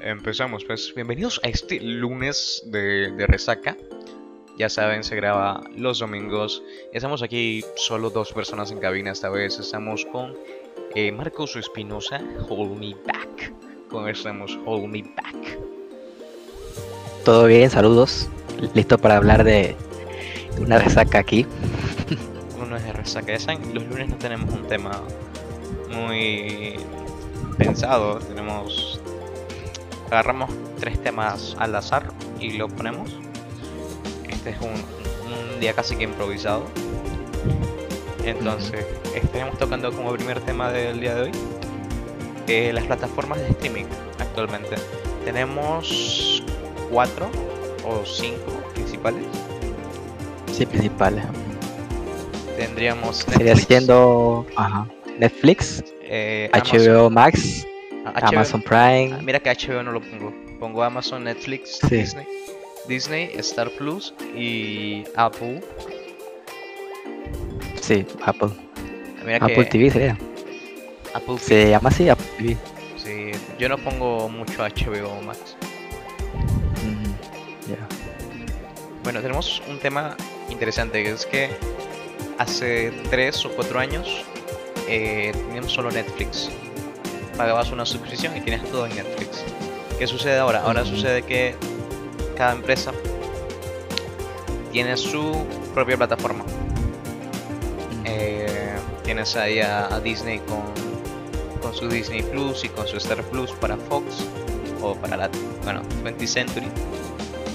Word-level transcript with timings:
empezamos 0.00 0.64
pues. 0.64 0.92
Bienvenidos 0.94 1.40
a 1.42 1.48
este 1.48 1.80
lunes 1.80 2.62
de, 2.66 3.12
de 3.12 3.26
resaca. 3.26 3.76
Ya 4.56 4.68
saben, 4.68 5.04
se 5.04 5.14
graba 5.14 5.62
los 5.76 6.00
domingos. 6.00 6.62
Estamos 6.92 7.22
aquí 7.22 7.64
solo 7.76 8.10
dos 8.10 8.32
personas 8.32 8.70
en 8.70 8.78
cabina 8.78 9.12
esta 9.12 9.28
vez. 9.28 9.58
Estamos 9.58 10.04
con 10.06 10.34
eh, 10.94 11.12
Marcos 11.12 11.56
Espinosa, 11.56 12.20
Hold 12.48 12.78
Me 12.78 12.94
Back. 13.06 13.52
Con 13.88 14.08
estamos 14.08 14.58
Hold 14.66 14.88
Me 14.88 15.02
Back. 15.02 15.58
Todo 17.24 17.46
bien, 17.46 17.70
saludos. 17.70 18.28
Listo 18.74 18.98
para 18.98 19.16
hablar 19.16 19.44
de 19.44 19.76
una 20.58 20.78
resaca 20.78 21.18
aquí. 21.18 21.46
De 22.68 22.92
resaca. 22.92 23.32
Ya 23.32 23.38
saben, 23.38 23.74
los 23.74 23.86
lunes 23.86 24.10
no 24.10 24.16
tenemos 24.16 24.52
un 24.54 24.66
tema 24.68 25.02
muy 25.90 26.74
pensado. 27.56 28.18
Tenemos. 28.18 29.00
Agarramos 30.10 30.50
tres 30.80 31.02
temas 31.02 31.56
al 31.58 31.74
azar 31.74 32.10
y 32.40 32.56
lo 32.56 32.68
ponemos. 32.68 33.16
Este 34.28 34.50
es 34.50 34.60
un, 34.60 34.72
un 34.72 35.60
día 35.60 35.74
casi 35.74 35.96
que 35.96 36.04
improvisado. 36.04 36.64
Entonces, 38.24 38.84
estaremos 39.14 39.58
tocando 39.58 39.92
como 39.92 40.12
primer 40.12 40.40
tema 40.40 40.70
del 40.70 41.00
día 41.00 41.14
de 41.14 41.22
hoy 41.22 41.32
eh, 42.46 42.72
las 42.72 42.84
plataformas 42.84 43.38
de 43.40 43.48
streaming 43.48 43.84
actualmente. 44.18 44.76
Tenemos 45.24 46.42
cuatro 46.90 47.30
o 47.84 48.04
cinco 48.06 48.62
principales. 48.74 49.24
Sí, 50.52 50.64
principales. 50.64 51.24
Tendríamos 52.56 53.18
Sería 53.18 53.54
Netflix, 53.54 53.66
siendo 53.66 54.46
ajá, 54.56 54.88
Netflix, 55.18 55.84
eh, 56.02 56.50
HBO 56.52 57.10
Max, 57.10 57.36
Amazon, 57.36 57.66
ah, 57.66 57.77
HBO 58.14 58.28
Amazon 58.28 58.62
Prime. 58.62 59.12
Ah, 59.14 59.20
Mira 59.22 59.40
que 59.40 59.50
HBO 59.50 59.82
no 59.82 59.92
lo 59.92 60.00
pongo. 60.00 60.32
Pongo 60.60 60.82
Amazon, 60.82 61.24
Netflix, 61.24 61.78
Sí. 61.88 61.96
Disney, 61.96 62.26
Disney, 62.88 63.30
Star 63.38 63.70
Plus 63.70 64.14
y 64.36 65.04
Apple. 65.16 65.60
Sí, 67.80 68.04
Apple. 68.24 68.50
Mira 69.24 69.36
Apple 69.38 69.54
que 69.56 69.64
TV 69.64 69.90
sería. 69.90 70.18
Apple 71.14 71.36
TV, 71.36 71.38
Se 71.38 71.70
llama 71.70 71.88
así 71.88 72.08
Apple 72.08 72.26
TV. 72.36 72.56
sí, 72.96 73.30
yo 73.58 73.68
no 73.68 73.78
pongo 73.78 74.28
mucho 74.28 74.62
HBO 74.64 75.20
Max. 75.22 75.56
Mm. 76.84 77.08
Bueno, 79.04 79.22
tenemos 79.22 79.62
un 79.68 79.78
tema 79.78 80.16
interesante 80.50 81.02
que 81.02 81.10
es 81.10 81.24
que 81.24 81.48
hace 82.38 82.92
3 83.10 83.46
o 83.46 83.50
4 83.52 83.78
años 83.78 84.24
eh, 84.88 85.32
teníamos 85.46 85.72
solo 85.72 85.90
Netflix. 85.90 86.50
Pagabas 87.38 87.70
una 87.70 87.86
suscripción 87.86 88.36
y 88.36 88.40
tienes 88.40 88.68
todo 88.70 88.86
en 88.86 88.96
Netflix. 88.96 89.44
¿Qué 89.96 90.06
sucede 90.08 90.38
ahora? 90.38 90.62
Ahora 90.62 90.84
sucede 90.84 91.22
que 91.22 91.54
cada 92.36 92.52
empresa 92.52 92.92
tiene 94.72 94.96
su 94.96 95.46
propia 95.72 95.96
plataforma. 95.96 96.44
Eh, 98.04 98.74
tienes 99.04 99.36
ahí 99.36 99.60
a, 99.60 99.86
a 99.86 100.00
Disney 100.00 100.40
con, 100.40 100.62
con 101.62 101.72
su 101.72 101.88
Disney 101.88 102.22
Plus 102.22 102.64
y 102.64 102.68
con 102.70 102.86
su 102.88 102.96
Star 102.96 103.22
Plus 103.22 103.52
para 103.52 103.76
Fox 103.76 104.26
o 104.82 104.96
para 104.96 105.16
la 105.16 105.30
bueno 105.62 105.82
20th 106.04 106.26
Century 106.26 106.66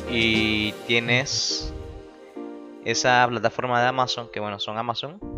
y 0.09 0.72
tienes 0.88 1.73
esa 2.86 3.26
plataforma 3.30 3.81
de 3.81 3.88
Amazon 3.88 4.30
que 4.31 4.39
bueno 4.39 4.59
son 4.59 4.78
Amazon 4.78 5.33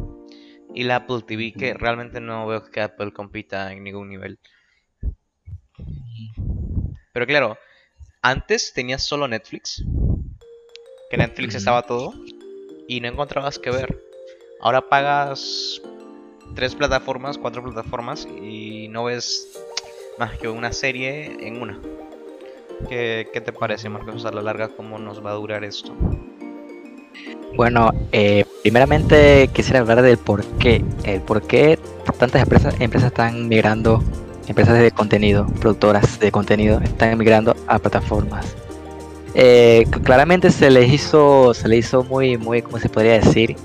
y 0.75 0.83
la 0.83 0.97
Apple 0.97 1.23
TV 1.25 1.53
que 1.53 1.73
realmente 1.73 2.19
no 2.19 2.45
veo 2.45 2.63
que 2.69 2.81
Apple 2.81 3.11
compita 3.13 3.71
en 3.71 3.83
ningún 3.83 4.09
nivel. 4.09 4.37
Pero 7.13 7.25
claro 7.25 7.57
antes 8.25 8.73
tenías 8.73 9.03
solo 9.03 9.27
Netflix 9.27 9.83
que 11.11 11.17
Netflix 11.17 11.53
estaba 11.53 11.83
todo 11.83 12.11
y 12.87 12.99
no 12.99 13.07
encontrabas 13.07 13.59
que 13.59 13.69
ver. 13.69 14.03
Ahora 14.61 14.81
pagas 14.89 15.79
tres 16.55 16.73
plataformas 16.73 17.38
cuatro 17.38 17.63
plataformas 17.63 18.25
y 18.25 18.88
no 18.88 19.03
ves 19.03 19.47
más 20.17 20.35
que 20.39 20.47
una 20.47 20.73
serie 20.73 21.38
en 21.47 21.61
una. 21.61 21.79
¿Qué, 22.89 23.29
qué 23.31 23.41
te 23.41 23.53
parece, 23.53 23.89
Marcos, 23.89 24.25
a 24.25 24.31
la 24.31 24.41
larga 24.41 24.69
cómo 24.69 24.97
nos 24.97 25.23
va 25.23 25.29
a 25.29 25.35
durar 25.35 25.63
esto? 25.63 25.95
Bueno, 27.55 27.93
eh, 28.11 28.43
primeramente 28.63 29.49
quisiera 29.53 29.79
hablar 29.79 30.01
del 30.01 30.17
por 30.17 30.43
qué. 30.59 30.83
El 31.03 31.21
por 31.21 31.41
qué 31.41 31.79
tantas 32.19 32.41
empresas, 32.41 32.75
empresas 32.79 33.07
están 33.07 33.47
migrando, 33.47 34.03
empresas 34.47 34.77
de 34.79 34.91
contenido, 34.91 35.47
productoras 35.59 36.19
de 36.19 36.31
contenido, 36.31 36.79
están 36.81 37.17
migrando 37.17 37.55
a 37.67 37.79
plataformas. 37.79 38.55
Eh, 39.33 39.85
claramente 40.03 40.51
se 40.51 40.69
les 40.69 40.91
hizo, 40.91 41.53
se 41.53 41.67
le 41.67 41.77
hizo 41.77 42.03
muy, 42.03 42.37
muy, 42.37 42.61
¿cómo 42.61 42.77
se 42.77 42.89
podría 42.89 43.19
decir? 43.19 43.55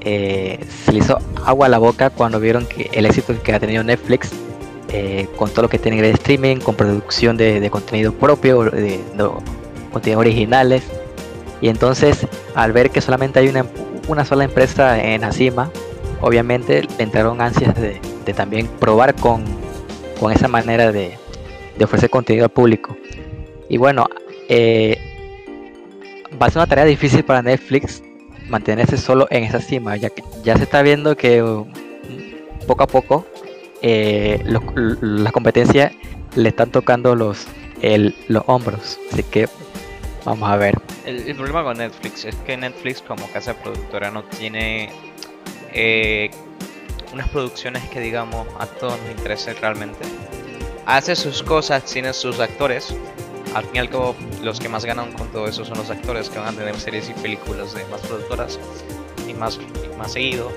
Eh, 0.00 0.64
se 0.84 0.92
le 0.92 1.00
hizo 1.00 1.18
agua 1.44 1.66
a 1.66 1.68
la 1.68 1.78
boca 1.78 2.10
cuando 2.10 2.38
vieron 2.38 2.66
que 2.66 2.88
el 2.92 3.04
éxito 3.04 3.34
que 3.42 3.52
ha 3.52 3.60
tenido 3.60 3.82
Netflix 3.82 4.30
con 5.36 5.50
todo 5.50 5.62
lo 5.62 5.68
que 5.68 5.78
tiene 5.78 6.00
de 6.00 6.10
streaming, 6.12 6.56
con 6.56 6.74
producción 6.74 7.36
de, 7.36 7.60
de 7.60 7.68
contenido 7.70 8.10
propio, 8.12 8.62
de, 8.64 8.80
de 8.80 9.30
contenidos 9.92 10.20
originales. 10.20 10.82
Y 11.60 11.68
entonces, 11.68 12.26
al 12.54 12.72
ver 12.72 12.90
que 12.90 13.00
solamente 13.00 13.38
hay 13.40 13.48
una, 13.48 13.66
una 14.06 14.24
sola 14.24 14.44
empresa 14.44 15.02
en 15.02 15.22
la 15.22 15.32
cima, 15.32 15.70
obviamente 16.20 16.82
le 16.96 17.04
entraron 17.04 17.40
ansias 17.40 17.74
de, 17.74 18.00
de 18.24 18.32
también 18.34 18.66
probar 18.78 19.14
con, 19.14 19.44
con 20.20 20.32
esa 20.32 20.48
manera 20.48 20.92
de, 20.92 21.16
de 21.76 21.84
ofrecer 21.84 22.10
contenido 22.10 22.44
al 22.44 22.50
público. 22.50 22.96
Y 23.68 23.76
bueno, 23.76 24.06
eh, 24.48 24.98
va 26.40 26.46
a 26.46 26.50
ser 26.50 26.58
una 26.60 26.66
tarea 26.66 26.84
difícil 26.84 27.24
para 27.24 27.42
Netflix 27.42 28.02
mantenerse 28.48 28.96
solo 28.96 29.26
en 29.30 29.44
esa 29.44 29.60
cima, 29.60 29.96
ya 29.96 30.10
que 30.10 30.22
ya 30.42 30.56
se 30.56 30.62
está 30.62 30.80
viendo 30.82 31.16
que 31.16 31.42
uh, 31.42 31.66
poco 32.66 32.84
a 32.84 32.86
poco 32.86 33.26
eh, 33.82 34.42
la 35.02 35.32
competencia 35.32 35.92
le 36.34 36.48
están 36.48 36.70
tocando 36.70 37.14
los, 37.14 37.46
el- 37.82 38.14
los 38.28 38.42
hombros. 38.46 38.98
Así 39.12 39.22
que 39.22 39.48
vamos 40.28 40.50
a 40.50 40.56
ver. 40.56 40.74
El, 41.06 41.34
problema 41.36 41.64
con 41.64 41.78
Netflix 41.78 42.24
es 42.26 42.36
que 42.36 42.56
Netflix 42.56 43.00
como 43.00 43.26
casa 43.28 43.54
productora 43.54 44.10
no 44.10 44.22
tiene 44.24 44.90
eh, 45.72 46.30
unas 47.12 47.28
producciones 47.30 47.82
que 47.88 48.00
digamos 48.00 48.46
a 48.58 48.66
todos 48.66 48.98
nos 49.00 49.10
interesen 49.10 49.56
realmente. 49.60 50.04
Hace 50.84 51.16
sus 51.16 51.42
cosas, 51.42 51.84
tiene 51.84 52.12
sus 52.12 52.40
actores. 52.40 52.94
Al 53.54 53.64
fin 53.64 53.76
y 53.76 53.78
al 53.78 53.88
cabo, 53.88 54.14
los 54.42 54.60
que 54.60 54.68
más 54.68 54.84
ganan 54.84 55.12
con 55.12 55.28
todo 55.28 55.46
eso 55.46 55.64
son 55.64 55.78
los 55.78 55.88
actores 55.90 56.28
que 56.28 56.38
van 56.38 56.54
a 56.54 56.58
tener 56.58 56.78
series 56.78 57.08
y 57.08 57.14
películas 57.14 57.72
de 57.72 57.84
más 57.86 58.02
productoras 58.02 58.58
y 59.26 59.32
más, 59.32 59.58
más 59.96 60.12
seguido. 60.12 60.52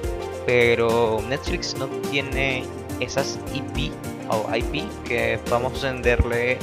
Pero 0.46 1.22
Netflix 1.30 1.76
no 1.76 1.88
tiene 2.10 2.66
esas 3.00 3.40
IP 3.54 3.94
o 4.30 4.54
IP 4.54 4.84
que 5.06 5.40
vamos 5.50 5.82
a 5.84 5.94
venderle 5.94 6.58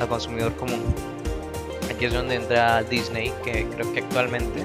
al 0.00 0.08
consumidor 0.08 0.54
común. 0.56 1.13
Aquí 1.94 2.06
es 2.06 2.12
donde 2.12 2.34
entra 2.36 2.82
Disney, 2.84 3.32
que 3.44 3.66
creo 3.68 3.92
que 3.92 4.00
actualmente 4.00 4.64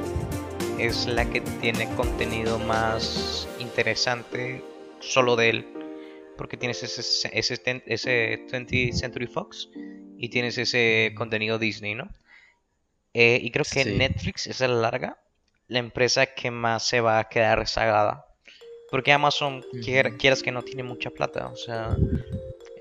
es 0.79 1.07
la 1.07 1.29
que 1.29 1.41
tiene 1.61 1.87
contenido 1.95 2.57
más 2.59 3.47
interesante 3.59 4.63
solo 4.99 5.35
de 5.35 5.49
él. 5.49 5.67
Porque 6.37 6.57
tienes 6.57 6.81
ese, 6.83 7.29
ese, 7.37 7.57
ten- 7.57 7.83
ese 7.85 8.45
20th 8.49 8.93
Century 8.93 9.27
Fox 9.27 9.69
y 10.17 10.29
tienes 10.29 10.57
ese 10.57 11.13
contenido 11.15 11.59
Disney, 11.59 11.95
¿no? 11.95 12.09
Eh, 13.13 13.39
y 13.41 13.51
creo 13.51 13.65
que 13.71 13.83
Sí. 13.83 13.93
Netflix 13.95 14.47
es 14.47 14.61
a 14.61 14.67
la 14.67 14.75
larga 14.75 15.17
la 15.67 15.79
empresa 15.79 16.25
que 16.27 16.49
más 16.49 16.87
se 16.87 17.01
va 17.01 17.19
a 17.19 17.29
quedar 17.29 17.59
rezagada. 17.59 18.25
Porque 18.89 19.11
Amazon, 19.11 19.63
Ujú. 19.71 19.81
quieras 20.17 20.41
que 20.41 20.51
no, 20.51 20.63
tiene 20.63 20.81
mucha 20.83 21.11
plata. 21.11 21.47
O 21.47 21.55
sea, 21.55 21.95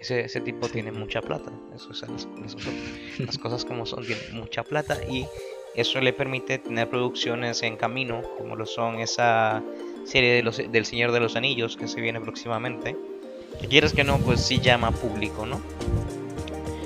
ese, 0.00 0.20
ese 0.20 0.40
tipo 0.40 0.68
tiene 0.68 0.92
mucha 0.92 1.20
plata. 1.20 1.50
Eso, 1.74 1.90
o 1.90 1.94
sea, 1.94 2.08
las, 2.08 2.26
cosas, 2.54 2.72
las 3.18 3.38
cosas 3.38 3.64
como 3.64 3.86
son, 3.86 4.04
tiene 4.04 4.22
mucha 4.32 4.62
plata 4.62 4.98
y 5.08 5.26
eso 5.74 6.00
le 6.00 6.12
permite 6.12 6.58
tener 6.58 6.88
producciones 6.88 7.62
en 7.62 7.76
camino, 7.76 8.22
como 8.36 8.56
lo 8.56 8.66
son 8.66 9.00
esa 9.00 9.62
serie 10.04 10.32
de 10.32 10.42
los, 10.42 10.56
del 10.56 10.84
Señor 10.84 11.12
de 11.12 11.20
los 11.20 11.36
Anillos 11.36 11.76
que 11.76 11.88
se 11.88 12.00
viene 12.00 12.20
próximamente. 12.20 12.96
Que 13.60 13.66
quieras 13.66 13.92
que 13.92 14.04
no, 14.04 14.18
pues 14.18 14.40
sí 14.40 14.60
llama 14.60 14.92
público, 14.92 15.44
¿no? 15.44 15.60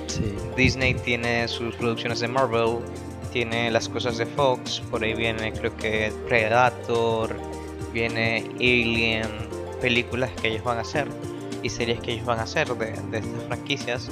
Sí. 0.06 0.34
Disney 0.56 0.94
tiene 0.94 1.48
sus 1.48 1.74
producciones 1.76 2.20
de 2.20 2.28
Marvel, 2.28 2.78
tiene 3.32 3.70
las 3.70 3.88
cosas 3.88 4.18
de 4.18 4.26
Fox, 4.26 4.82
por 4.90 5.02
ahí 5.02 5.14
viene 5.14 5.52
creo 5.52 5.74
que 5.76 6.12
Predator, 6.28 7.34
viene 7.92 8.44
Alien, 8.56 9.28
películas 9.80 10.30
que 10.40 10.48
ellos 10.48 10.64
van 10.64 10.78
a 10.78 10.80
hacer 10.82 11.08
y 11.62 11.70
series 11.70 12.00
que 12.00 12.12
ellos 12.12 12.26
van 12.26 12.40
a 12.40 12.42
hacer 12.42 12.68
de, 12.74 12.92
de 13.10 13.18
estas 13.18 13.44
franquicias. 13.46 14.10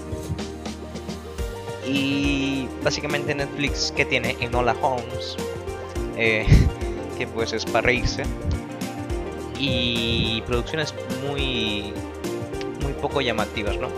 Y 1.86 2.68
básicamente 2.82 3.34
Netflix 3.34 3.92
que 3.96 4.04
tiene 4.04 4.36
Enola 4.40 4.76
Holmes, 4.80 5.36
eh, 6.16 6.46
que 7.18 7.26
pues 7.26 7.52
es 7.52 7.64
para 7.64 7.82
reírse, 7.82 8.22
y 9.58 10.42
producciones 10.46 10.94
muy 11.26 11.92
muy 12.82 12.92
poco 12.94 13.20
llamativas, 13.20 13.76
¿no? 13.78 13.88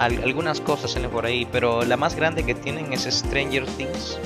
algunas 0.00 0.60
cosas 0.62 0.92
salen 0.92 1.10
por 1.10 1.26
ahí, 1.26 1.46
pero 1.52 1.84
la 1.84 1.96
más 1.96 2.14
grande 2.16 2.42
que 2.44 2.54
tienen 2.54 2.92
es 2.92 3.02
Stranger 3.02 3.66
Things. 3.66 4.18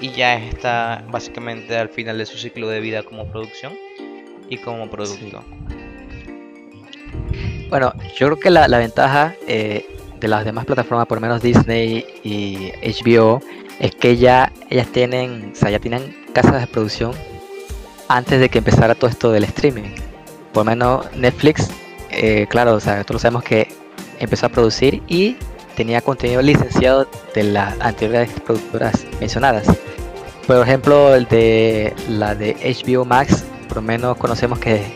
Y 0.00 0.10
ya 0.10 0.34
está 0.34 1.04
básicamente 1.10 1.76
al 1.76 1.88
final 1.88 2.18
de 2.18 2.26
su 2.26 2.36
ciclo 2.36 2.68
de 2.68 2.80
vida 2.80 3.04
como 3.04 3.26
producción 3.30 3.74
y 4.48 4.58
como 4.58 4.90
producto. 4.90 5.44
Bueno, 7.74 7.92
yo 8.16 8.28
creo 8.28 8.38
que 8.38 8.50
la, 8.50 8.78
ventaja 8.78 9.34
eh, 9.48 9.84
de 10.20 10.28
las 10.28 10.44
demás 10.44 10.64
plataformas, 10.64 11.08
por 11.08 11.16
lo 11.16 11.22
menos 11.22 11.42
Disney 11.42 12.06
y 12.22 12.70
HBO, 12.80 13.40
es 13.80 13.92
que 13.96 14.16
ya 14.16 14.52
ellas 14.70 14.86
tienen, 14.92 15.50
o 15.52 15.56
sea, 15.56 15.70
ya 15.70 15.80
tienen 15.80 16.24
casas 16.32 16.60
de 16.60 16.68
producción 16.68 17.10
antes 18.06 18.38
de 18.38 18.48
que 18.48 18.58
empezara 18.58 18.94
todo 18.94 19.10
esto 19.10 19.32
del 19.32 19.42
streaming. 19.42 19.90
Por 20.52 20.64
lo 20.64 20.70
menos 20.70 21.12
Netflix, 21.16 21.68
eh, 22.10 22.46
claro, 22.48 22.74
o 22.74 22.80
sea, 22.80 23.02
todos 23.02 23.22
sabemos 23.22 23.42
que 23.42 23.66
empezó 24.20 24.46
a 24.46 24.50
producir 24.50 25.02
y 25.08 25.36
tenía 25.74 26.00
contenido 26.00 26.42
licenciado 26.42 27.08
de 27.34 27.42
las 27.42 27.74
anteriores 27.80 28.30
productoras 28.46 29.04
mencionadas. 29.18 29.66
Por 30.46 30.62
ejemplo, 30.62 31.12
el 31.12 31.26
de 31.26 31.92
la 32.08 32.36
de 32.36 32.54
HBO 32.54 33.04
Max, 33.04 33.42
por 33.66 33.78
lo 33.78 33.82
menos 33.82 34.16
conocemos 34.16 34.60
que, 34.60 34.94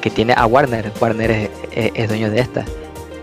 que 0.00 0.10
tiene 0.10 0.32
a 0.36 0.46
Warner. 0.46 0.92
Warner 1.00 1.30
es, 1.32 1.50
dueño 2.08 2.30
de 2.30 2.40
esta. 2.40 2.64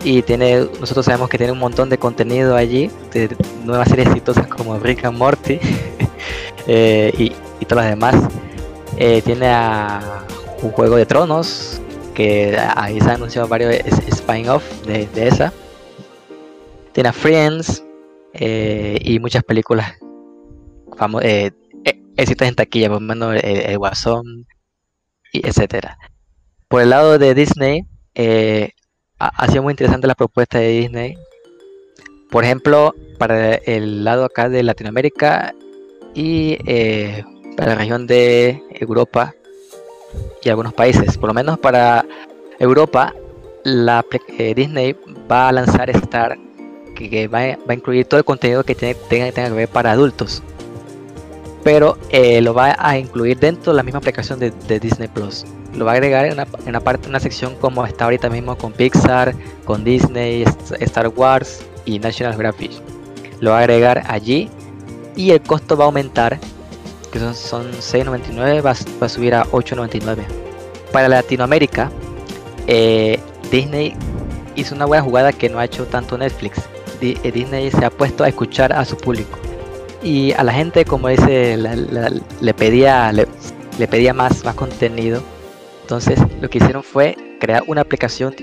Y 0.04 0.24
tiene, 0.24 0.68
nosotros 0.80 1.06
sabemos 1.06 1.30
que 1.30 1.38
tiene 1.38 1.54
un 1.54 1.60
montón 1.60 1.90
de 1.90 1.98
contenido 1.98 2.56
allí, 2.56 2.90
de 3.14 3.36
nuevas 3.64 3.88
series 3.88 4.08
exitosas 4.08 4.48
como 4.48 4.80
Rick 4.80 5.06
and 5.06 5.18
Morty 5.18 5.60
eh, 6.68 7.14
y, 7.18 7.66
todas 7.66 7.86
las 7.86 7.90
demás. 7.92 8.16
Eh, 8.98 9.22
tiene 9.24 9.48
a 9.48 10.26
un 10.62 10.72
juego 10.72 10.96
de 10.96 11.06
tronos, 11.06 11.82
que 12.14 12.58
ahí 12.76 13.00
se 13.00 13.10
han 13.10 13.16
anunciado 13.16 13.48
varios 13.48 13.74
spin-off 14.08 14.64
de, 14.86 15.28
esa. 15.28 15.54
Tiene 16.94 17.10
a 17.10 17.14
Friends 17.14 17.84
eh, 18.34 18.98
y 19.02 19.20
muchas 19.20 19.44
películas 19.44 19.94
famosas, 20.98 21.28
eh, 21.30 21.52
éxitos 22.18 22.48
en 22.48 22.56
taquilla, 22.56 22.90
por 22.90 23.02
lo 23.02 23.08
menos 23.08 23.36
el, 23.42 23.78
Guasón, 23.78 24.46
y 25.32 25.48
etcétera. 25.48 25.98
Por 26.68 26.82
el 26.82 26.90
lado 26.90 27.18
de 27.18 27.34
Disney, 27.34 27.86
ha, 28.16 29.48
sido 29.48 29.64
muy 29.64 29.72
interesante 29.72 30.08
la 30.08 30.16
propuesta 30.16 30.60
de 30.60 30.70
Disney. 30.70 31.18
Por 32.30 32.44
ejemplo, 32.44 32.94
para 33.18 33.56
el 33.56 34.04
lado 34.04 34.26
acá 34.26 34.50
de 34.50 34.64
Latinoamérica 34.64 35.54
y 36.14 36.58
para 37.56 37.70
la 37.70 37.76
región 37.76 38.08
de 38.08 38.62
Europa 38.72 39.34
y 40.44 40.50
algunos 40.50 40.74
países. 40.74 41.18
Por 41.18 41.28
lo 41.28 41.34
menos 41.34 41.60
para 41.60 42.06
Europa, 42.60 43.14
la 43.64 44.06
eh, 44.38 44.54
Disney 44.56 44.96
va 45.30 45.50
a 45.50 45.52
lanzar 45.52 45.90
Star, 45.90 46.38
que, 46.96 47.28
va, 47.28 47.40
a 47.40 47.74
incluir 47.74 48.06
todo 48.06 48.20
el 48.20 48.26
contenido 48.26 48.64
que 48.64 48.76
tiene, 48.76 48.96
tenga, 49.10 49.32
que 49.32 49.50
ver 49.50 49.70
para 49.70 49.92
adultos. 49.92 50.44
Pero 51.64 51.98
eh, 52.10 52.42
lo 52.42 52.54
va 52.54 52.76
a 52.78 52.98
incluir 52.98 53.38
dentro 53.38 53.72
de 53.72 53.78
la 53.78 53.84
misma 53.84 54.00
aplicación 54.00 54.40
de, 54.40 54.80
Disney 54.80 55.08
Plus. 55.08 55.46
Lo 55.74 55.86
va 55.86 55.92
a 55.92 55.94
agregar 55.96 56.26
en 56.26 56.34
una, 56.34 56.48
una, 56.66 56.80
parte, 56.80 57.08
una 57.08 57.20
sección 57.20 57.56
como 57.56 57.86
está 57.86 58.06
ahorita 58.06 58.30
mismo 58.30 58.58
con 58.58 58.74
Pixar, 58.74 59.34
con 59.66 59.84
Disney, 59.84 60.44
Star 60.80 61.08
Wars 61.08 61.66
y 61.86 62.00
National 62.00 62.34
Geographic. 62.34 62.72
Lo 63.40 63.52
va 63.52 63.58
a 63.58 63.60
agregar 63.62 64.04
allí 64.08 64.50
y 65.16 65.32
el 65.32 65.42
costo 65.42 65.78
va 65.78 65.86
a 65.86 65.88
aumentar 65.88 66.40
que 67.12 67.20
son, 67.20 67.36
son 67.36 67.72
6.99, 67.72 68.66
va, 68.66 68.72
a 69.06 69.10
subir 69.10 69.36
a 69.36 69.46
8.99. 69.46 70.24
Para 70.92 71.08
Latinoamérica, 71.08 71.92
eh, 72.68 73.20
Disney 73.52 73.96
hizo 74.56 74.76
una 74.76 74.86
buena 74.86 75.04
jugada 75.04 75.34
que 75.34 75.50
no 75.50 75.60
ha 75.60 75.66
hecho 75.66 75.86
tanto 75.86 76.18
Netflix. 76.18 76.62
Eh, 77.02 77.32
Disney 77.32 77.70
se 77.72 77.86
ha 77.86 77.90
puesto 77.90 78.24
a 78.24 78.30
escuchar 78.30 78.74
a 78.74 78.86
su 78.86 78.96
público. 78.98 79.38
Y 80.02 80.32
a 80.34 80.44
la 80.44 80.54
gente, 80.54 80.86
como 80.86 81.10
dice, 81.10 81.58
le 81.58 82.54
pedía, 82.54 83.12
le, 83.12 83.28
pedía 83.88 84.14
más, 84.14 84.44
más 84.44 84.56
contenido. 84.56 85.22
Entonces 85.92 86.22
lo 86.40 86.50
que 86.50 86.60
hicieron 86.60 86.84
fue 86.84 87.18
crear 87.42 87.64
una 87.68 87.82
aplicación 87.82 88.34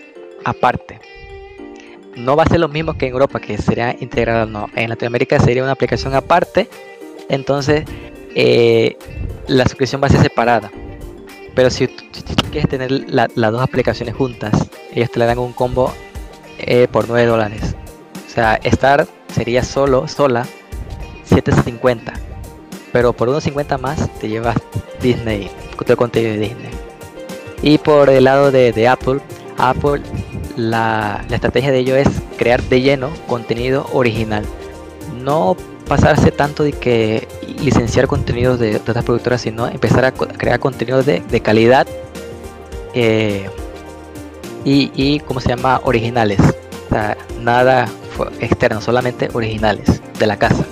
aparte. 0.45 1.00
No 2.15 2.37
va 2.37 2.43
a 2.43 2.47
ser 2.47 2.61
lo 2.61 2.69
mismo 2.69 2.99
que 2.99 3.06
en 3.06 3.12
Europa, 3.12 3.41
que 3.41 3.56
sería 3.56 3.97
integrada, 3.99 4.45
no. 4.45 4.69
En 4.75 4.91
Latinoamérica 4.91 5.41
sería 5.41 5.62
una 5.62 5.73
aplicación 5.73 6.15
aparte. 6.15 6.69
Entonces 7.31 7.87
eh, 8.35 8.99
la 9.47 9.65
suscripción 9.65 10.03
va 10.03 10.09
a 10.09 10.11
ser 10.11 10.21
separada. 10.21 10.71
Pero 11.55 11.71
si 11.71 11.89
tú, 11.89 11.95
quieres 12.50 12.69
tener 12.69 12.91
las 13.09 13.33
dos 13.35 13.62
aplicaciones 13.62 14.15
juntas, 14.15 14.69
ellos 14.93 15.11
te 15.11 15.19
le 15.19 15.25
dan 15.25 15.39
un 15.39 15.55
combo 15.55 15.91
eh, 16.59 16.87
por 16.93 17.09
9 17.09 17.25
dólares. 17.25 17.75
O 18.27 18.31
sea, 18.31 18.56
Star 18.62 19.06
sería 19.33 19.62
solo, 19.62 20.06
sola, 20.06 20.45
7.50. 21.31 22.12
Pero 22.93 23.15
por 23.15 23.31
1.50 23.31 23.81
más 23.81 24.11
te 24.21 24.29
llevas 24.29 24.59
Disney, 25.00 25.50
todo 25.79 25.95
el 25.95 25.97
contenido 25.97 26.33
de 26.33 26.41
Disney. 26.41 26.78
Y 27.63 27.79
por 27.79 28.11
el 28.11 28.25
lado 28.25 28.51
de, 28.51 28.89
Apple, 28.89 29.21
Apple, 29.57 30.03
la, 30.57 31.25
la 31.29 31.35
estrategia 31.35 31.73
de 31.73 31.79
ellos 31.79 31.97
es 31.97 32.09
crear 32.37 32.63
de 32.63 32.81
lleno 32.81 33.11
contenido 33.27 33.87
original. 33.93 34.45
No 35.23 35.57
pasarse 35.89 36.31
tanto 36.31 36.63
de 36.63 36.73
que 36.73 37.27
licenciar 37.61 38.07
contenidos 38.07 38.61
de, 38.61 38.77
otras 38.77 39.05
productoras, 39.05 39.41
sino 39.41 39.67
empezar 39.67 40.05
a 40.05 40.13
crear 40.13 40.61
contenidos 40.61 41.07
de, 41.07 41.41
calidad 41.41 41.87
eh, 42.95 43.49
y, 44.65 44.91
y, 44.95 45.21
¿cómo 45.21 45.41
se 45.41 45.49
llama? 45.49 45.81
Originales. 45.85 46.41
O 46.87 46.89
sea, 46.91 47.17
nada 47.41 47.89
externo, 48.41 48.81
solamente 48.81 49.29
originales 49.33 50.03
de 50.19 50.27
la 50.27 50.39
casa. 50.39 50.65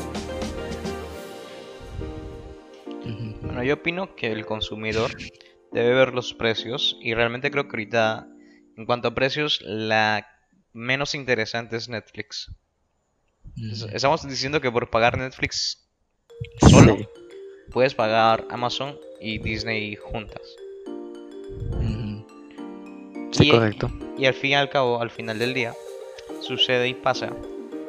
Bueno, 3.43 3.63
yo 3.63 3.75
opino 3.75 4.15
que 4.15 4.33
el 4.33 4.45
consumidor 4.45 5.13
debe 5.77 5.95
ver 5.95 6.15
los 6.15 6.33
precios 6.33 6.97
y 7.01 7.15
realmente 7.15 7.51
creo 7.51 7.65
que 7.65 7.77
ahorita, 7.77 8.27
en 8.77 8.87
cuanto 8.87 9.09
a 9.09 9.15
precios, 9.15 9.61
la 9.63 10.27
menos 10.73 11.15
interesante 11.15 11.77
es 11.77 11.89
Netflix. 11.89 12.51
Estamos 13.93 14.27
diciendo 14.29 14.61
que 14.61 14.71
por 14.71 14.91
pagar 14.91 15.17
Netflix 15.17 15.89
solo 16.69 16.99
puedes 17.71 17.95
pagar 17.95 18.47
Amazon 18.51 18.99
y 19.21 19.39
Disney 19.39 19.97
juntas. 19.97 20.43
Sí, 23.31 23.51
correcto. 23.51 23.91
Y 24.17 24.25
al 24.25 24.35
fin 24.35 24.53
y 24.53 24.55
al 24.55 24.71
cabo, 24.71 25.01
al 25.01 25.11
final 25.11 25.39
del 25.39 25.53
día, 25.53 25.75
sucede 26.41 26.89
y 26.89 26.95
pasa. 26.95 27.33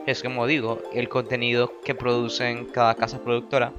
Es 0.05 0.23
como 0.23 0.45
digo, 0.45 0.81
el 0.93 1.07
contenido 1.09 1.81
que 1.83 1.95
producen 1.95 2.65
cada 2.65 2.95
casa 2.95 3.23
productora 3.23 3.73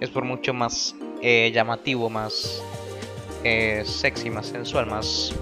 es 0.00 0.10
por 0.10 0.24
mucho 0.24 0.52
más 0.52 0.96
eh, 1.22 1.50
llamativo, 1.54 2.10
más 2.10 2.62
eh, 3.44 3.82
sexy, 3.84 4.30
más 4.30 4.46
sensual, 4.46 4.86
más... 4.86 5.32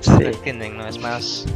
Sí. 0.00 0.12
entienden? 0.24 0.76
¿No? 0.76 0.86
Es 0.86 0.98
más... 0.98 1.46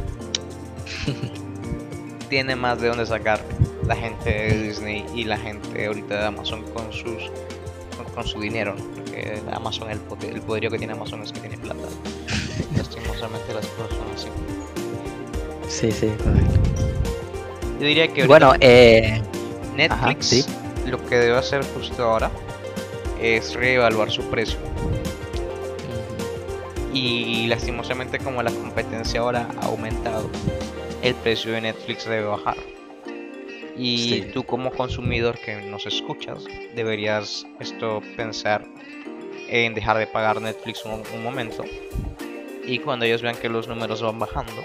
tiene 2.29 2.55
más 2.55 2.81
de 2.81 2.87
dónde 2.87 3.05
sacar 3.05 3.39
la 3.85 3.95
gente 3.95 4.29
de 4.29 4.63
Disney 4.63 5.05
y 5.13 5.23
la 5.25 5.37
gente 5.37 5.85
ahorita 5.85 6.19
de 6.19 6.25
Amazon 6.25 6.63
con 6.73 6.91
sus 6.91 7.31
con, 8.13 8.25
su 8.25 8.39
dinero, 8.39 8.75
porque 8.95 9.41
Amazon 9.51 9.89
el, 9.91 9.99
el 10.29 10.41
poderío 10.41 10.71
que 10.71 10.77
tiene 10.77 10.93
Amazon 10.93 11.21
es 11.21 11.31
que 11.31 11.41
tiene 11.41 11.57
plata. 11.57 11.81
Lastimosamente 12.77 13.53
las 13.53 13.65
cosas 13.67 13.97
son 13.97 14.11
así. 14.13 14.27
Sí, 15.67 15.91
sí. 15.91 16.11
Yo 17.79 17.85
diría 17.85 18.07
que 18.07 18.25
bueno, 18.25 18.53
eh... 18.59 19.21
Netflix 19.75 20.47
lo 20.85 21.03
que 21.05 21.17
debe 21.17 21.37
hacer 21.37 21.65
justo 21.73 22.03
ahora 22.03 22.31
es 23.21 23.53
reevaluar 23.53 24.11
su 24.11 24.21
precio. 24.23 24.57
Y 26.95 27.47
lastimosamente 27.47 28.19
como 28.19 28.41
la 28.41 28.51
competencia 28.51 29.19
ahora 29.19 29.49
ha 29.61 29.65
aumentado, 29.65 30.29
el 31.01 31.13
precio 31.15 31.51
de 31.51 31.59
Netflix 31.59 32.05
debe 32.05 32.23
bajar. 32.23 32.55
Y 33.77 34.21
tú 34.33 34.45
como 34.45 34.71
consumidor 34.71 35.37
que 35.37 35.57
nos 35.57 35.85
escuchas, 35.85 36.45
deberías 36.73 37.45
esto 37.59 38.01
pensar 38.15 38.65
en 39.49 39.73
dejar 39.73 39.97
de 39.97 40.07
pagar 40.07 40.41
Netflix 40.41 40.85
un, 40.85 41.03
momento. 41.21 41.65
Y 42.65 42.79
cuando 42.79 43.03
ellos 43.03 43.21
vean 43.21 43.35
que 43.35 43.49
los 43.49 43.67
números 43.67 44.01
van 44.01 44.17
bajando, 44.17 44.63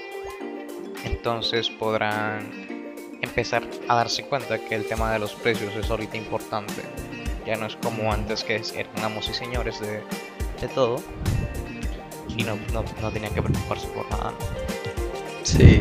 entonces 1.04 1.68
podrán 1.68 2.49
empezar 3.20 3.64
a 3.88 3.96
darse 3.96 4.25
cuenta 4.25 4.60
que 4.60 4.76
el 4.76 4.87
tema 4.87 5.12
de 5.12 5.18
los 5.18 5.32
precios 5.32 5.75
es 5.75 5.90
ahorita 5.90 6.16
importante. 6.16 6.82
Ya 7.44 7.56
no 7.56 7.66
es 7.66 7.75
como 7.75 8.12
antes 8.12 8.44
que 8.44 8.62
eran 8.76 9.04
amos 9.04 9.28
y 9.28 9.34
señores 9.34 9.80
de, 9.80 10.00
todo. 10.76 11.02
Y 12.40 12.44
no, 12.44 12.56
no, 12.73 13.11
tenían 13.11 13.35
que 13.35 13.42
preocuparse 13.42 13.87
por 13.88 14.09
nada. 14.11 14.32
Sí. 15.42 15.80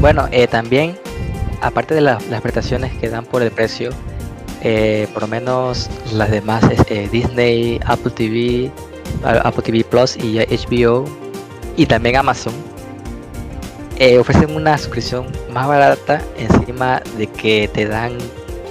Bueno, 0.00 0.28
eh, 0.30 0.46
también, 0.46 0.96
aparte 1.60 1.94
de 1.94 2.00
las 2.00 2.22
prestaciones 2.40 2.92
que 2.98 3.08
dan 3.08 3.24
por 3.24 3.42
el 3.42 3.50
precio, 3.50 3.90
eh, 4.62 5.08
por 5.12 5.22
lo 5.22 5.28
menos 5.28 5.90
las 6.12 6.30
demás, 6.30 6.64
eh, 6.88 7.08
Disney, 7.10 7.80
Apple 7.84 8.12
TV, 8.12 8.70
Apple 9.24 9.62
TV 9.62 9.84
Plus 9.84 10.16
y 10.16 10.38
HBO, 10.38 11.04
y 11.76 11.86
también 11.86 12.16
Amazon, 12.16 12.54
eh, 13.98 14.18
ofrecen 14.18 14.54
una 14.54 14.78
suscripción 14.78 15.26
más 15.52 15.66
barata 15.66 16.22
encima 16.36 17.02
de 17.18 17.26
que 17.26 17.68
te 17.72 17.86
dan 17.86 18.16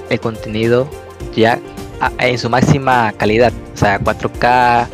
el 0.10 0.20
contenido 0.20 0.88
ya 1.36 1.60
en 2.20 2.38
su 2.38 2.50
máxima 2.50 3.13
calidad, 3.17 3.53
o 3.74 3.77
sea, 3.77 4.00
4K, 4.00 4.88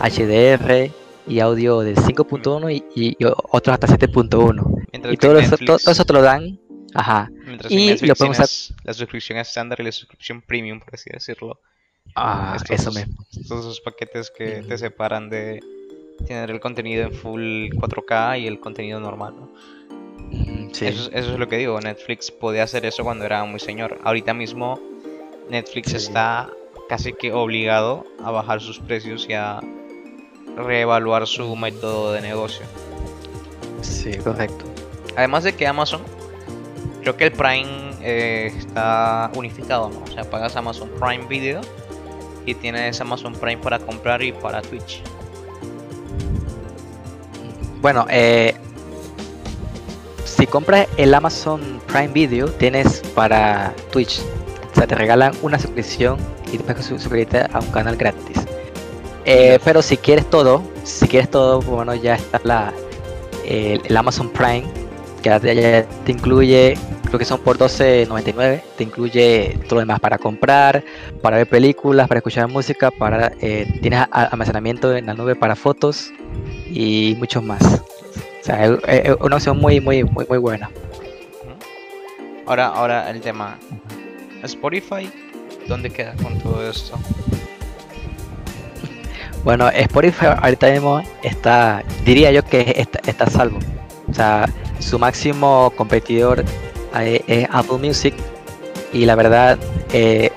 HDR 0.00 0.90
y 1.26 1.40
audio 1.40 1.80
de 1.80 1.94
5.1 1.94 2.84
y, 2.94 3.16
otros 3.24 3.74
hasta 3.74 3.86
7.1. 3.86 5.12
Y 5.12 5.16
todo 5.16 5.38
eso, 5.38 5.56
todo, 5.58 5.76
eso 5.76 6.04
te 6.04 6.12
lo 6.12 6.22
dan. 6.22 6.58
Ajá. 6.94 7.30
y 7.68 8.06
lo 8.06 8.14
podemos 8.14 8.40
hacer. 8.40 8.76
La 8.84 8.94
suscripción 8.94 9.38
estándar 9.38 9.80
y 9.80 9.84
la 9.84 9.92
suscripción 9.92 10.40
premium, 10.40 10.80
por 10.80 10.94
así 10.94 11.10
decirlo. 11.12 11.60
Ah, 12.14 12.56
eso 12.70 12.92
mismo. 12.92 13.16
Todos 13.48 13.66
esos 13.66 13.80
paquetes 13.80 14.30
que 14.30 14.62
te 14.62 14.78
separan 14.78 15.28
de 15.28 15.60
tener 16.26 16.50
el 16.50 16.60
contenido 16.60 17.04
en 17.04 17.12
full 17.12 17.68
4K 17.74 18.40
y 18.40 18.46
el 18.46 18.60
contenido 18.60 19.00
normal, 19.00 19.34
¿no? 19.36 19.50
Eso, 20.80 21.10
es 21.12 21.26
lo 21.26 21.48
que 21.48 21.56
digo, 21.56 21.80
Netflix 21.80 22.30
podía 22.30 22.64
hacer 22.64 22.84
eso 22.84 23.04
cuando 23.04 23.24
era 23.24 23.44
muy 23.44 23.60
señor. 23.60 23.98
Ahorita 24.04 24.34
mismo 24.34 24.80
Netflix 25.48 25.94
está 25.94 26.50
casi 26.88 27.12
que 27.12 27.32
obligado 27.32 28.04
a 28.22 28.30
bajar 28.30 28.60
sus 28.60 28.78
precios 28.78 29.26
y 29.28 29.34
a 29.34 29.60
reevaluar 30.56 31.26
su 31.26 31.54
método 31.56 32.12
de 32.12 32.20
negocio. 32.20 32.66
Sí, 33.82 34.16
correcto. 34.18 34.64
Además 35.16 35.44
de 35.44 35.54
que 35.54 35.66
Amazon, 35.66 36.02
creo 37.00 37.16
que 37.16 37.24
el 37.24 37.32
Prime 37.32 37.92
eh, 38.02 38.52
está 38.56 39.30
unificado, 39.34 39.90
¿no? 39.90 40.02
O 40.02 40.06
sea, 40.06 40.24
pagas 40.24 40.56
Amazon 40.56 40.90
Prime 41.00 41.26
Video 41.26 41.60
y 42.44 42.54
tienes 42.54 43.00
Amazon 43.00 43.34
Prime 43.34 43.58
para 43.58 43.78
comprar 43.78 44.22
y 44.22 44.32
para 44.32 44.62
Twitch. 44.62 45.02
Bueno, 47.80 48.06
eh, 48.08 48.54
si 50.24 50.46
compras 50.46 50.88
el 50.96 51.14
Amazon 51.14 51.80
Prime 51.86 52.08
Video, 52.08 52.48
tienes 52.48 53.00
para 53.14 53.74
Twitch. 53.90 54.20
O 54.72 54.74
sea, 54.74 54.86
te 54.86 54.94
regalan 54.94 55.32
una 55.42 55.58
suscripción 55.58 56.18
y 56.52 56.58
después 56.58 56.84
suscribirte 56.84 57.46
a 57.52 57.58
un 57.60 57.70
canal 57.70 57.96
gratis. 57.96 58.45
Eh, 59.28 59.58
pero 59.64 59.82
si 59.82 59.96
quieres 59.96 60.30
todo, 60.30 60.62
si 60.84 61.08
quieres 61.08 61.28
todo, 61.28 61.60
bueno, 61.60 61.96
ya 61.96 62.14
está 62.14 62.40
la, 62.44 62.72
el, 63.44 63.96
Amazon 63.96 64.30
Prime, 64.30 64.62
que 65.20 65.28
ya 65.28 65.40
te 65.40 66.12
incluye, 66.12 66.78
creo 67.06 67.18
que 67.18 67.24
son 67.24 67.40
por 67.40 67.58
12.99, 67.58 68.62
te 68.76 68.84
incluye 68.84 69.58
todo 69.64 69.74
lo 69.74 69.80
demás 69.80 69.98
para 69.98 70.16
comprar, 70.16 70.84
para 71.22 71.38
ver 71.38 71.48
películas, 71.48 72.06
para 72.06 72.18
escuchar 72.18 72.46
música, 72.46 72.92
para 72.92 73.32
eh, 73.40 73.66
tienes 73.82 74.06
almacenamiento 74.12 74.94
en 74.94 75.06
la 75.06 75.14
nube 75.14 75.34
para 75.34 75.56
fotos 75.56 76.12
y 76.70 77.16
mucho 77.18 77.42
más. 77.42 77.62
O 77.64 78.44
sea, 78.44 78.64
es, 78.64 79.16
una 79.18 79.36
opción 79.36 79.58
muy, 79.58 79.80
muy, 79.80 80.04
muy, 80.04 80.24
muy 80.28 80.38
buena. 80.38 80.70
Ahora, 82.46 82.68
ahora 82.68 83.10
el 83.10 83.20
tema. 83.20 83.58
Spotify, 84.44 85.10
¿dónde 85.66 85.90
queda 85.90 86.14
con 86.22 86.38
todo 86.38 86.70
esto? 86.70 86.96
Bueno, 89.46 89.68
Spotify 89.68 90.26
ahorita 90.42 90.72
mismo 90.72 91.00
está, 91.22 91.84
diría 92.04 92.32
yo 92.32 92.44
que 92.44 92.74
está, 92.78 92.98
está 93.08 93.30
salvo. 93.30 93.60
O 94.10 94.12
sea, 94.12 94.48
su 94.80 94.98
máximo 94.98 95.72
competidor 95.76 96.44
eh, 96.98 97.22
es 97.28 97.46
Apple 97.52 97.78
Music 97.78 98.12
y 98.92 99.04
la 99.04 99.14
verdad 99.14 99.56
eh, 99.92 100.32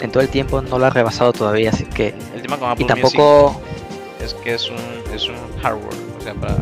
en, 0.00 0.12
todo 0.12 0.22
el 0.22 0.28
tiempo 0.28 0.62
no 0.62 0.78
lo 0.78 0.86
ha 0.86 0.90
rebasado 0.90 1.32
todavía, 1.32 1.70
así 1.70 1.82
que... 1.86 2.14
El 2.36 2.42
tema 2.42 2.56
con 2.56 2.70
Apple 2.70 2.84
y 2.84 2.86
tampoco... 2.86 3.60
es 4.22 4.32
que 4.32 4.54
es 4.54 4.70
un, 4.70 4.78
es 5.12 5.26
un 5.28 5.34
hardware, 5.60 5.98
o 6.20 6.22
sea, 6.22 6.34
para... 6.34 6.54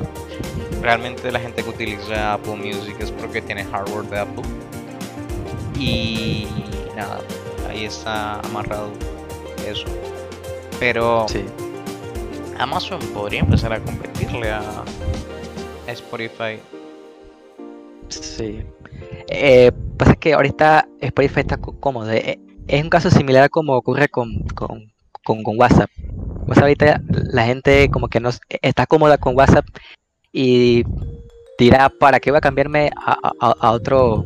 Realmente 0.81 1.31
la 1.31 1.39
gente 1.39 1.63
que 1.63 1.69
utiliza 1.69 2.33
Apple 2.33 2.57
Music 2.57 2.97
es 2.99 3.11
porque 3.11 3.43
tiene 3.43 3.67
hardware 3.67 4.07
de 4.07 4.21
Apple. 4.21 4.45
Y 5.79 6.49
nada, 6.97 7.21
ahí 7.69 7.85
está 7.85 8.41
amarrado 8.41 8.89
eso. 9.69 9.85
Pero... 10.79 11.27
Sí 11.29 11.45
Amazon 12.61 13.01
podría 13.15 13.41
empezar 13.41 13.73
a 13.73 13.81
competirle 13.81 14.51
a 14.51 14.85
Spotify. 15.89 16.59
Sí. 18.09 18.63
Eh, 19.29 19.73
pasa 19.97 20.15
que 20.17 20.35
ahorita 20.35 20.87
Spotify 21.01 21.41
está 21.41 21.57
cómodo. 21.57 22.11
Eh, 22.13 22.39
es 22.69 22.83
un 22.83 22.91
caso 22.91 23.11
similar 23.11 23.49
como 23.51 23.75
ocurre 23.75 24.09
con, 24.09 24.45
con, 24.55 24.91
WhatsApp. 25.57 25.91
WhatsApp 26.47 26.63
ahorita 26.63 27.03
la 27.09 27.45
gente 27.45 27.89
como 27.91 28.09
que 28.09 28.21
no 28.21 28.31
está 28.49 28.87
cómoda 28.87 29.17
con 29.17 29.37
WhatsApp 29.37 29.65
y 30.33 30.85
dirá, 31.59 31.89
¿para 31.89 32.21
qué 32.21 32.31
voy 32.31 32.39
a 32.39 32.43
cambiarme 32.43 32.91
a, 32.97 33.71
otro 33.71 34.25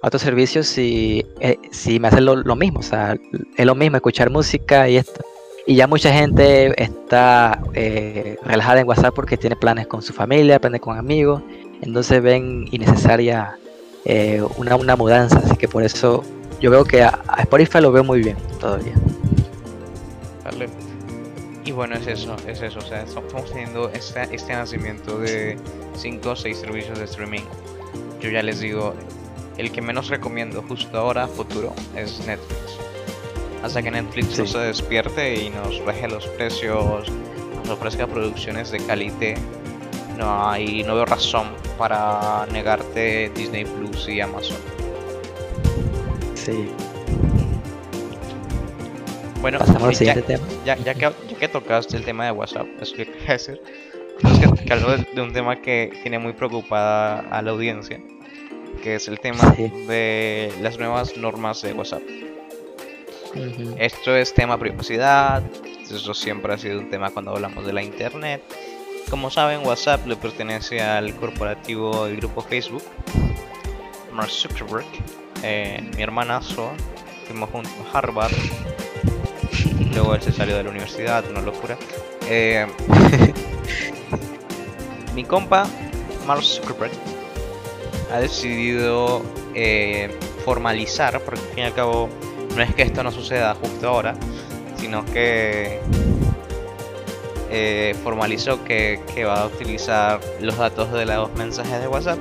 a 0.00 0.06
otro 0.06 0.18
servicio 0.18 0.62
si, 0.62 1.24
eh, 1.40 1.58
si 1.70 2.00
me 2.00 2.08
hacen 2.08 2.24
lo, 2.24 2.56
mismo? 2.56 2.80
O 2.80 2.82
sea, 2.82 3.16
es 3.56 3.66
lo 3.66 3.74
mismo 3.74 3.96
escuchar 3.96 4.30
música 4.30 4.88
y 4.88 4.96
esto. 4.96 5.24
Y 5.66 5.76
ya 5.76 5.86
mucha 5.86 6.12
gente 6.12 6.72
está 6.82 7.60
eh, 7.74 8.36
relajada 8.44 8.80
en 8.80 8.88
WhatsApp 8.88 9.14
porque 9.14 9.36
tiene 9.36 9.54
planes 9.54 9.86
con 9.86 10.02
su 10.02 10.12
familia, 10.12 10.58
planes 10.60 10.80
con 10.80 10.98
amigos. 10.98 11.42
Entonces 11.80 12.20
ven 12.20 12.66
innecesaria 12.72 13.56
eh, 14.04 14.42
una, 14.56 14.74
una 14.76 14.96
mudanza. 14.96 15.38
Así 15.38 15.56
que 15.56 15.68
por 15.68 15.84
eso 15.84 16.24
yo 16.60 16.70
veo 16.70 16.84
que 16.84 17.02
a, 17.02 17.22
Spotify 17.38 17.80
lo 17.80 17.92
veo 17.92 18.02
muy 18.02 18.22
bien 18.22 18.36
todavía. 18.58 18.94
Vale. 20.44 20.68
Y 21.64 21.70
bueno, 21.70 21.94
es 21.94 22.08
eso, 22.08 22.34
es 22.48 22.60
eso. 22.60 22.80
O 22.80 22.82
sea, 22.82 23.02
estamos 23.02 23.48
teniendo 23.50 23.88
este, 23.90 24.34
este 24.34 24.52
nacimiento 24.52 25.18
de 25.20 25.56
5 25.96 26.30
o 26.30 26.34
6 26.34 26.58
servicios 26.58 26.98
de 26.98 27.04
streaming. 27.04 27.42
Yo 28.20 28.30
ya 28.30 28.42
les 28.42 28.58
digo, 28.58 28.94
el 29.58 29.70
que 29.70 29.80
menos 29.80 30.08
recomiendo 30.08 30.62
justo 30.62 30.98
ahora, 30.98 31.28
futuro, 31.28 31.72
es 31.94 32.18
Netflix 32.26 32.91
hasta 33.62 33.82
que 33.82 33.90
Netflix 33.90 34.38
no 34.38 34.46
se 34.46 34.58
despierte 34.58 35.44
y 35.44 35.50
nos 35.50 35.84
baje 35.84 36.08
los 36.08 36.26
precios, 36.26 37.10
nos 37.56 37.68
ofrezca 37.68 38.06
producciones 38.06 38.70
de 38.70 38.78
calidad. 38.84 39.36
No 40.18 40.48
hay, 40.48 40.82
no 40.82 40.94
veo 40.94 41.06
razón 41.06 41.48
para 41.78 42.46
negarte 42.52 43.30
Disney 43.34 43.64
Plus 43.64 44.08
y 44.08 44.20
Amazon. 44.20 44.56
Sí. 46.34 46.68
Bueno, 49.40 49.58
ya, 49.92 50.14
Ya, 50.64 50.76
ya, 50.76 50.94
que, 50.94 51.00
ya, 51.00 51.38
que, 51.38 51.48
tocaste 51.48 51.96
el 51.96 52.04
tema 52.04 52.26
de 52.26 52.32
WhatsApp, 52.32 52.66
eso 52.80 52.94
que 52.94 53.06
quería 53.06 53.32
decir. 53.32 53.60
Es 54.22 54.38
que, 54.38 54.64
que 54.64 54.72
hablo 54.72 54.96
de, 54.96 55.20
un 55.20 55.32
tema 55.32 55.60
que 55.60 55.92
tiene 56.02 56.18
muy 56.18 56.32
preocupada 56.32 57.20
a 57.30 57.42
la 57.42 57.50
audiencia, 57.50 58.00
que 58.82 58.96
es 58.96 59.08
el 59.08 59.18
tema 59.18 59.50
de 59.88 60.52
las 60.60 60.78
nuevas 60.78 61.16
normas 61.16 61.62
de 61.62 61.72
WhatsApp. 61.72 62.02
Esto 63.78 64.14
es 64.14 64.34
tema 64.34 64.58
privacidad, 64.58 65.42
eso 65.90 66.14
siempre 66.14 66.52
ha 66.52 66.58
sido 66.58 66.80
un 66.80 66.90
tema 66.90 67.10
cuando 67.10 67.32
hablamos 67.32 67.64
de 67.64 67.72
la 67.72 67.82
internet. 67.82 68.42
Como 69.08 69.30
saben, 69.30 69.66
WhatsApp 69.66 70.06
le 70.06 70.16
pertenece 70.16 70.82
al 70.82 71.14
corporativo 71.16 72.06
del 72.06 72.16
grupo 72.16 72.42
Facebook, 72.42 72.82
Mark 74.12 74.30
Zuckerberg, 74.30 74.86
eh, 75.42 75.90
mi 75.96 76.02
hermanazo, 76.02 76.70
fuimos 77.26 77.50
juntos 77.50 77.72
a 77.92 77.98
Harvard, 77.98 78.32
luego 79.92 80.14
él 80.14 80.22
se 80.22 80.32
salió 80.32 80.56
de 80.56 80.64
la 80.64 80.70
universidad, 80.70 81.24
una 81.30 81.40
locura. 81.40 81.78
Eh, 82.28 82.66
mi 85.14 85.24
compa, 85.24 85.66
Mark 86.26 86.42
Zuckerberg, 86.42 86.92
ha 88.12 88.20
decidido 88.20 89.22
eh, 89.54 90.10
formalizar, 90.44 91.20
porque 91.22 91.40
al 91.40 91.46
fin 91.48 91.58
y 91.58 91.62
al 91.62 91.74
cabo 91.74 92.08
no 92.56 92.62
es 92.62 92.74
que 92.74 92.82
esto 92.82 93.02
no 93.02 93.10
suceda 93.10 93.54
justo 93.54 93.88
ahora, 93.88 94.14
sino 94.76 95.04
que 95.06 95.80
eh, 97.50 97.94
formalizó 98.02 98.64
que, 98.64 98.98
va 99.26 99.42
a 99.42 99.46
utilizar 99.46 100.20
los 100.40 100.56
datos 100.56 100.92
de 100.92 101.06
los 101.06 101.32
mensajes 101.34 101.80
de 101.80 101.88
WhatsApp 101.88 102.18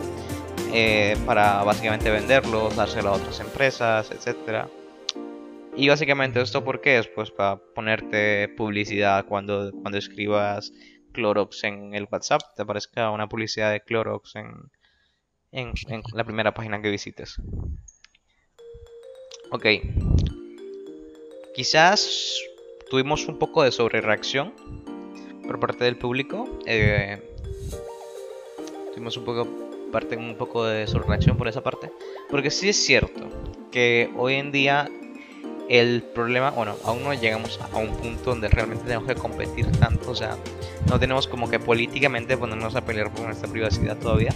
eh, 0.73 1.17
para 1.25 1.63
básicamente 1.63 2.09
venderlos, 2.09 2.75
dárselo 2.75 3.09
a 3.09 3.13
otras 3.13 3.39
empresas, 3.39 4.11
etcétera. 4.11 4.69
Y 5.75 5.88
básicamente 5.88 6.41
esto 6.41 6.63
porque 6.63 6.97
es 6.97 7.07
pues 7.07 7.31
para 7.31 7.57
ponerte 7.57 8.50
publicidad 8.50 9.25
cuando, 9.25 9.71
cuando 9.71 9.97
escribas 9.97 10.73
Clorox 11.13 11.63
en 11.63 11.93
el 11.95 12.07
WhatsApp, 12.11 12.41
te 12.55 12.63
aparezca 12.63 13.09
una 13.09 13.27
publicidad 13.27 13.71
de 13.71 13.81
Clorox 13.81 14.35
en, 14.35 14.69
en 15.51 15.73
la 16.13 16.23
primera 16.23 16.53
página 16.53 16.81
que 16.81 16.89
visites. 16.89 17.38
Ok. 19.51 19.65
Quizás 21.53 22.41
tuvimos 22.89 23.27
un 23.27 23.38
poco 23.38 23.63
de 23.63 23.72
sobrereacción 23.74 24.53
por 25.46 25.60
parte 25.60 25.84
del 25.84 25.98
público. 25.98 26.48
Eh, 26.65 27.22
tuvimos 28.93 29.17
un 29.17 29.25
poco, 29.25 29.46
parte, 29.91 30.15
un 30.15 30.36
poco 30.36 30.63
de 30.63 30.88
sobrereacción 30.88 31.36
por 31.36 31.50
esa 31.50 31.62
parte. 31.62 31.91
Porque 32.29 32.50
sí 32.50 32.70
es 32.70 32.77
cierto 32.77 33.27
que 33.72 34.10
hoy 34.15 34.36
en 34.36 34.53
día 34.53 34.89
el 35.67 36.01
problema, 36.01 36.51
bueno, 36.51 36.77
aún 36.86 37.03
no 37.03 37.13
llegamos 37.13 37.60
a 37.74 37.77
un 37.77 37.93
punto 37.98 38.29
donde 38.29 38.48
realmente 38.48 38.86
tenemos 38.86 39.05
que 39.05 39.15
competir 39.15 39.70
tanto. 39.74 40.12
O 40.12 40.15
sea, 40.15 40.38
no 40.89 40.98
tenemos 40.98 41.27
como 41.27 41.50
que 41.50 41.60
políticamente 41.60 42.38
ponernos 42.38 42.75
a 42.77 42.86
pelear 42.86 43.12
por 43.12 43.25
nuestra 43.25 43.50
privacidad 43.51 43.98
todavía. 43.98 44.34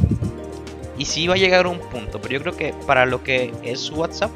Y 0.98 1.06
sí 1.06 1.26
va 1.28 1.36
a 1.36 1.38
llegar 1.38 1.68
un 1.68 1.80
punto, 1.80 2.20
pero 2.20 2.34
yo 2.34 2.42
creo 2.42 2.58
que 2.58 2.74
para 2.86 3.06
lo 3.06 3.24
que 3.24 3.54
es 3.64 3.90
WhatsApp, 3.92 4.32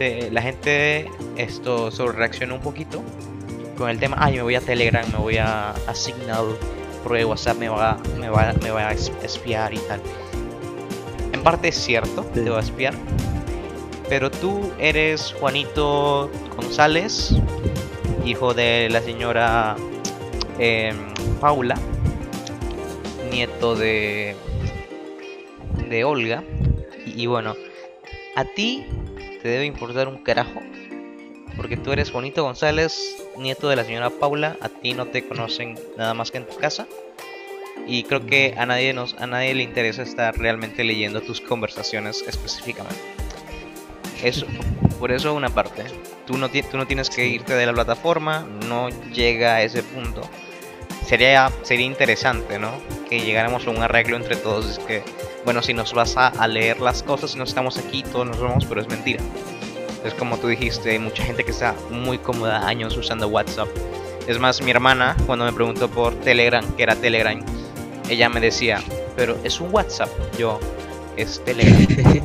la 0.00 0.42
gente 0.42 1.10
esto 1.36 1.90
sobre 1.90 2.16
reacciona 2.16 2.54
un 2.54 2.60
poquito 2.60 3.02
con 3.76 3.90
el 3.90 3.98
tema, 3.98 4.16
ay, 4.18 4.36
me 4.36 4.42
voy 4.42 4.54
a 4.54 4.60
Telegram, 4.60 5.04
me 5.10 5.18
voy 5.18 5.36
a, 5.38 5.70
a 5.70 5.94
Signal, 5.94 6.56
porque 7.02 7.24
WhatsApp 7.24 7.58
me 7.58 7.68
va, 7.68 7.98
me, 8.18 8.28
va, 8.28 8.52
me 8.62 8.70
va 8.70 8.88
a 8.88 8.92
espiar 8.92 9.74
y 9.74 9.78
tal. 9.78 10.00
En 11.32 11.42
parte 11.42 11.68
es 11.68 11.76
cierto, 11.76 12.22
te 12.34 12.48
va 12.48 12.58
a 12.58 12.60
espiar, 12.60 12.94
pero 14.08 14.30
tú 14.30 14.70
eres 14.78 15.34
Juanito 15.38 16.30
González, 16.56 17.34
hijo 18.24 18.54
de 18.54 18.88
la 18.90 19.00
señora 19.00 19.76
em, 20.58 20.96
Paula, 21.40 21.76
nieto 23.30 23.74
de, 23.74 24.36
de 25.88 26.04
Olga, 26.04 26.44
y, 27.06 27.22
y 27.22 27.26
bueno, 27.26 27.56
a 28.36 28.44
ti 28.44 28.86
te 29.42 29.48
debe 29.48 29.66
importar 29.66 30.08
un 30.08 30.18
carajo 30.18 30.60
porque 31.56 31.76
tú 31.76 31.92
eres 31.92 32.10
Juanito 32.10 32.42
González, 32.42 33.16
nieto 33.36 33.68
de 33.68 33.76
la 33.76 33.84
señora 33.84 34.10
Paula, 34.10 34.56
a 34.60 34.68
ti 34.68 34.94
no 34.94 35.06
te 35.06 35.26
conocen 35.26 35.78
nada 35.96 36.14
más 36.14 36.30
que 36.30 36.38
en 36.38 36.46
tu 36.46 36.56
casa. 36.56 36.86
Y 37.86 38.04
creo 38.04 38.24
que 38.24 38.54
a 38.56 38.64
nadie, 38.64 38.94
nos, 38.94 39.14
a 39.14 39.26
nadie 39.26 39.54
le 39.54 39.64
interesa 39.64 40.02
estar 40.02 40.38
realmente 40.38 40.84
leyendo 40.84 41.20
tus 41.20 41.40
conversaciones 41.40 42.24
específicamente. 42.26 43.00
Eso, 44.22 44.46
por 44.98 45.10
eso 45.10 45.34
una 45.34 45.50
parte. 45.50 45.84
Tú 46.26 46.38
no, 46.38 46.48
tú 46.48 46.76
no 46.76 46.86
tienes 46.86 47.10
que 47.10 47.26
irte 47.26 47.54
de 47.54 47.66
la 47.66 47.72
plataforma, 47.72 48.46
no 48.68 48.88
llega 49.12 49.56
a 49.56 49.62
ese 49.62 49.82
punto. 49.82 50.22
Sería, 51.04 51.50
sería 51.62 51.84
interesante, 51.84 52.58
¿no? 52.60 52.70
Que 53.10 53.20
llegáramos 53.20 53.66
a 53.66 53.70
un 53.70 53.82
arreglo 53.82 54.16
entre 54.16 54.36
todos. 54.36 54.66
Es 54.66 54.78
que, 54.78 55.02
bueno, 55.44 55.62
si 55.62 55.74
nos 55.74 55.92
vas 55.92 56.16
a, 56.16 56.28
a 56.28 56.48
leer 56.48 56.80
las 56.80 57.02
cosas 57.02 57.34
y 57.34 57.38
no 57.38 57.44
estamos 57.44 57.78
aquí, 57.78 58.02
todos 58.02 58.26
nos 58.26 58.40
vamos, 58.40 58.64
pero 58.66 58.80
es 58.80 58.88
mentira. 58.88 59.22
Es 60.04 60.14
como 60.14 60.38
tú 60.38 60.48
dijiste, 60.48 60.90
hay 60.90 60.98
mucha 60.98 61.22
gente 61.22 61.44
que 61.44 61.52
está 61.52 61.74
muy 61.90 62.18
cómoda 62.18 62.66
años 62.66 62.96
usando 62.96 63.28
WhatsApp. 63.28 63.68
Es 64.26 64.38
más, 64.38 64.62
mi 64.62 64.70
hermana, 64.70 65.16
cuando 65.26 65.44
me 65.44 65.52
preguntó 65.52 65.88
por 65.88 66.14
Telegram, 66.20 66.64
que 66.76 66.82
era 66.82 66.96
Telegram, 66.96 67.40
ella 68.08 68.28
me 68.28 68.40
decía, 68.40 68.80
pero 69.16 69.36
es 69.44 69.60
un 69.60 69.72
WhatsApp. 69.72 70.08
Yo, 70.38 70.58
es 71.16 71.42
Telegram. 71.44 71.86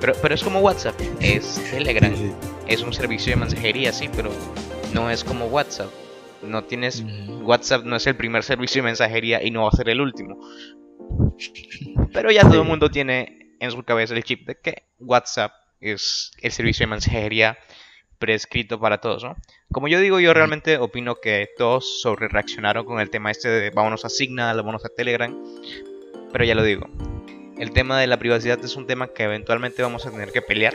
pero, 0.00 0.14
pero 0.20 0.34
es 0.34 0.42
como 0.42 0.60
WhatsApp, 0.60 0.94
es 1.20 1.62
Telegram. 1.70 2.12
Es 2.66 2.82
un 2.82 2.92
servicio 2.92 3.32
de 3.32 3.36
mensajería, 3.36 3.92
sí, 3.92 4.08
pero 4.14 4.30
no 4.92 5.10
es 5.10 5.24
como 5.24 5.46
WhatsApp. 5.46 5.88
No 6.42 6.64
tienes. 6.64 7.04
WhatsApp 7.42 7.84
no 7.84 7.96
es 7.96 8.06
el 8.06 8.16
primer 8.16 8.42
servicio 8.42 8.82
de 8.82 8.86
mensajería 8.86 9.42
y 9.42 9.50
no 9.50 9.62
va 9.62 9.70
a 9.72 9.76
ser 9.76 9.88
el 9.88 10.00
último. 10.00 10.38
Pero 12.12 12.30
ya 12.30 12.42
todo 12.42 12.62
el 12.62 12.68
mundo 12.68 12.90
tiene 12.90 13.56
en 13.60 13.70
su 13.70 13.82
cabeza 13.82 14.14
el 14.14 14.24
chip 14.24 14.46
de 14.46 14.56
que 14.56 14.84
WhatsApp 14.98 15.52
es 15.80 16.32
el 16.40 16.52
servicio 16.52 16.86
de 16.86 16.90
mensajería 16.90 17.58
prescrito 18.18 18.80
para 18.80 18.98
todos, 18.98 19.22
¿no? 19.22 19.36
Como 19.72 19.88
yo 19.88 20.00
digo, 20.00 20.18
yo 20.18 20.34
realmente 20.34 20.78
opino 20.78 21.16
que 21.16 21.50
todos 21.56 22.00
sobre 22.00 22.28
reaccionaron 22.28 22.84
con 22.84 23.00
el 23.00 23.10
tema 23.10 23.30
este 23.30 23.48
de 23.48 23.70
vámonos 23.70 24.04
a 24.04 24.08
Signal, 24.08 24.56
vámonos 24.56 24.84
a 24.84 24.88
Telegram, 24.88 25.36
pero 26.32 26.44
ya 26.44 26.54
lo 26.54 26.64
digo, 26.64 26.88
el 27.58 27.70
tema 27.72 28.00
de 28.00 28.06
la 28.06 28.18
privacidad 28.18 28.62
es 28.64 28.76
un 28.76 28.86
tema 28.86 29.08
que 29.08 29.24
eventualmente 29.24 29.82
vamos 29.82 30.06
a 30.06 30.10
tener 30.10 30.32
que 30.32 30.42
pelear, 30.42 30.74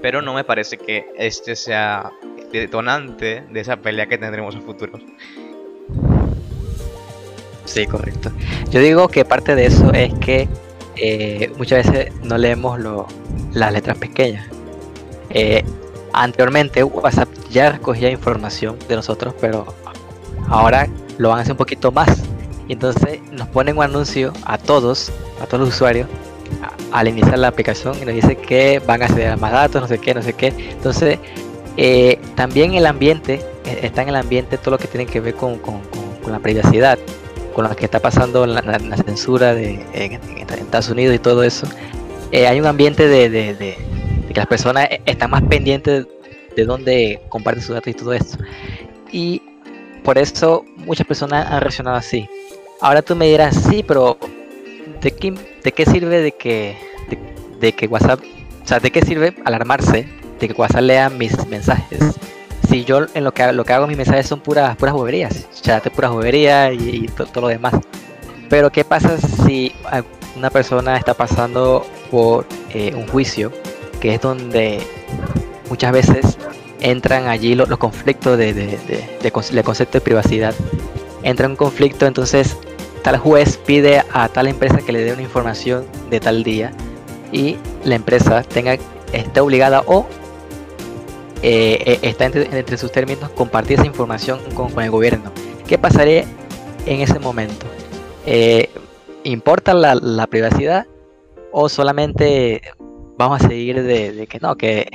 pero 0.00 0.22
no 0.22 0.34
me 0.34 0.44
parece 0.44 0.78
que 0.78 1.06
este 1.16 1.56
sea 1.56 2.12
detonante 2.52 3.44
de 3.50 3.60
esa 3.60 3.76
pelea 3.78 4.06
que 4.06 4.18
tendremos 4.18 4.54
en 4.54 4.62
futuro. 4.62 4.98
Sí, 7.78 7.86
correcto. 7.86 8.32
Yo 8.72 8.80
digo 8.80 9.06
que 9.06 9.24
parte 9.24 9.54
de 9.54 9.66
eso 9.66 9.92
es 9.92 10.12
que 10.14 10.48
eh, 10.96 11.52
muchas 11.58 11.86
veces 11.86 12.12
no 12.24 12.36
leemos 12.36 12.80
las 13.52 13.72
letras 13.72 13.96
pequeñas. 13.96 14.48
Eh, 15.30 15.62
anteriormente 16.12 16.82
WhatsApp 16.82 17.28
ya 17.50 17.70
recogía 17.70 18.10
información 18.10 18.76
de 18.88 18.96
nosotros, 18.96 19.32
pero 19.40 19.64
ahora 20.48 20.88
lo 21.18 21.28
van 21.28 21.38
a 21.38 21.42
hacer 21.42 21.52
un 21.52 21.58
poquito 21.58 21.92
más. 21.92 22.24
Y 22.66 22.72
entonces 22.72 23.20
nos 23.30 23.46
ponen 23.46 23.78
un 23.78 23.84
anuncio 23.84 24.32
a 24.44 24.58
todos, 24.58 25.12
a 25.40 25.46
todos 25.46 25.60
los 25.60 25.68
usuarios, 25.76 26.08
al 26.90 27.06
iniciar 27.06 27.38
la 27.38 27.46
aplicación 27.46 27.94
y 28.02 28.06
nos 28.06 28.14
dice 28.16 28.34
que 28.34 28.80
van 28.80 29.02
a 29.02 29.04
acceder 29.04 29.28
a 29.28 29.36
más 29.36 29.52
datos, 29.52 29.80
no 29.80 29.86
sé 29.86 29.98
qué, 29.98 30.14
no 30.14 30.22
sé 30.22 30.32
qué. 30.32 30.48
Entonces, 30.48 31.20
eh, 31.76 32.18
también 32.34 32.74
el 32.74 32.86
ambiente, 32.86 33.40
está 33.64 34.02
en 34.02 34.08
el 34.08 34.16
ambiente 34.16 34.58
todo 34.58 34.72
lo 34.72 34.78
que 34.78 34.88
tiene 34.88 35.06
que 35.06 35.20
ver 35.20 35.34
con 35.34 35.60
la 36.26 36.40
privacidad 36.40 36.98
con 37.54 37.68
lo 37.68 37.74
que 37.74 37.84
está 37.84 38.00
pasando 38.00 38.46
la, 38.46 38.62
censura 39.04 39.54
de, 39.54 39.84
en, 39.92 40.20
Estados 40.50 40.88
Unidos 40.88 41.14
y 41.14 41.18
todo 41.18 41.42
eso, 41.42 41.66
eh, 42.32 42.46
hay 42.46 42.60
un 42.60 42.66
ambiente 42.66 43.08
de, 43.08 43.76
que 44.28 44.34
las 44.34 44.46
personas 44.46 44.88
e, 44.90 45.00
están 45.06 45.30
más 45.30 45.42
pendientes 45.42 46.06
de 46.56 46.64
dónde 46.64 47.20
comparten 47.28 47.62
sus 47.62 47.74
datos 47.74 47.88
y 47.88 47.94
todo 47.94 48.12
eso. 48.12 48.38
Y 49.10 49.42
por 50.04 50.18
eso 50.18 50.64
muchas 50.76 51.06
personas 51.06 51.46
han 51.50 51.60
reaccionado 51.60 51.96
así. 51.96 52.28
Ahora 52.80 53.02
tú 53.02 53.16
me 53.16 53.26
dirás, 53.26 53.56
sí, 53.68 53.84
pero 53.86 54.18
¿de 55.00 55.10
qué, 55.10 55.34
de 55.62 55.72
qué 55.72 55.84
sirve 55.86 56.20
de 56.20 56.32
que, 56.32 56.76
de, 57.60 57.72
que 57.72 57.86
WhatsApp, 57.86 58.20
o 58.62 58.66
sea, 58.66 58.80
de 58.80 58.90
qué 58.90 59.02
sirve 59.02 59.34
alarmarse 59.44 60.06
de 60.38 60.48
que 60.48 60.54
WhatsApp 60.54 60.82
lea 60.82 61.10
mis 61.10 61.46
mensajes? 61.48 62.00
Si 62.68 62.84
yo 62.84 63.06
en 63.14 63.24
lo 63.24 63.32
que, 63.32 63.52
lo 63.52 63.64
que 63.64 63.72
hago 63.72 63.86
mis 63.86 63.96
mensajes 63.96 64.26
son 64.26 64.40
puras, 64.40 64.76
puras 64.76 64.94
boberías, 64.94 65.48
chat 65.62 65.88
puras 65.90 66.10
boberías 66.10 66.72
y, 66.74 67.06
todo 67.08 67.42
lo 67.42 67.48
demás. 67.48 67.74
Pero 68.48 68.70
¿qué 68.70 68.84
pasa 68.84 69.16
si 69.18 69.72
una 70.36 70.50
persona 70.50 70.96
está 70.96 71.14
pasando 71.14 71.86
por 72.10 72.46
eh, 72.70 72.94
un 72.94 73.06
juicio, 73.06 73.52
que 74.00 74.14
es 74.14 74.20
donde 74.20 74.80
muchas 75.68 75.92
veces 75.92 76.38
entran 76.80 77.26
allí 77.26 77.54
los, 77.54 77.68
conflictos 77.78 78.38
de, 78.38 78.52
de, 78.54 78.78
de, 79.22 79.62
concepto 79.62 79.98
de 79.98 80.00
privacidad? 80.00 80.54
Entra 81.22 81.48
un 81.48 81.56
conflicto, 81.56 82.06
entonces 82.06 82.56
tal 83.02 83.18
juez 83.18 83.58
pide 83.58 84.02
a 84.12 84.28
tal 84.28 84.46
empresa 84.48 84.78
que 84.78 84.92
le 84.92 85.04
dé 85.04 85.12
una 85.12 85.22
información 85.22 85.86
de 86.10 86.20
tal 86.20 86.42
día 86.42 86.72
y 87.32 87.56
la 87.84 87.96
empresa 87.96 88.42
tenga 88.42 88.78
esté 89.12 89.40
obligada 89.40 89.82
o 89.86 90.06
eh, 91.42 91.78
eh, 91.86 91.98
está 92.02 92.26
entre, 92.26 92.76
sus 92.76 92.90
términos 92.90 93.30
compartir 93.30 93.78
esa 93.78 93.86
información 93.86 94.40
con, 94.54 94.82
el 94.82 94.90
gobierno. 94.90 95.32
¿Qué 95.66 95.78
pasaría 95.78 96.24
en 96.86 97.00
ese 97.00 97.18
momento? 97.18 97.66
Eh, 98.26 98.70
¿Importa 99.24 99.74
la, 99.74 100.26
privacidad 100.26 100.86
o 101.52 101.68
solamente 101.68 102.62
vamos 103.16 103.42
a 103.42 103.48
seguir 103.48 103.82
de, 103.82 104.26
que 104.26 104.40
no, 104.40 104.56
que 104.56 104.88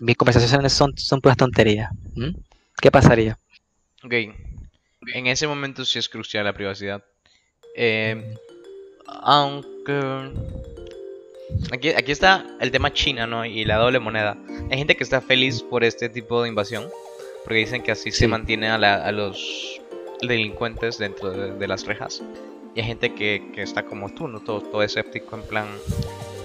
mis 0.00 0.16
conversaciones 0.16 0.72
son, 0.72 0.96
son 0.96 1.20
puras 1.20 1.36
tonterías? 1.36 1.90
¿Mm? 2.14 2.36
¿Qué 2.80 2.90
pasaría? 2.90 3.38
Ok, 4.02 4.12
en 5.14 5.26
ese 5.26 5.46
momento 5.46 5.84
sí 5.84 5.98
es 5.98 6.08
crucial 6.08 6.44
la 6.44 6.52
privacidad. 6.52 7.02
aunque 9.06 10.30
Aquí, 11.72 11.90
aquí 11.90 12.12
está 12.12 12.44
el 12.60 12.70
tema 12.70 12.92
China, 12.92 13.26
¿no? 13.26 13.44
Y 13.44 13.64
la 13.64 13.76
doble 13.76 14.00
moneda. 14.00 14.36
Hay 14.70 14.78
gente 14.78 14.96
que 14.96 15.04
está 15.04 15.20
feliz 15.20 15.62
por 15.62 15.84
este 15.84 16.08
tipo 16.08 16.42
de 16.42 16.48
invasión. 16.48 16.88
Porque 17.44 17.58
dicen 17.58 17.82
que 17.82 17.92
así 17.92 18.10
se 18.10 18.26
mantiene 18.26 18.70
a, 18.70 19.12
los 19.12 19.80
delincuentes 20.22 20.96
dentro 20.96 21.30
de, 21.30 21.68
las 21.68 21.84
rejas. 21.84 22.22
Y 22.74 22.80
hay 22.80 22.86
gente 22.86 23.14
que, 23.14 23.52
está 23.56 23.84
como 23.84 24.08
tú, 24.08 24.28
¿no? 24.28 24.40
Todo, 24.40 24.62
todo 24.62 24.82
escéptico 24.82 25.36
en 25.36 25.42
plan... 25.42 25.66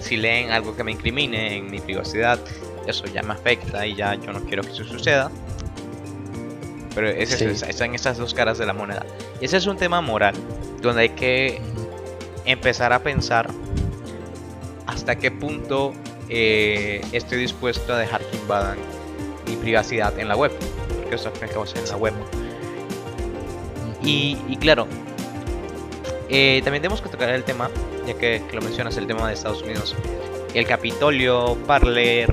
Si 0.00 0.16
leen 0.16 0.50
algo 0.50 0.74
que 0.74 0.82
me 0.82 0.92
incrimine 0.92 1.56
en 1.56 1.70
mi 1.70 1.78
privacidad, 1.78 2.38
eso 2.86 3.04
ya 3.06 3.22
me 3.22 3.34
afecta 3.34 3.86
y 3.86 3.94
ya 3.94 4.14
yo 4.14 4.32
no 4.32 4.40
quiero 4.44 4.62
que 4.62 4.70
eso 4.70 4.84
suceda. 4.84 5.30
Pero 6.94 7.08
es 7.08 7.40
están 7.40 7.94
estas 7.94 8.16
dos 8.18 8.32
caras 8.32 8.58
de 8.58 8.66
la 8.66 8.72
moneda. 8.72 9.04
Y 9.40 9.44
ese 9.44 9.58
es 9.58 9.66
un 9.66 9.76
tema 9.76 10.00
moral, 10.00 10.34
donde 10.80 11.02
hay 11.02 11.08
que 11.10 11.60
empezar 12.46 12.92
a 12.92 13.02
pensar 13.02 13.50
hasta 14.90 15.16
qué 15.16 15.30
punto 15.30 15.92
eh, 16.28 17.00
estoy 17.12 17.38
dispuesto 17.38 17.94
a 17.94 17.98
dejar 17.98 18.22
que 18.22 18.36
invadan 18.36 18.76
mi 19.46 19.56
privacidad 19.56 20.18
en 20.18 20.28
la 20.28 20.36
web, 20.36 20.52
porque 20.98 21.14
eso 21.14 21.28
es 21.28 21.40
lo 21.40 21.46
que 21.48 21.78
en 21.78 21.88
la 21.88 21.96
web. 21.96 22.14
Y, 24.02 24.56
claro, 24.56 24.88
eh, 26.28 26.60
también 26.64 26.82
tenemos 26.82 27.02
que 27.02 27.08
tocar 27.08 27.28
el 27.30 27.44
tema, 27.44 27.70
ya 28.06 28.14
que, 28.14 28.42
lo 28.52 28.60
mencionas, 28.62 28.96
el 28.96 29.06
tema 29.06 29.28
de 29.28 29.34
Estados 29.34 29.62
Unidos. 29.62 29.94
El 30.54 30.66
Capitolio, 30.66 31.56
Parler 31.66 32.28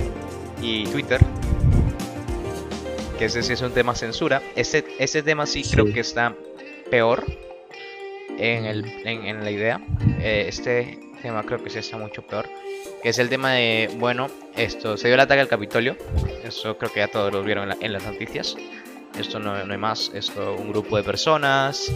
y 0.62 0.86
Twitter. 0.88 1.20
Que 3.20 3.26
ese 3.26 3.44
sí 3.44 3.54
es 3.54 3.62
un 3.62 3.72
tema 3.72 3.94
censura. 3.96 4.42
Ese, 4.56 4.86
ese 4.98 5.22
tema 5.22 5.46
sí, 5.46 5.64
creo 5.64 5.86
que 5.86 6.00
está 6.00 6.36
peor 6.90 7.26
en, 8.38 8.66
el, 8.66 8.86
en, 9.06 9.44
la 9.44 9.52
idea. 9.52 9.82
Eh, 10.20 10.46
este 10.48 11.07
tema 11.18 11.44
creo 11.44 11.64
que 11.64 11.70
sí 11.70 11.80
está 11.80 11.98
mucho 11.98 12.22
peor. 12.22 12.48
Que 13.02 13.10
es 13.10 13.20
el 13.20 13.30
tema 13.30 13.52
de, 13.54 13.90
bueno, 13.98 14.28
esto, 14.56 14.98
se 14.98 15.08
dio 15.08 15.16
el 15.16 15.22
ataque 15.22 15.42
al 15.42 15.48
Capitolio. 15.48 15.96
Eso 16.44 16.78
creo 16.78 16.92
que 16.92 17.00
ya 17.00 17.08
todos 17.08 17.32
lo 17.32 17.44
vieron 17.44 17.70
en, 17.80 17.94
las 17.94 18.04
noticias. 18.04 18.56
Esto 19.20 19.40
no, 19.40 19.64
no, 19.66 19.72
hay 19.72 19.80
más. 19.80 20.12
Esto, 20.14 20.56
un 20.56 20.70
grupo 20.70 20.98
de 20.98 21.04
personas 21.04 21.92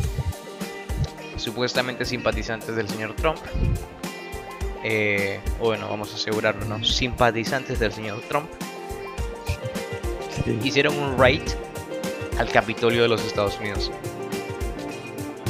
supuestamente 1.38 2.06
simpatizantes 2.06 2.76
del 2.76 2.88
señor 2.88 3.16
Trump. 3.16 3.40
Eh, 4.84 5.40
bueno, 5.60 5.90
vamos 5.90 6.12
a 6.12 6.16
asegurarlo, 6.16 6.66
¿no? 6.66 6.84
Simpatizantes 6.84 7.80
del 7.80 7.92
señor 7.92 8.22
Trump. 8.28 8.50
Hicieron 10.64 10.98
un 10.98 11.18
raid 11.18 11.44
al 12.38 12.50
Capitolio 12.50 13.04
de 13.04 13.08
los 13.08 13.24
Estados 13.26 13.60
Unidos. 13.60 13.92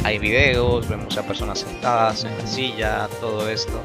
Hay 0.04 0.18
videos, 0.18 0.88
vemos 0.90 1.18
a 1.18 1.24
personas 1.24 1.60
sentadas 1.60 2.24
en 2.24 2.38
la 2.38 2.48
silla, 2.48 3.10
todo 3.20 3.48
esto. 3.48 3.82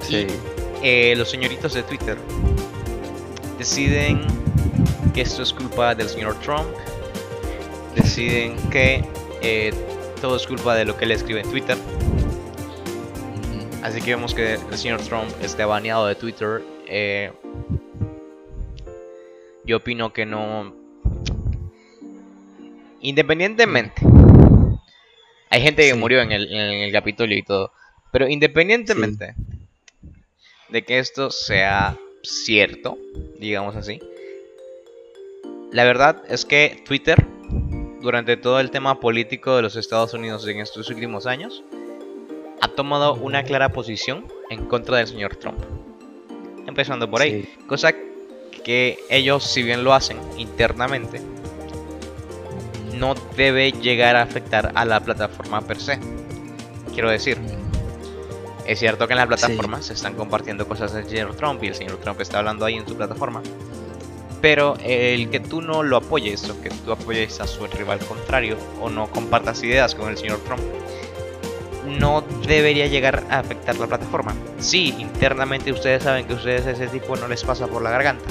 Sí. 0.00 0.26
Eh, 0.82 1.14
los 1.16 1.30
señoritos 1.30 1.74
de 1.74 1.82
Twitter 1.82 2.16
deciden 3.58 4.20
que 5.14 5.22
esto 5.22 5.42
es 5.42 5.52
culpa 5.52 5.94
del 5.94 6.08
señor 6.08 6.34
Trump. 6.40 6.68
Deciden 7.94 8.56
que 8.70 9.04
eh, 9.42 9.72
todo 10.20 10.36
es 10.36 10.46
culpa 10.46 10.74
de 10.74 10.84
lo 10.84 10.96
que 10.96 11.04
él 11.04 11.10
escribe 11.10 11.40
en 11.40 11.50
Twitter. 11.50 11.76
Así 13.82 14.00
que 14.00 14.14
vemos 14.14 14.32
que 14.32 14.54
el 14.54 14.78
señor 14.78 15.00
Trump 15.02 15.28
está 15.42 15.66
baneado 15.66 16.06
de 16.06 16.14
Twitter. 16.14 16.62
Eh, 16.86 17.32
yo 19.64 19.78
opino 19.78 20.12
que 20.12 20.24
no. 20.24 20.72
Independientemente. 23.00 24.02
Hay 25.52 25.60
gente 25.60 25.86
que 25.86 25.92
murió 25.92 26.22
en 26.22 26.32
el, 26.32 26.50
en 26.50 26.82
el, 26.82 26.92
Capitolio 26.92 27.36
y 27.36 27.42
todo. 27.42 27.72
Pero 28.10 28.26
independientemente 28.26 29.34
de 30.70 30.82
que 30.82 30.98
esto 30.98 31.30
sea 31.30 31.98
cierto, 32.22 32.96
digamos 33.38 33.76
así. 33.76 34.00
La 35.70 35.84
verdad 35.84 36.22
es 36.26 36.46
que 36.46 36.82
Twitter, 36.86 37.22
durante 38.00 38.38
todo 38.38 38.60
el 38.60 38.70
tema 38.70 38.98
político 38.98 39.54
de 39.54 39.60
los 39.60 39.76
Estados 39.76 40.14
Unidos 40.14 40.46
en 40.48 40.58
estos 40.58 40.88
últimos 40.88 41.26
años, 41.26 41.62
ha 42.62 42.68
tomado 42.68 43.12
una 43.12 43.42
clara 43.42 43.68
posición 43.74 44.32
en 44.48 44.64
contra 44.64 44.96
del 44.96 45.08
señor 45.08 45.36
Trump. 45.36 45.62
Empezando 46.66 47.10
por 47.10 47.20
ahí. 47.20 47.46
Cosa 47.66 47.92
que 48.64 48.98
ellos, 49.10 49.44
si 49.44 49.62
bien 49.62 49.84
lo 49.84 49.92
hacen 49.92 50.16
internamente, 50.38 51.20
no 52.94 53.14
debe 53.36 53.72
llegar 53.72 54.16
a 54.16 54.22
afectar 54.22 54.72
a 54.74 54.84
la 54.84 55.00
plataforma 55.00 55.60
per 55.60 55.80
se. 55.80 55.98
Quiero 56.92 57.10
decir, 57.10 57.38
es 58.66 58.78
cierto 58.78 59.06
que 59.06 59.14
en 59.14 59.18
la 59.18 59.26
plataforma 59.26 59.82
se 59.82 59.94
están 59.94 60.14
compartiendo 60.14 60.68
cosas 60.68 60.92
del 60.92 61.08
señor 61.08 61.34
Trump 61.34 61.62
y 61.62 61.68
el 61.68 61.74
señor 61.74 61.96
Trump 61.98 62.20
está 62.20 62.38
hablando 62.38 62.64
ahí 62.64 62.74
en 62.74 62.86
su 62.86 62.96
plataforma. 62.96 63.42
Pero 64.40 64.76
el 64.82 65.30
que 65.30 65.40
tú 65.40 65.62
no 65.62 65.82
lo 65.82 65.96
apoyes 65.96 66.48
o 66.50 66.60
que 66.60 66.70
tú 66.70 66.92
apoyes 66.92 67.40
a 67.40 67.46
su 67.46 67.66
rival 67.66 68.00
contrario 68.00 68.56
o 68.80 68.90
no 68.90 69.08
compartas 69.08 69.62
ideas 69.62 69.94
con 69.94 70.10
el 70.10 70.18
señor 70.18 70.40
Trump, 70.40 70.62
no 71.86 72.22
debería 72.46 72.86
llegar 72.86 73.24
a 73.30 73.38
afectar 73.38 73.76
la 73.76 73.86
plataforma. 73.86 74.34
Sí, 74.58 74.94
internamente 74.98 75.72
ustedes 75.72 76.02
saben 76.02 76.26
que 76.26 76.34
ustedes 76.34 76.66
ese 76.66 76.86
tipo 76.88 77.16
no 77.16 77.28
les 77.28 77.42
pasa 77.44 77.66
por 77.66 77.82
la 77.82 77.90
garganta. 77.90 78.24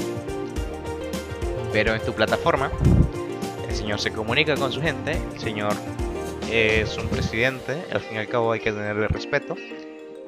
Pero 1.72 1.94
en 1.94 2.02
tu 2.02 2.12
plataforma, 2.12 2.70
el 3.72 3.78
señor 3.78 4.00
se 4.00 4.10
comunica 4.10 4.54
con 4.54 4.70
su 4.70 4.82
gente, 4.82 5.12
el 5.12 5.40
señor 5.40 5.72
es 6.50 6.94
un 6.98 7.08
presidente, 7.08 7.82
al 7.90 8.02
fin 8.02 8.16
y 8.16 8.18
al 8.18 8.28
cabo 8.28 8.52
hay 8.52 8.60
que 8.60 8.70
tenerle 8.70 9.08
respeto 9.08 9.56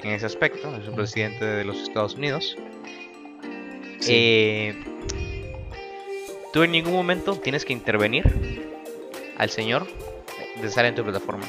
en 0.03 0.13
ese 0.13 0.25
aspecto, 0.25 0.75
es 0.75 0.89
un 0.89 0.95
presidente 0.95 1.45
de 1.45 1.63
los 1.63 1.77
Estados 1.77 2.15
Unidos. 2.15 2.57
Eh, 4.09 4.83
tú 6.55 6.63
en 6.63 6.73
ningún 6.73 6.95
momento 6.95 7.37
tienes 7.37 7.67
que 7.67 7.75
intervenir 7.75 8.73
al 9.37 9.51
señor 9.51 9.87
de 10.63 10.67
estar 10.67 10.87
en 10.87 10.95
tu 10.95 11.05
plataforma. 11.05 11.45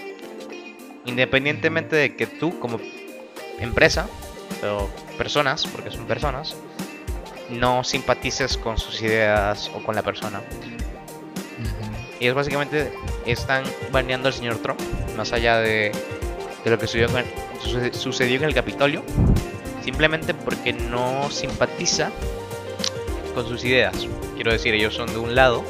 Independientemente 1.06 1.96
de 1.96 2.18
que 2.18 2.28
tú 2.28 2.60
como 2.60 2.78
empresa 3.62 4.10
o 4.66 4.90
personas, 5.18 5.66
porque 5.66 5.92
son 5.92 6.06
personas, 6.08 6.58
no 7.50 7.86
simpatices 7.86 8.58
con 8.58 8.78
sus 8.78 9.02
ideas 9.02 9.72
o 9.74 9.82
con 9.82 9.96
la 9.96 10.02
persona. 10.02 10.42
Y 12.20 12.28
es 12.28 12.34
básicamente 12.34 12.92
están 13.26 13.64
baneando 13.92 14.28
al 14.28 14.34
señor 14.34 14.58
Trump, 14.58 14.80
más 15.18 15.34
allá 15.34 15.58
de, 15.58 15.92
de 16.64 16.72
lo 16.72 16.80
que 16.80 16.88
sucedió, 16.88 18.38
en 18.38 18.44
el 18.44 18.54
Capitolio, 18.54 19.04
simplemente 19.84 20.34
porque 20.34 20.74
no 20.74 21.30
simpatiza 21.30 22.12
con 23.34 23.48
sus 23.48 23.64
ideas. 23.64 24.08
Quiero 24.36 24.52
decir, 24.52 24.74
ellos 24.74 24.94
son 24.94 25.08
de 25.08 25.18
un 25.18 25.36
lado, 25.36 25.64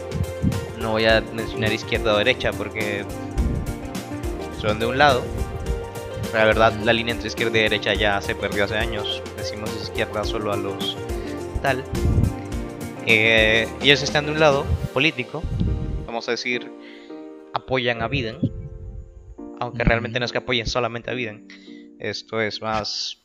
no 0.79 0.91
voy 0.91 1.05
a 1.05 1.21
mencionar 1.33 1.73
izquierda 1.73 2.13
o 2.13 2.17
derecha 2.17 2.51
porque 2.51 3.05
son 4.61 4.79
de 4.79 4.85
un 4.85 4.97
lado. 4.97 5.23
la 6.33 6.45
verdad, 6.45 6.73
la 6.83 6.93
línea 6.93 7.13
entre 7.13 7.27
izquierda 7.27 7.57
y 7.57 7.61
derecha 7.61 7.93
ya 7.93 8.21
se 8.21 8.35
perdió 8.35 8.65
hace 8.65 8.75
años. 8.75 9.21
Decimos 9.37 9.69
izquierda 9.81 10.23
solo 10.23 10.51
a 10.51 10.57
los 10.57 10.97
tal. 11.61 11.83
Eh, 13.05 13.67
ellos 13.81 14.01
están 14.01 14.25
de 14.25 14.31
un 14.31 14.39
lado 14.39 14.65
político, 14.93 15.43
vamos 16.15 16.29
a 16.29 16.31
decir, 16.31 16.71
apoyan 17.53 18.01
a 18.01 18.07
Biden, 18.07 18.37
aunque 19.59 19.83
realmente 19.83 20.17
no 20.17 20.25
es 20.25 20.31
que 20.31 20.37
apoyen 20.37 20.65
solamente 20.65 21.11
a 21.11 21.13
Biden. 21.13 21.45
Esto 21.99 22.39
es 22.39 22.61
más 22.61 23.17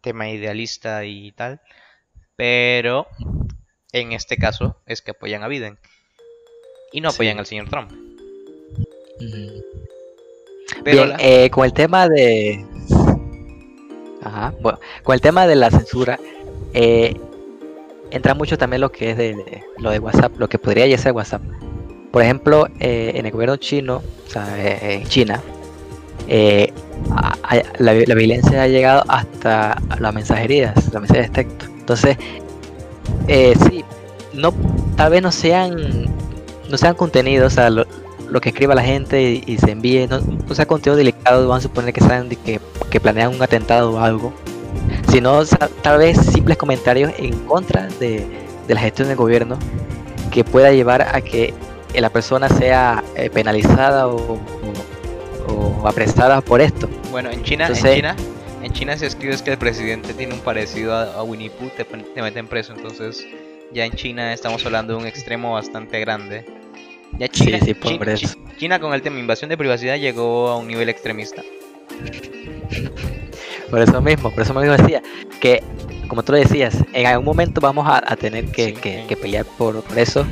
tema 0.00 0.30
idealista 0.30 1.04
y 1.04 1.32
tal. 1.32 1.60
Pero 2.36 3.08
en 3.90 4.12
este 4.12 4.36
caso 4.36 4.80
es 4.86 5.02
que 5.02 5.10
apoyan 5.10 5.42
a 5.42 5.48
Biden. 5.48 5.80
Y 6.92 7.00
no 7.00 7.08
apoyan 7.08 7.40
al 7.40 7.46
señor 7.46 7.68
Trump. 7.68 7.90
Pero 10.84 11.16
eh, 11.18 11.50
con 11.50 11.64
el 11.64 11.72
tema 11.72 12.08
de... 12.08 12.64
Ajá, 14.22 14.54
bueno, 14.60 14.78
con 15.02 15.14
el 15.14 15.20
tema 15.20 15.48
de 15.48 15.56
la 15.56 15.72
censura, 15.72 16.20
eh, 16.72 17.16
entra 18.12 18.34
mucho 18.34 18.56
también 18.56 18.80
lo 18.80 18.92
que 18.92 19.10
es 19.10 19.16
de, 19.16 19.60
lo 19.78 19.90
de 19.90 19.98
WhatsApp, 19.98 20.38
lo 20.38 20.48
que 20.48 20.60
podría 20.60 20.86
ya 20.86 20.98
ser 20.98 21.12
WhatsApp. 21.12 21.42
Por 22.18 22.24
ejemplo, 22.24 22.66
eh, 22.80 23.12
en 23.14 23.26
el 23.26 23.30
gobierno 23.30 23.54
chino, 23.58 24.02
o 24.26 24.28
sea, 24.28 24.44
en 24.58 25.06
China, 25.06 25.40
eh, 26.26 26.72
la, 27.78 27.92
violencia 27.92 28.64
ha 28.64 28.66
llegado 28.66 29.04
hasta 29.06 29.80
las 30.00 30.12
mensajerías, 30.12 30.74
las 30.92 31.00
mensajerías 31.00 31.32
de 31.32 31.44
texto. 31.44 31.66
Entonces, 31.78 32.16
eh, 33.28 33.54
sí, 33.70 33.84
no, 34.34 34.52
tal 34.96 35.12
vez 35.12 35.22
no 35.22 35.30
sean, 35.30 36.06
no 36.68 36.76
sean 36.76 36.96
contenidos, 36.96 37.52
o 37.52 37.54
sea, 37.54 37.70
lo, 37.70 37.86
que 38.40 38.48
escriba 38.48 38.74
la 38.74 38.82
gente 38.82 39.40
y, 39.46 39.56
se 39.58 39.70
envíe, 39.70 40.08
no, 40.08 40.20
sea 40.52 40.66
contenido 40.66 40.96
delicado, 40.96 41.46
van 41.46 41.58
a 41.58 41.60
suponer 41.60 41.94
que 41.94 42.00
saben 42.00 42.28
que, 42.30 42.98
planean 42.98 43.32
un 43.32 43.40
atentado 43.40 43.92
o 43.92 44.00
algo, 44.00 44.32
sino 45.08 45.44
tal 45.82 45.98
vez 45.98 46.18
simples 46.18 46.56
comentarios 46.56 47.12
en 47.16 47.38
contra 47.44 47.86
de, 48.00 48.26
la 48.66 48.80
gestión 48.80 49.06
del 49.06 49.16
gobierno 49.16 49.56
que 50.32 50.42
pueda 50.42 50.72
llevar 50.72 51.02
a 51.02 51.20
que 51.20 51.54
la 51.94 52.10
persona 52.10 52.48
sea 52.48 53.02
eh, 53.16 53.30
penalizada 53.30 54.08
o, 54.08 54.38
o 55.48 55.88
apresadas 55.88 56.42
por 56.42 56.60
esto. 56.60 56.88
Bueno, 57.10 57.30
en 57.30 57.42
China, 57.42 57.68
en 57.68 57.74
China, 57.74 58.16
en 58.62 58.72
China 58.72 58.96
se 58.96 59.06
escribe 59.06 59.36
que 59.42 59.52
el 59.52 59.58
presidente 59.58 60.14
tiene 60.14 60.34
un 60.34 60.40
parecido 60.40 60.94
a, 60.94 61.22
Winnie 61.22 61.50
Pooh, 61.50 61.70
te, 61.70 61.86
meten 62.20 62.46
preso, 62.48 62.72
entonces 62.72 63.26
ya 63.72 63.84
en 63.84 63.92
China 63.92 64.32
estamos 64.32 64.64
hablando 64.66 64.94
de 64.94 65.00
un 65.00 65.06
extremo 65.06 65.52
bastante 65.52 66.00
grande. 66.00 66.44
Ya 67.18 67.28
China, 67.28 67.58
China, 68.58 68.80
con 68.80 68.92
el 68.92 69.00
tema 69.00 69.18
invasión 69.18 69.48
de 69.48 69.56
privacidad 69.56 69.96
llegó 69.96 70.48
a 70.48 70.56
un 70.56 70.68
nivel 70.68 70.88
extremista. 70.88 71.42
Por 73.70 73.80
eso 73.82 74.00
mismo, 74.00 74.30
por 74.30 74.42
eso 74.42 74.54
mismo 74.54 74.72
decía 74.72 75.02
que, 75.40 75.62
como 76.08 76.22
tú 76.22 76.32
lo 76.32 76.38
decías, 76.38 76.74
en 76.94 77.06
algún 77.06 77.26
momento 77.26 77.60
vamos 77.60 77.86
a, 77.86 78.16
tener 78.16 78.46
que, 78.46 78.72
que, 78.72 79.14
pelear 79.14 79.44
por, 79.44 79.82
por 79.82 79.98
eso 79.98 80.24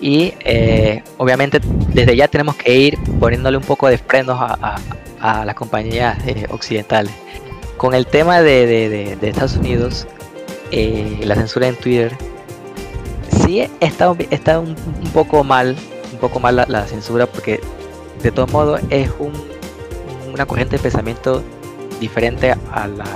y 0.00 0.34
eh, 0.40 1.02
obviamente 1.18 1.60
desde 1.88 2.16
ya 2.16 2.28
tenemos 2.28 2.56
que 2.56 2.74
ir 2.74 2.98
poniéndole 3.20 3.56
un 3.56 3.62
poco 3.62 3.88
de 3.88 3.98
frenos 3.98 4.38
a, 4.40 4.80
las 5.44 5.54
compañías 5.54 6.18
eh, 6.26 6.46
occidentales. 6.50 7.12
Con 7.78 7.94
el 7.94 8.06
tema 8.06 8.42
de, 8.42 9.16
Estados 9.22 9.56
Unidos, 9.56 10.06
eh, 10.70 11.20
la 11.24 11.34
censura 11.34 11.66
en 11.66 11.76
Twitter, 11.76 12.14
sí 13.42 13.66
está, 13.80 14.14
está 14.30 14.58
un, 14.60 14.74
poco 15.14 15.42
mal, 15.42 15.76
un 16.12 16.18
poco 16.18 16.40
mal 16.40 16.66
la, 16.68 16.86
censura 16.86 17.24
porque 17.24 17.60
de 18.22 18.32
todos 18.32 18.52
modos 18.52 18.82
es 18.90 19.10
un, 19.18 19.32
una 20.30 20.44
corriente 20.44 20.76
de 20.76 20.82
pensamiento 20.82 21.42
diferente 22.00 22.50
a 22.50 22.86
la, 22.86 23.06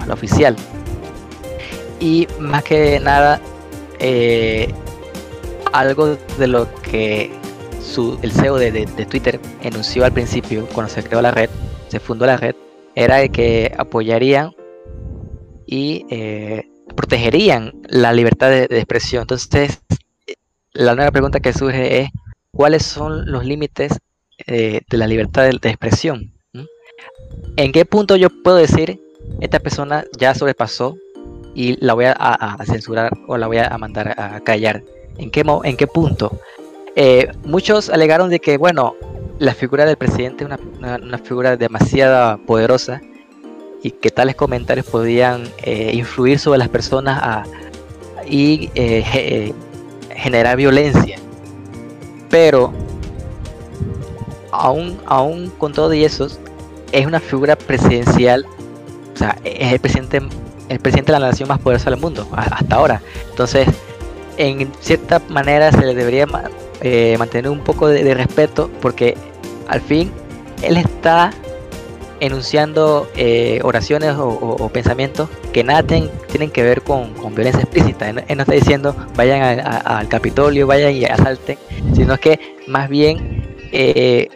a 0.00 0.06
la 0.06 0.14
oficial. 0.14 0.56
Y 2.00 2.26
más 2.40 2.64
que 2.64 2.98
nada, 2.98 3.40
eh, 4.00 4.74
algo 5.72 6.16
de 6.38 6.46
lo 6.46 6.72
que 6.82 7.30
el 8.22 8.32
CEO 8.32 8.56
de, 8.56 8.86
Twitter 9.10 9.40
enunció 9.62 10.04
al 10.04 10.12
principio, 10.12 10.66
cuando 10.72 10.92
se 10.92 11.02
creó 11.02 11.20
la 11.20 11.30
red, 11.30 11.50
se 11.88 12.00
fundó 12.00 12.26
la 12.26 12.36
red, 12.36 12.54
era 12.94 13.26
que 13.28 13.74
apoyarían 13.76 14.54
y 15.66 16.06
eh, 16.10 16.68
protegerían 16.94 17.72
la 17.88 18.12
libertad 18.12 18.50
de, 18.50 18.64
expresión. 18.70 19.22
Entonces, 19.22 19.80
la 20.72 20.94
nueva 20.94 21.10
pregunta 21.10 21.40
que 21.40 21.52
surge 21.52 22.00
es, 22.00 22.10
¿cuáles 22.52 22.84
son 22.84 23.30
los 23.30 23.44
límites 23.44 23.98
eh, 24.46 24.80
de 24.88 24.96
la 24.96 25.06
libertad 25.06 25.42
de, 25.42 25.68
expresión? 25.68 26.32
¿En 27.56 27.72
qué 27.72 27.84
punto 27.84 28.16
yo 28.16 28.28
puedo 28.42 28.56
decir 28.56 29.00
esta 29.40 29.58
persona 29.58 30.04
ya 30.18 30.34
sobrepasó 30.34 30.96
y 31.54 31.76
la 31.84 31.94
voy 31.94 32.06
a, 32.06 32.58
censurar 32.64 33.12
o 33.26 33.36
la 33.36 33.46
voy 33.46 33.58
a 33.58 33.76
mandar 33.76 34.14
a 34.18 34.40
callar? 34.40 34.82
¿En 35.18 35.30
qué, 35.30 35.44
en 35.64 35.76
qué 35.76 35.86
punto? 35.86 36.38
Eh, 36.94 37.30
muchos 37.44 37.88
alegaron 37.88 38.30
de 38.30 38.40
que, 38.40 38.58
bueno, 38.58 38.94
la 39.38 39.54
figura 39.54 39.84
del 39.84 39.96
presidente 39.96 40.44
es 40.44 40.50
una, 40.78 41.18
figura 41.18 41.56
demasiado 41.56 42.38
poderosa 42.44 43.00
y 43.82 43.90
que 43.90 44.10
tales 44.10 44.36
comentarios 44.36 44.86
podían 44.86 45.48
eh, 45.62 45.92
influir 45.94 46.38
sobre 46.38 46.58
las 46.58 46.68
personas 46.68 47.48
y 48.26 48.70
eh, 48.74 49.52
generar 50.14 50.56
violencia. 50.56 51.18
Pero, 52.30 52.72
aún, 54.50 54.98
aún 55.06 55.50
con 55.58 55.72
todo 55.72 55.92
y 55.94 56.04
eso, 56.04 56.28
es 56.92 57.06
una 57.06 57.20
figura 57.20 57.56
presidencial, 57.56 58.46
o 59.14 59.18
sea, 59.18 59.36
es 59.44 59.72
el 59.72 59.80
presidente, 59.80 60.20
el 60.68 60.78
presidente 60.78 61.12
de 61.12 61.18
la 61.18 61.28
nación 61.28 61.48
más 61.48 61.58
poderosa 61.58 61.90
del 61.90 61.98
mundo 61.98 62.28
hasta 62.32 62.76
ahora. 62.76 63.02
Entonces, 63.30 63.66
en 64.36 64.72
cierta 64.80 65.20
manera 65.28 65.70
se 65.72 65.84
le 65.84 65.94
debería 65.94 66.26
eh, 66.80 67.16
mantener 67.18 67.50
un 67.50 67.60
poco 67.60 67.88
de, 67.88 68.14
respeto 68.14 68.70
porque 68.80 69.16
al 69.68 69.80
fin 69.80 70.10
él 70.62 70.76
está 70.76 71.32
enunciando 72.20 73.08
eh, 73.16 73.60
oraciones 73.64 74.14
o, 74.16 74.68
pensamientos 74.72 75.28
que 75.52 75.64
nada 75.64 75.82
tienen 75.82 76.50
que 76.50 76.62
ver 76.62 76.82
con, 76.82 77.14
violencia 77.34 77.62
explícita. 77.62 78.08
Él, 78.08 78.24
no 78.36 78.42
está 78.42 78.54
diciendo 78.54 78.94
vayan 79.16 79.60
al 79.60 80.08
Capitolio, 80.08 80.66
vayan 80.66 80.92
y 80.92 81.04
asalten, 81.04 81.58
sino 81.94 82.16
que 82.18 82.38
más 82.68 82.88
bien 82.88 83.44
eh, 83.72 84.28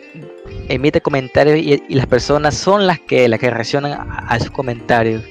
emite 0.68 1.00
comentarios 1.00 1.58
y, 1.58 1.94
las 1.94 2.06
personas 2.06 2.56
son 2.56 2.88
las 2.88 2.98
que, 2.98 3.28
las 3.28 3.38
que 3.38 3.50
reaccionan 3.50 4.08
a, 4.10 4.36
esos 4.36 4.50
comentarios. 4.50 5.22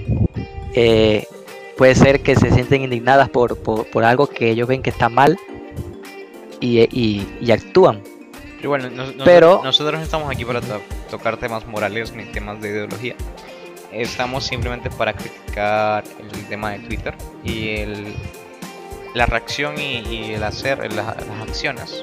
Puede 1.77 1.95
ser 1.95 2.21
que 2.21 2.35
se 2.35 2.51
sienten 2.51 2.83
indignadas 2.83 3.29
por, 3.29 3.57
algo 4.03 4.27
que 4.27 4.49
ellos 4.49 4.67
ven 4.67 4.81
que 4.81 4.89
está 4.89 5.09
mal 5.09 5.37
y, 6.59 7.51
actúan. 7.51 8.01
Pero 9.23 9.61
nosotros 9.63 9.99
no 9.99 10.03
estamos 10.03 10.31
aquí 10.31 10.43
para 10.43 10.61
tocar 11.09 11.37
temas 11.37 11.67
morales 11.67 12.13
ni 12.13 12.25
temas 12.25 12.61
de 12.61 12.69
ideología. 12.69 13.15
Estamos 13.91 14.45
simplemente 14.45 14.89
para 14.89 15.13
criticar 15.13 16.03
el 16.19 16.45
tema 16.47 16.71
de 16.71 16.79
Twitter 16.79 17.13
y 17.43 17.69
el, 17.77 18.15
la 19.13 19.25
reacción 19.25 19.79
y, 19.79 20.33
el 20.33 20.43
hacer, 20.43 20.91
las 20.93 21.15
acciones 21.41 22.01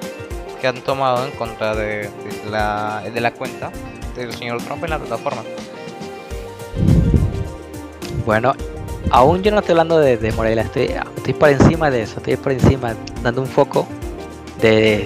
que 0.60 0.68
han 0.68 0.80
tomado 0.82 1.26
en 1.26 1.32
contra 1.32 1.74
de, 1.74 2.08
la, 2.48 3.02
de 3.12 3.20
la 3.20 3.32
cuenta 3.32 3.72
del 4.16 4.32
señor 4.32 4.62
Trump 4.62 4.84
en 4.84 4.90
la 4.90 4.98
plataforma. 4.98 5.42
Bueno, 8.24 8.54
aún 9.10 9.42
yo 9.42 9.50
no 9.50 9.58
estoy 9.58 9.72
hablando 9.72 9.98
de, 9.98 10.16
de 10.16 10.32
Morela, 10.32 10.62
estoy, 10.62 10.88
por 11.34 11.50
encima 11.50 11.90
de 11.90 12.02
eso, 12.02 12.18
estoy 12.18 12.36
por 12.36 12.52
encima, 12.52 12.94
dando 13.22 13.40
un 13.40 13.46
foco 13.46 13.86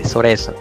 sobre 0.05 0.33
eso. 0.33 0.55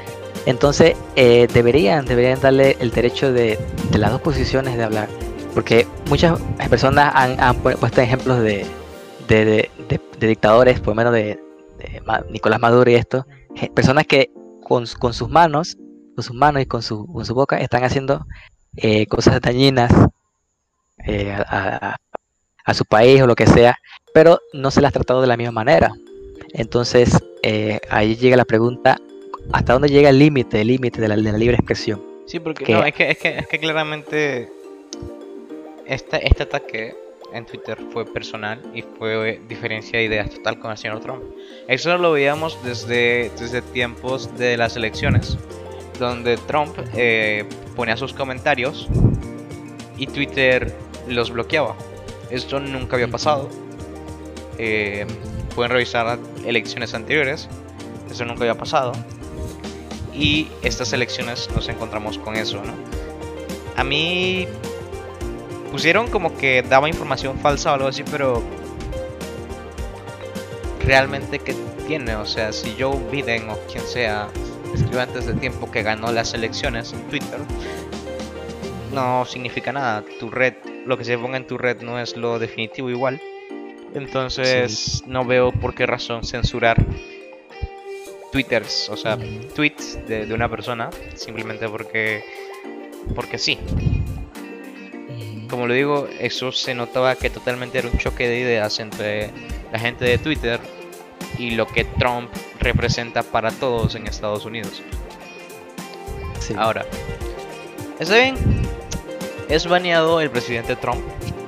Entonces, 0.45 0.95
eh, 1.15 1.47
deberían, 1.51 2.05
deberían 2.05 2.39
darle 2.39 2.77
el 2.79 2.91
derecho 2.91 3.33
de, 3.33 3.59
las 3.97 4.11
dos 4.11 4.21
posiciones 4.21 4.77
de 4.77 4.83
hablar, 4.83 5.09
porque 5.53 5.87
muchas 6.09 6.39
personas 6.69 7.11
han, 7.15 7.55
puesto 7.57 8.01
ejemplos 8.01 8.39
de, 8.39 8.65
dictadores, 10.19 10.79
por 10.79 10.89
lo 10.89 10.95
menos 10.95 11.13
de, 11.13 11.39
Nicolás 12.29 12.59
Maduro 12.59 12.89
y 12.89 12.95
esto, 12.95 13.25
personas 13.73 14.05
que 14.05 14.31
con, 14.63 14.85
sus 14.87 15.29
manos, 15.29 15.77
con 16.15 16.23
sus 16.23 16.35
manos 16.35 16.61
y 16.61 16.65
con 16.65 16.81
su, 16.81 17.05
con 17.07 17.25
boca 17.35 17.57
están 17.57 17.83
haciendo 17.83 18.25
eh, 18.77 19.07
cosas 19.07 19.41
dañinas 19.41 19.91
eh, 21.05 21.31
a, 21.31 21.97
su 22.73 22.85
país 22.85 23.21
o 23.21 23.27
lo 23.27 23.35
que 23.35 23.47
sea, 23.47 23.79
pero 24.13 24.39
no 24.53 24.71
se 24.71 24.81
las 24.81 24.89
ha 24.89 24.93
tratado 24.93 25.21
de 25.21 25.27
la 25.27 25.37
misma 25.37 25.51
manera. 25.51 25.93
Entonces 26.53 27.17
eh, 27.43 27.79
ahí 27.89 28.15
llega 28.15 28.37
la 28.37 28.45
pregunta, 28.45 28.97
¿hasta 29.51 29.73
dónde 29.73 29.89
llega 29.89 30.09
el 30.09 30.19
límite, 30.19 30.61
el 30.61 30.67
límite 30.67 31.01
de 31.01 31.07
la, 31.07 31.15
libre 31.15 31.55
expresión? 31.55 32.01
Sí, 32.25 32.39
porque 32.39 32.71
no, 32.73 32.83
es, 32.83 32.93
que, 32.93 33.11
es, 33.11 33.17
que, 33.17 33.37
es 33.39 33.47
que 33.47 33.59
claramente 33.59 34.49
este, 35.85 36.27
este 36.27 36.43
ataque 36.43 36.95
en 37.33 37.45
Twitter 37.45 37.77
fue 37.91 38.05
personal 38.05 38.61
y 38.73 38.81
fue 38.81 39.41
diferencia 39.47 39.99
de 39.99 40.05
ideas 40.05 40.29
total 40.29 40.59
con 40.59 40.71
el 40.71 40.77
señor 40.77 41.01
Trump. 41.01 41.23
Eso 41.67 41.97
lo 41.97 42.13
veíamos 42.13 42.57
desde, 42.63 43.29
desde 43.37 43.61
tiempos 43.61 44.35
de 44.37 44.57
las 44.57 44.77
elecciones, 44.77 45.37
donde 45.99 46.37
Trump 46.37 46.73
eh, 46.95 47.45
ponía 47.75 47.97
sus 47.97 48.13
comentarios 48.13 48.87
y 49.97 50.07
Twitter 50.07 50.73
los 51.07 51.31
bloqueaba. 51.31 51.75
Esto 52.29 52.59
nunca 52.59 52.95
había 52.95 53.07
pasado. 53.07 53.49
Eh, 54.57 55.05
pueden 55.53 55.71
revisar 55.71 56.19
elecciones 56.45 56.93
anteriores. 56.93 57.47
Eso 58.09 58.25
nunca 58.25 58.41
había 58.41 58.55
pasado. 58.55 58.93
Y 60.13 60.47
estas 60.61 60.93
elecciones 60.93 61.49
nos 61.53 61.67
encontramos 61.67 62.17
con 62.17 62.35
eso, 62.35 62.61
¿no? 62.63 62.73
A 63.75 63.83
mí 63.83 64.47
pusieron 65.71 66.07
como 66.07 66.37
que 66.37 66.61
daba 66.61 66.87
información 66.87 67.37
falsa 67.39 67.71
o 67.71 67.75
algo 67.75 67.87
así, 67.89 68.03
pero 68.09 68.41
realmente 70.85 71.39
que 71.39 71.53
tiene, 71.85 72.15
o 72.15 72.25
sea, 72.25 72.53
si 72.53 72.75
Joe 72.79 72.97
Biden 73.11 73.49
o 73.49 73.57
quien 73.71 73.83
sea 73.83 74.29
escribe 74.73 75.01
antes 75.01 75.25
del 75.25 75.39
tiempo 75.39 75.69
que 75.71 75.83
ganó 75.83 76.11
las 76.11 76.33
elecciones 76.33 76.93
en 76.93 77.01
Twitter, 77.09 77.39
no 78.93 79.25
significa 79.25 79.71
nada. 79.71 80.03
Tu 80.19 80.29
red, 80.29 80.53
lo 80.85 80.97
que 80.97 81.05
se 81.05 81.17
ponga 81.17 81.37
en 81.37 81.47
tu 81.47 81.57
red 81.57 81.81
no 81.81 81.99
es 81.99 82.15
lo 82.15 82.39
definitivo 82.39 82.89
igual. 82.89 83.21
Entonces 83.93 85.03
no 85.07 85.25
veo 85.25 85.51
por 85.51 85.73
qué 85.73 85.85
razón 85.85 86.23
censurar 86.23 86.83
twitters, 88.31 88.89
o 88.89 88.97
sea, 88.97 89.17
tweets 89.55 90.05
de, 90.07 90.25
de, 90.25 90.33
una 90.33 90.49
persona 90.49 90.89
simplemente 91.15 91.69
porque 91.69 92.21
porque 93.15 93.37
sí 93.37 93.57
como 95.49 95.67
lo 95.67 95.73
digo, 95.73 96.07
eso 96.19 96.51
se 96.51 96.73
notaba 96.73 97.15
que 97.15 97.29
totalmente 97.29 97.77
era 97.77 97.87
un 97.87 97.97
choque 97.97 98.27
de 98.27 98.39
ideas 98.39 98.79
entre 98.79 99.31
la 99.71 99.79
gente 99.79 100.05
de 100.05 100.17
Twitter 100.17 100.59
y 101.37 101.51
lo 101.51 101.67
que 101.67 101.85
Trump 101.85 102.29
representa 102.59 103.23
para 103.23 103.51
todos 103.51 103.95
en 103.95 104.07
Estados 104.07 104.45
Unidos. 104.45 104.81
Ahora, 106.57 106.85
¿está 107.99 108.15
bien? 108.15 108.64
Es 109.49 109.67
baneado 109.67 110.21
el 110.21 110.29
presidente 110.29 110.75
Trump 110.75 111.05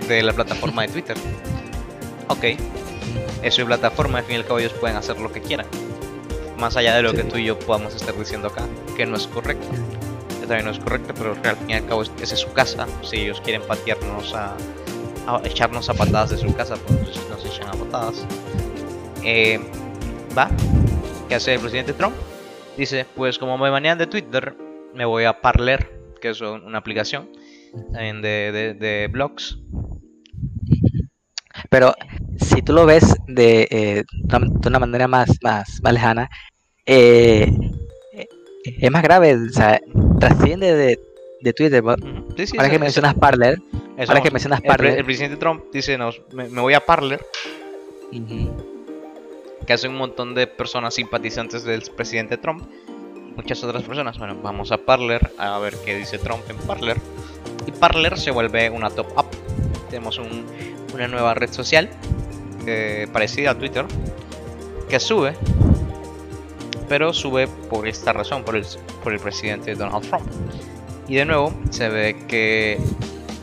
de 0.08 0.24
la 0.24 0.34
plataforma 0.34 0.84
de 0.84 0.88
Twitter. 0.90 1.18
Ok, 2.30 2.44
es 3.42 3.54
su 3.54 3.66
plataforma, 3.66 4.18
al 4.18 4.26
fin 4.26 4.36
y 4.36 4.40
al 4.40 4.46
cabo 4.46 4.60
ellos 4.60 4.74
pueden 4.74 4.98
hacer 4.98 5.18
lo 5.18 5.32
que 5.32 5.40
quieran. 5.40 5.66
Más 6.58 6.76
allá 6.76 6.94
de 6.94 7.02
lo 7.02 7.14
que 7.14 7.24
tú 7.24 7.38
y 7.38 7.46
yo 7.46 7.58
podamos 7.58 7.96
estar 7.96 8.14
diciendo 8.18 8.50
acá, 8.50 8.64
que 8.98 9.06
no 9.06 9.16
es 9.16 9.28
correcto 9.28 9.66
también 10.48 10.66
no 10.66 10.72
es 10.72 10.80
correcto, 10.80 11.14
pero 11.16 11.32
al 11.32 11.58
fin 11.58 11.70
y 11.70 11.74
al 11.74 11.86
cabo 11.86 12.02
esa 12.02 12.34
es 12.34 12.40
su 12.40 12.52
casa. 12.54 12.88
Si 13.04 13.18
ellos 13.18 13.42
quieren 13.42 13.62
patearnos 13.64 14.34
a, 14.34 14.56
echarnos 15.44 15.90
a 15.90 15.94
patadas 15.94 16.30
de 16.32 16.38
su 16.38 16.54
casa, 16.56 16.76
pues 16.88 17.20
nos 17.30 17.46
echan 17.46 17.68
a 17.68 17.74
patadas. 17.74 18.26
Eh, 19.24 19.60
va, 20.36 20.50
¿qué 21.28 21.36
hace 21.36 21.56
el 21.56 21.60
presidente 21.60 21.94
Trump? 21.94 22.16
Dice, 22.78 23.06
pues 23.16 23.38
como 23.38 23.58
me 23.58 23.70
banean 23.70 23.98
de 23.98 24.08
Twitter, 24.08 24.56
me 24.94 25.06
voy 25.06 25.26
a 25.26 25.42
Parler, 25.42 25.92
que 26.22 26.30
es 26.30 26.42
una 26.42 26.78
aplicación 26.78 27.30
también 27.92 28.22
de, 28.22 28.76
de, 28.80 29.08
blogs. 29.08 29.58
Pero 31.70 31.94
si 32.40 32.62
tú 32.62 32.74
lo 32.74 32.86
ves 32.86 33.16
de, 33.28 33.68
eh, 33.72 34.04
de 34.12 34.68
una 34.68 34.80
manera 34.80 35.08
más, 35.08 35.30
más, 35.42 35.80
más 35.82 35.94
lejana, 35.94 36.30
eh, 36.86 37.52
es 38.64 38.92
más 38.92 39.04
grave, 39.04 39.36
o 39.36 39.50
sea, 39.50 39.80
trasciende 40.20 40.76
de, 40.76 41.00
de 41.42 41.54
Twitter. 41.54 41.84
para 41.84 42.70
que 42.70 42.80
mencionas 42.80 43.14
Parler, 43.16 43.60
para 44.06 44.22
que 44.22 44.32
mencionas 44.32 44.62
Parler. 44.62 45.00
El, 45.00 45.06
presidente 45.06 45.38
Trump 45.38 45.64
dice, 45.72 45.98
no, 45.98 46.12
me, 46.34 46.48
voy 46.48 46.74
a 46.74 46.86
Parler. 46.86 47.20
Que 49.66 49.74
hace 49.74 49.88
un 49.88 49.96
montón 49.96 50.34
de 50.34 50.48
personas 50.48 50.94
simpatizantes 50.96 51.64
del 51.64 51.82
presidente 51.96 52.38
Trump. 52.38 52.64
Muchas 53.38 53.64
otras 53.64 53.84
personas. 53.84 54.18
Bueno, 54.18 54.36
vamos 54.44 54.74
a 54.74 54.78
Parler 54.78 55.32
a 55.38 55.58
ver 55.60 55.76
qué 55.86 55.96
dice 55.96 56.18
Trump 56.18 56.44
en 56.50 56.58
Parler. 56.58 56.98
Y 57.66 57.72
Parler 57.72 58.18
se 58.20 58.32
vuelve 58.32 58.70
una 58.70 58.90
top 58.90 59.08
up. 59.18 59.28
Tenemos 59.90 60.20
una 60.94 61.08
nueva 61.08 61.34
red 61.34 61.52
social 61.54 61.90
eh, 62.66 63.08
parecida 63.14 63.52
a 63.52 63.56
Twitter 63.58 63.86
que 64.90 65.00
sube 65.00 65.34
pero 66.88 67.14
sube 67.14 67.48
por 67.48 67.88
esta 67.88 68.14
razón, 68.14 68.44
por 68.44 68.56
el, 68.56 68.66
por 69.04 69.14
el 69.14 69.20
presidente 69.20 69.76
Donald 69.76 70.08
Trump. 70.08 70.26
Y 71.08 71.16
de 71.16 71.26
nuevo 71.26 71.54
se 71.70 71.90
ve 71.90 72.16
que 72.28 72.80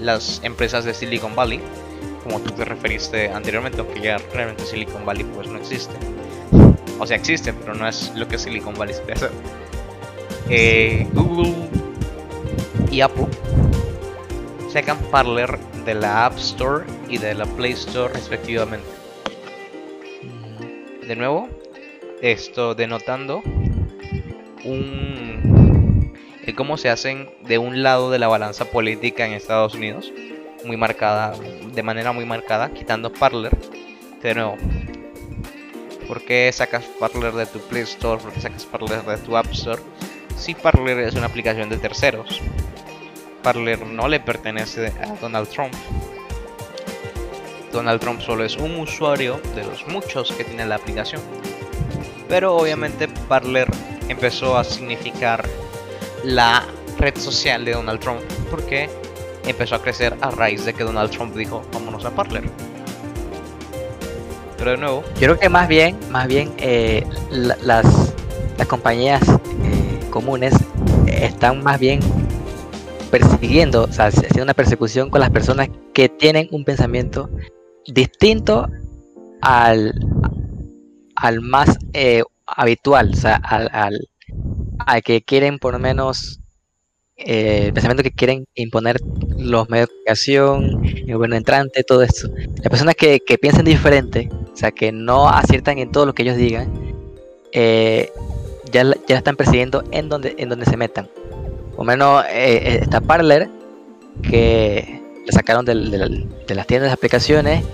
las 0.00 0.40
empresas 0.42 0.84
de 0.84 0.94
Silicon 0.94 1.34
Valley, 1.34 1.60
como 2.22 2.40
tú 2.40 2.52
te 2.52 2.64
referiste 2.64 3.30
anteriormente, 3.30 3.80
aunque 3.80 4.00
ya 4.00 4.18
realmente 4.32 4.64
Silicon 4.64 5.04
Valley 5.04 5.24
pues 5.24 5.48
no 5.48 5.58
existe, 5.58 5.94
o 6.98 7.06
sea 7.06 7.16
existe, 7.16 7.52
pero 7.52 7.74
no 7.74 7.86
es 7.88 8.12
lo 8.14 8.28
que 8.28 8.38
Silicon 8.38 8.74
Valley 8.74 8.94
se 8.94 9.12
hacer. 9.12 9.30
Eh, 10.48 11.06
Google 11.12 11.54
y 12.90 13.00
Apple 13.00 13.26
sacan 14.70 14.98
Parler 15.10 15.58
de 15.86 15.94
la 15.94 16.26
App 16.26 16.36
Store 16.36 16.84
y 17.08 17.18
de 17.18 17.34
la 17.34 17.46
Play 17.46 17.72
Store 17.72 18.12
respectivamente. 18.12 18.86
De 21.06 21.16
nuevo, 21.16 21.48
esto 22.20 22.74
denotando 22.74 23.42
un 24.64 26.12
el 26.46 26.54
cómo 26.54 26.76
se 26.76 26.90
hacen 26.90 27.30
de 27.46 27.58
un 27.58 27.82
lado 27.82 28.10
de 28.10 28.18
la 28.18 28.28
balanza 28.28 28.66
política 28.66 29.26
en 29.26 29.32
Estados 29.32 29.74
Unidos, 29.74 30.12
muy 30.64 30.76
marcada, 30.76 31.34
de 31.72 31.82
manera 31.82 32.12
muy 32.12 32.26
marcada, 32.26 32.70
quitando 32.70 33.12
Parler. 33.12 33.56
De 34.22 34.34
nuevo, 34.34 34.56
¿por 36.06 36.22
qué 36.22 36.50
sacas 36.52 36.84
Parler 36.98 37.32
de 37.32 37.46
tu 37.46 37.60
Play 37.60 37.82
Store? 37.82 38.20
¿Por 38.20 38.32
qué 38.32 38.40
sacas 38.40 38.64
Parler 38.66 39.02
de 39.02 39.16
tu 39.18 39.36
App 39.36 39.50
Store? 39.52 39.80
Si 40.36 40.54
Parler 40.54 40.98
es 41.00 41.14
una 41.14 41.26
aplicación 41.26 41.68
de 41.68 41.78
terceros, 41.78 42.40
Parler 43.42 43.86
no 43.86 44.08
le 44.08 44.20
pertenece 44.20 44.92
a 45.02 45.14
Donald 45.20 45.48
Trump. 45.48 45.74
Donald 47.72 48.00
Trump 48.00 48.20
solo 48.20 48.44
es 48.44 48.56
un 48.56 48.78
usuario 48.78 49.40
de 49.54 49.64
los 49.64 49.86
muchos 49.86 50.32
que 50.32 50.44
tiene 50.44 50.66
la 50.66 50.76
aplicación. 50.76 51.20
Pero 52.28 52.56
obviamente 52.56 53.08
Parler 53.28 53.68
empezó 54.08 54.56
a 54.56 54.64
significar 54.64 55.44
la 56.22 56.64
red 56.98 57.16
social 57.18 57.64
de 57.64 57.72
Donald 57.72 58.00
Trump 58.00 58.20
porque 58.50 58.88
empezó 59.46 59.74
a 59.74 59.82
crecer 59.82 60.16
a 60.20 60.30
raíz 60.30 60.64
de 60.64 60.72
que 60.72 60.84
Donald 60.84 61.10
Trump 61.10 61.34
dijo 61.34 61.62
vámonos 61.72 62.04
a 62.04 62.10
Parler. 62.10 62.44
Pero 64.56 64.70
de 64.70 64.76
nuevo. 64.76 65.04
Yo 65.14 65.20
creo 65.20 65.38
que 65.38 65.48
más 65.48 65.68
bien, 65.68 65.98
más 66.10 66.26
bien 66.26 66.54
eh, 66.58 67.04
las, 67.30 67.84
las 68.56 68.66
compañías 68.66 69.22
comunes 70.14 70.54
están 71.08 71.64
más 71.64 71.80
bien 71.80 71.98
persiguiendo, 73.10 73.82
o 73.82 73.92
sea, 73.92 74.06
haciendo 74.06 74.44
una 74.44 74.54
persecución 74.54 75.10
con 75.10 75.20
las 75.20 75.30
personas 75.30 75.68
que 75.92 76.08
tienen 76.08 76.46
un 76.52 76.64
pensamiento 76.64 77.28
distinto 77.84 78.68
al, 79.42 79.92
al 81.16 81.40
más 81.40 81.76
eh, 81.94 82.22
habitual, 82.46 83.10
o 83.12 83.16
sea, 83.16 83.34
al, 83.36 83.98
al, 84.86 85.02
que 85.02 85.22
quieren 85.22 85.58
por 85.58 85.72
lo 85.72 85.80
menos 85.80 86.38
eh, 87.16 87.66
el 87.66 87.72
pensamiento 87.72 88.04
que 88.04 88.12
quieren 88.12 88.46
imponer 88.54 88.98
los 89.36 89.68
medios 89.68 89.88
de 89.88 89.94
comunicación, 89.94 90.84
el 90.84 91.14
gobierno 91.14 91.36
entrante, 91.36 91.82
todo 91.82 92.02
esto. 92.02 92.28
Las 92.62 92.68
personas 92.70 92.94
que, 92.94 93.18
que 93.18 93.36
piensan 93.36 93.64
diferente, 93.64 94.28
o 94.52 94.56
sea, 94.56 94.70
que 94.70 94.92
no 94.92 95.28
aciertan 95.28 95.78
en 95.78 95.90
todo 95.90 96.06
lo 96.06 96.14
que 96.14 96.22
ellos 96.22 96.36
digan, 96.36 96.72
eh, 97.50 98.10
ya, 98.74 98.84
ya 99.06 99.16
están 99.16 99.36
persiguiendo 99.36 99.84
en 99.92 100.08
donde, 100.08 100.34
en 100.36 100.48
donde 100.48 100.66
se 100.66 100.76
metan. 100.76 101.08
O 101.76 101.84
menos 101.84 102.24
eh, 102.28 102.80
está 102.82 103.00
Parler, 103.00 103.48
que 104.22 105.00
le 105.24 105.32
sacaron 105.32 105.64
de, 105.64 105.74
las 105.74 106.66
tiendas 106.66 106.90
de 106.90 106.92
aplicaciones, 106.92 107.64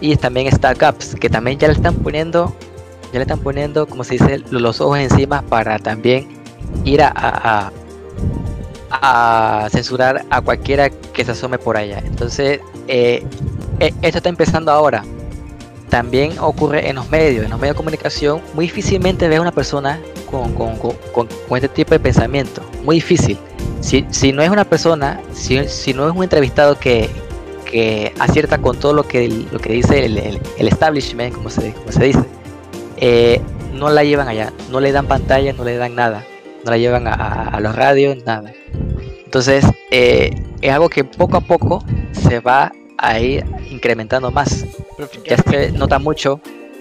y 0.00 0.14
también 0.16 0.46
está 0.46 0.74
Caps, 0.74 1.16
que 1.16 1.28
también 1.28 1.58
ya 1.58 1.68
le 1.68 1.74
están 1.74 1.94
poniendo 1.96 2.54
ya 3.12 3.18
le 3.18 3.22
están 3.22 3.40
poniendo, 3.40 3.86
como 3.86 4.04
se 4.04 4.14
dice, 4.14 4.40
los 4.50 4.80
ojos 4.80 4.98
encima 5.00 5.42
para 5.42 5.80
también 5.80 6.28
ir 6.84 7.02
a, 7.02 7.72
a, 8.88 9.68
censurar 9.70 10.24
a 10.30 10.40
cualquiera 10.40 10.90
que 10.90 11.24
se 11.24 11.32
asome 11.32 11.58
por 11.58 11.76
allá. 11.76 11.98
Entonces, 12.06 12.60
eh, 12.86 13.24
eh, 13.80 13.92
esto 14.02 14.18
está 14.18 14.28
empezando 14.28 14.70
ahora. 14.70 15.02
También 15.88 16.38
ocurre 16.38 16.88
en 16.88 16.94
los 16.96 17.10
medios, 17.10 17.44
en 17.44 17.50
los 17.50 17.58
medios 17.58 17.74
de 17.74 17.78
comunicación, 17.78 18.40
muy 18.54 18.66
difícilmente 18.66 19.26
ves 19.26 19.40
una 19.40 19.50
persona 19.50 19.98
con, 20.30 20.54
con, 20.54 20.76
con, 20.76 21.28
este 21.56 21.68
tipo 21.68 21.90
de 21.90 22.00
pensamiento. 22.00 22.62
Muy 22.84 22.96
difícil. 22.96 23.38
Si, 23.80 24.06
si 24.10 24.32
no 24.32 24.42
es 24.42 24.50
una 24.50 24.64
persona, 24.64 25.20
si, 25.32 25.66
si 25.68 25.92
no 25.92 26.08
es 26.08 26.14
un 26.14 26.22
entrevistado 26.22 26.78
que, 26.78 27.08
que 27.70 28.12
acierta 28.18 28.58
con 28.58 28.78
todo 28.78 28.92
lo 28.92 29.06
que, 29.06 29.28
lo 29.28 29.58
que 29.58 29.72
dice 29.72 30.04
el, 30.04 30.18
el, 30.18 30.68
establishment, 30.68 31.34
como 31.34 31.50
se, 31.50 31.72
como 31.72 31.92
se 31.92 32.04
dice, 32.04 32.24
eh, 32.96 33.40
no 33.72 33.90
la 33.90 34.04
llevan 34.04 34.28
allá, 34.28 34.52
no 34.70 34.80
le 34.80 34.92
dan 34.92 35.06
pantalla, 35.06 35.52
no 35.52 35.64
le 35.64 35.76
dan 35.76 35.94
nada, 35.94 36.24
no 36.64 36.70
la 36.70 36.78
llevan 36.78 37.06
a, 37.06 37.58
los 37.60 37.74
radios, 37.74 38.24
nada. 38.24 38.52
Entonces, 39.24 39.64
eh, 39.90 40.30
es 40.60 40.72
algo 40.72 40.88
que 40.88 41.04
poco 41.04 41.36
a 41.36 41.40
poco 41.40 41.84
se 42.12 42.40
va 42.40 42.72
a 42.98 43.18
ir 43.18 43.44
incrementando 43.70 44.30
más. 44.30 44.66
Ya 45.26 45.36
se 45.38 45.72
nota 45.72 45.98
mucho, 45.98 46.40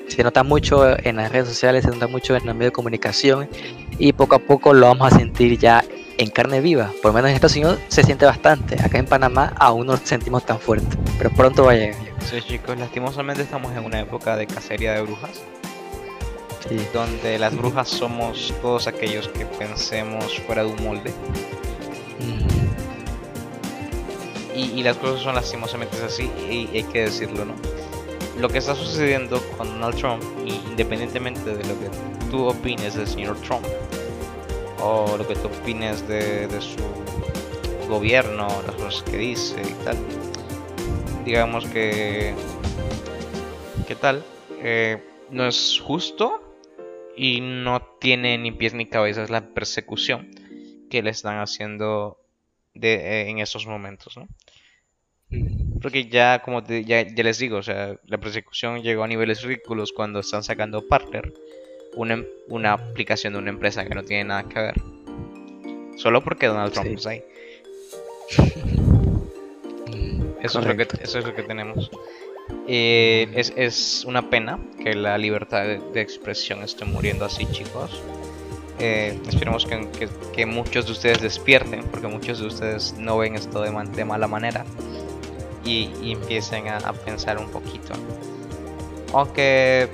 se 0.09 0.23
nota 0.23 0.43
mucho 0.43 0.97
en 1.05 1.15
las 1.15 1.31
redes 1.31 1.47
sociales, 1.47 1.83
se 1.83 1.91
nota 1.91 2.07
mucho 2.07 2.35
en 2.35 2.45
los 2.45 2.55
medios 2.55 2.71
de 2.71 2.73
comunicación 2.73 3.49
y 3.97 4.13
poco 4.13 4.35
a 4.35 4.39
poco 4.39 4.73
lo 4.73 4.87
vamos 4.87 5.13
a 5.13 5.17
sentir 5.17 5.57
ya 5.57 5.83
en 6.17 6.29
carne 6.29 6.59
viva. 6.59 6.91
Por 7.01 7.11
lo 7.11 7.13
menos 7.13 7.29
en 7.29 7.35
Estados 7.35 7.55
Unidos 7.55 7.79
se 7.87 8.03
siente 8.03 8.25
bastante. 8.25 8.75
Acá 8.81 8.97
en 8.97 9.05
Panamá 9.05 9.53
aún 9.57 9.87
no 9.87 9.93
lo 9.93 9.99
sentimos 9.99 10.45
tan 10.45 10.59
fuerte, 10.59 10.97
pero 11.17 11.29
pronto 11.31 11.63
va 11.63 11.71
a 11.71 11.75
llegar. 11.75 11.95
Sí, 12.29 12.41
chicos, 12.41 12.77
lastimosamente 12.77 13.43
estamos 13.43 13.71
en 13.71 13.85
una 13.85 14.01
época 14.01 14.35
de 14.35 14.45
cacería 14.45 14.93
de 14.93 15.01
brujas 15.01 15.41
donde 16.93 17.39
las 17.39 17.55
brujas 17.55 17.87
somos 17.87 18.53
todos 18.61 18.87
aquellos 18.87 19.27
que 19.29 19.45
pensemos 19.45 20.39
fuera 20.39 20.63
de 20.63 20.71
un 20.71 20.83
molde. 20.83 21.13
Y, 24.55 24.83
las 24.83 24.97
cosas 24.97 25.21
son 25.21 25.35
lastimosamente 25.35 25.95
así, 26.03 26.29
y 26.49 26.67
hay 26.75 26.83
que 26.83 27.03
decirlo, 27.03 27.45
¿no? 27.45 27.53
Lo 28.39 28.47
que 28.47 28.59
está 28.59 28.73
sucediendo 28.73 29.41
con 29.57 29.67
Donald 29.67 29.97
Trump, 29.97 30.23
independientemente 30.45 31.57
de 31.57 31.63
lo 31.67 31.77
que 31.79 31.89
tú 32.31 32.45
opines 32.45 32.95
del 32.95 33.05
señor 33.05 33.39
Trump, 33.41 33.65
o 34.81 35.17
lo 35.17 35.27
que 35.27 35.35
tú 35.35 35.47
opines 35.47 36.07
de, 36.07 36.47
su 36.61 36.77
gobierno, 37.89 38.47
las 38.65 38.75
cosas 38.75 39.03
que 39.03 39.17
dice 39.17 39.61
y 39.61 39.83
tal, 39.83 39.97
digamos 41.25 41.65
que. 41.65 42.33
¿Qué 43.87 43.95
tal? 43.95 44.23
Eh, 44.63 45.03
no 45.31 45.45
es 45.45 45.81
justo 45.83 46.57
y 47.17 47.41
no 47.41 47.81
tiene 47.99 48.37
ni 48.37 48.51
pies 48.53 48.73
ni 48.73 48.85
cabezas 48.85 49.29
la 49.29 49.49
persecución 49.53 50.29
que 50.89 51.03
le 51.03 51.09
están 51.09 51.39
haciendo 51.39 52.21
de, 52.73 52.93
eh, 52.93 53.29
en 53.29 53.39
estos 53.39 53.65
momentos, 53.67 54.15
¿no? 54.15 54.27
Porque 55.81 56.07
ya, 56.07 56.41
como 56.43 56.63
ya, 56.65 57.03
les 57.03 57.37
digo, 57.37 57.57
o 57.57 57.63
sea, 57.63 57.95
la 58.07 58.17
persecución 58.17 58.81
llegó 58.81 59.03
a 59.03 59.07
niveles 59.07 59.43
ridículos 59.43 59.93
cuando 59.93 60.19
están 60.19 60.43
sacando 60.43 60.87
Partner, 60.87 61.31
una, 61.95 62.15
em, 62.15 62.25
una 62.47 62.73
aplicación 62.73 63.33
de 63.33 63.39
una 63.39 63.49
empresa 63.49 63.85
que 63.85 63.93
no 63.93 64.03
tiene 64.03 64.23
nada 64.25 64.43
que 64.49 64.59
ver. 64.59 64.75
Solo 65.97 66.23
porque 66.23 66.47
Donald 66.47 66.73
Trump 66.73 66.87
está 66.87 67.11
ahí. 67.11 67.23
Eso 70.41 70.59
es, 70.61 70.65
lo 70.65 70.77
que, 70.77 70.87
eso 71.01 71.19
es 71.19 71.25
lo 71.25 71.35
que 71.35 71.43
tenemos. 71.43 71.91
Eh, 72.65 73.27
es, 73.35 74.05
una 74.05 74.29
pena 74.29 74.57
que 74.81 74.93
la 74.93 75.17
libertad 75.17 75.65
de, 75.65 76.01
expresión 76.01 76.63
esté 76.63 76.85
muriendo 76.85 77.25
así, 77.25 77.45
chicos. 77.51 78.01
Eh, 78.79 79.19
esperemos 79.27 79.67
que, 79.67 80.45
muchos 80.45 80.85
de 80.85 80.93
ustedes 80.93 81.21
despierten, 81.21 81.83
porque 81.91 82.07
muchos 82.07 82.39
de 82.39 82.47
ustedes 82.47 82.93
no 82.97 83.17
ven 83.17 83.35
esto 83.35 83.61
de, 83.61 83.69
de 83.69 84.05
mala 84.05 84.29
manera 84.29 84.63
y, 85.69 86.11
empiecen 86.11 86.67
a, 86.67 86.93
pensar 86.93 87.37
un 87.37 87.49
poquito. 87.49 87.93
Aunque 89.13 89.89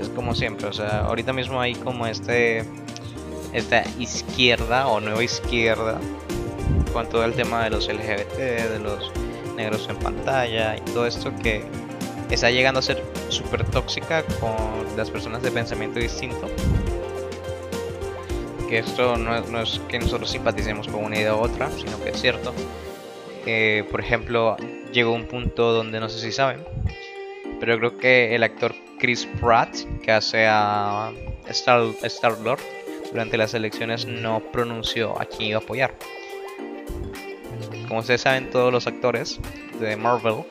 es 0.00 0.08
como 0.10 0.34
siempre, 0.34 0.68
o 0.68 0.72
sea, 0.72 1.00
ahorita 1.06 1.32
mismo 1.32 1.60
hay 1.60 1.74
como 1.74 2.06
este 2.06 2.64
esta 3.52 3.84
izquierda 3.98 4.86
o 4.86 5.00
nueva 5.00 5.22
izquierda 5.22 6.00
con 6.92 7.06
todo 7.08 7.24
el 7.24 7.34
tema 7.34 7.64
de 7.64 7.70
los 7.70 7.86
LGBT, 7.86 8.36
de 8.36 8.78
los 8.78 9.10
negros 9.56 9.86
en 9.90 9.96
pantalla 9.96 10.76
y 10.76 10.80
todo 10.92 11.06
esto 11.06 11.32
que 11.42 11.62
está 12.30 12.50
llegando 12.50 12.80
a 12.80 12.82
ser 12.82 13.02
súper 13.28 13.64
tóxica 13.64 14.22
con 14.40 14.56
las 14.96 15.10
personas 15.10 15.42
de 15.42 15.50
pensamiento 15.50 15.98
distinto. 15.98 16.48
Que 18.68 18.78
esto 18.78 19.16
no 19.16 19.60
es, 19.60 19.80
que 19.88 19.98
nosotros 19.98 20.30
simpaticemos 20.30 20.88
con 20.88 21.04
una 21.04 21.16
idea 21.16 21.34
u 21.34 21.40
otra, 21.40 21.70
sino 21.70 22.02
que 22.02 22.10
es 22.10 22.20
cierto. 22.20 22.54
Eh, 23.44 23.84
por 23.90 24.00
ejemplo, 24.00 24.56
llegó 24.92 25.12
un 25.12 25.26
punto 25.26 25.72
donde 25.72 26.00
no 26.00 26.08
sé 26.08 26.20
si 26.20 26.32
saben, 26.32 26.64
pero 27.60 27.78
creo 27.78 27.98
que 27.98 28.34
el 28.34 28.42
actor 28.42 28.74
Chris 28.98 29.26
Pratt, 29.40 29.74
que 30.02 30.12
hace 30.12 30.46
a 30.46 31.12
Star, 31.48 31.82
Star 32.02 32.38
Lord 32.38 32.60
durante 33.10 33.36
las 33.36 33.54
elecciones, 33.54 34.06
no 34.06 34.40
pronunció 34.52 35.20
a 35.20 35.24
quién 35.24 35.50
iba 35.50 35.58
a 35.58 35.62
apoyar 35.62 35.94
como 37.92 38.00
ustedes 38.00 38.22
saben, 38.22 38.48
todos 38.48 38.72
los 38.72 38.86
actores 38.86 39.38
de 39.78 39.96
Marvel 39.96 40.44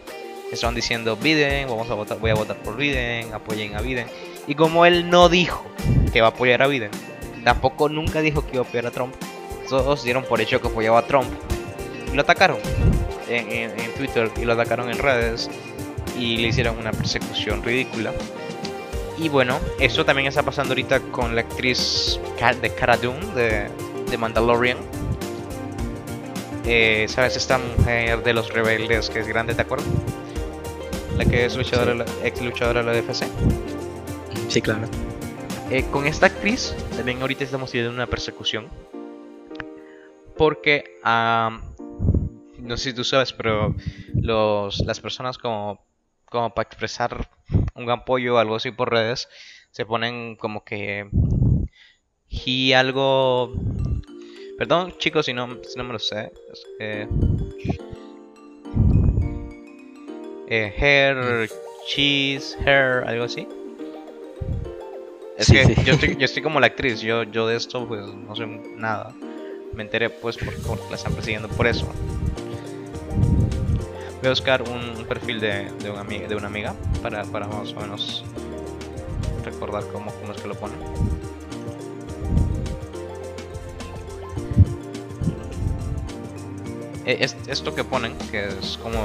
estaban 0.52 0.76
diciendo 0.76 1.16
Biden, 1.16 1.70
vamos 1.70 1.90
a 1.90 1.96
votar, 1.96 2.20
voy 2.20 2.30
a 2.30 2.36
votar 2.36 2.56
por 2.58 2.78
Biden, 2.78 3.34
apoyen 3.34 3.76
a 3.76 3.82
Biden. 3.82 4.06
Y 4.46 4.54
como 4.54 4.86
él 4.86 5.10
no 5.10 5.28
dijo 5.28 5.66
que 6.14 6.22
va 6.22 6.28
a 6.28 6.30
apoyar 6.30 6.62
a 6.62 6.68
Biden, 6.68 6.92
tampoco 7.44 7.90
nunca 7.90 8.22
dijo 8.22 8.46
que 8.46 8.58
iba 8.58 8.64
a 8.64 8.68
apoyar 8.68 8.86
a 8.86 8.92
Trump, 8.92 9.16
todos 9.68 10.04
dieron 10.04 10.24
por 10.24 10.40
hecho 10.40 10.62
que 10.62 10.68
apoyaba 10.68 11.00
a 11.00 11.08
Trump. 11.08 11.30
Y 12.12 12.16
lo 12.16 12.22
atacaron 12.22 12.60
en, 13.38 13.94
Twitter 13.96 14.30
y 14.40 14.46
lo 14.46 14.54
atacaron 14.54 14.90
en 14.90 14.98
redes 14.98 15.50
y 16.18 16.38
le 16.38 16.50
hicieron 16.50 16.78
una 16.78 16.92
persecución 16.92 17.64
ridícula. 17.64 18.14
Y 19.18 19.30
bueno, 19.30 19.60
eso 19.80 20.06
también 20.06 20.28
está 20.28 20.44
pasando 20.44 20.72
ahorita 20.72 21.00
con 21.12 21.36
la 21.36 21.42
actriz 21.42 22.20
de 22.62 22.70
Cara 22.74 22.98
Dune 22.98 23.26
de, 23.36 23.68
de 24.10 24.18
Mandalorian 24.18 24.78
eh, 26.66 27.08
¿sabes 27.10 27.36
esta 27.36 27.58
mujer 27.58 28.24
de 28.24 28.34
los 28.34 28.54
rebeldes 28.54 29.10
que 29.10 29.20
es 29.20 29.28
grande, 29.28 29.56
te 29.56 29.64
acuerdas? 29.64 29.88
La 31.18 31.26
que 31.26 31.46
es 31.46 31.56
luchadora, 31.56 31.94
la- 31.96 32.06
ex 32.24 32.42
luchadora 32.42 32.84
de 32.84 32.94
la 32.94 33.00
UFC. 33.00 33.26
Sí, 34.48 34.62
claro. 34.62 34.88
Eh, 35.70 35.86
con 35.92 36.06
esta 36.06 36.28
actriz 36.28 36.76
también 36.96 37.22
ahorita 37.22 37.44
estamos 37.44 37.72
teniendo 37.72 37.94
una 37.94 38.08
persecución. 38.08 38.68
Porque, 40.38 41.00
am, 41.04 41.62
no 42.62 42.78
sé 42.78 42.92
si 42.92 42.96
tú 42.96 43.04
sabes, 43.04 43.34
pero 43.34 43.76
los, 44.16 44.80
las 44.80 45.00
personas 45.00 45.38
como, 45.38 45.84
como 46.26 46.54
para 46.54 46.68
expresar 46.68 47.30
un 47.76 47.90
apoyo 47.90 48.36
o 48.36 48.38
algo 48.38 48.56
así 48.56 48.72
por 48.72 48.92
redes, 48.92 49.28
se 49.72 49.86
ponen 49.86 50.36
como 50.36 50.64
que... 50.64 51.10
Y 52.30 52.74
algo... 52.74 53.54
Perdón 54.58 54.94
chicos 55.00 55.26
si 55.26 55.34
no, 55.34 55.58
si 55.64 55.78
no 55.78 55.84
me 55.84 55.94
lo 55.94 56.00
sé. 56.00 56.32
Es 56.52 56.64
que... 56.78 57.08
Eh, 60.48 60.74
hair, 60.78 61.50
cheese, 61.88 62.58
hair, 62.66 63.04
algo 63.08 63.24
así. 63.24 63.48
Es 65.38 65.48
Sí, 65.48 65.54
que 65.54 65.66
sí. 65.66 65.76
Yo, 65.86 65.94
estoy, 65.94 66.16
yo 66.20 66.26
estoy 66.26 66.44
como 66.44 66.60
la 66.60 66.68
actriz, 66.68 67.02
yo, 67.02 67.24
yo 67.24 67.48
de 67.48 67.56
esto 67.56 67.88
pues 67.88 68.06
no 68.06 68.36
sé 68.36 68.46
nada. 68.78 69.14
Me 69.74 69.84
enteré 69.84 70.10
pues 70.10 70.38
por, 70.38 70.54
por- 70.64 70.90
la 70.90 70.96
están 70.98 71.14
persiguiendo 71.14 71.48
por 71.50 71.68
eso. 71.68 71.88
Voy 74.22 74.28
a 74.28 74.30
buscar 74.30 74.62
un, 74.62 75.04
perfil 75.06 75.40
de, 75.40 75.72
de, 75.82 75.90
una 75.90 76.04
de 76.04 76.36
una 76.36 76.46
amiga 76.46 76.76
para, 77.02 77.24
para 77.24 77.48
más 77.48 77.74
o 77.74 77.80
menos 77.80 78.24
recordar 79.44 79.84
cómo, 79.92 80.12
cómo 80.14 80.32
es 80.34 80.40
que 80.40 80.48
lo 80.48 80.54
ponen. 80.54 80.78
Es- 87.06 87.36
esto 87.48 87.74
que 87.74 87.84
ponen, 87.84 88.16
que 88.30 88.46
es 88.46 88.78
como 88.78 89.00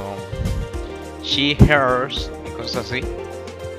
she, 1.22 1.52
hers 1.66 2.30
y 2.46 2.50
cosas 2.50 2.84
así. 2.84 3.00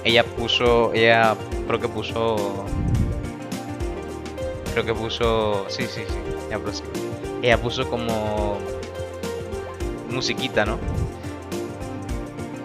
Ella 0.04 0.24
puso, 0.24 0.92
ella 0.94 1.36
creo 1.68 1.80
que 1.80 1.88
puso, 1.88 2.66
creo 4.74 4.86
que 4.86 4.94
puso, 4.96 5.66
sí, 5.70 5.84
sí, 5.84 6.02
sí, 6.08 6.16
ya 6.50 6.58
pero. 6.58 6.84
Ella 7.44 7.62
puso 7.62 7.88
como 7.88 8.58
musiquita, 10.10 10.66
¿no? 10.66 10.80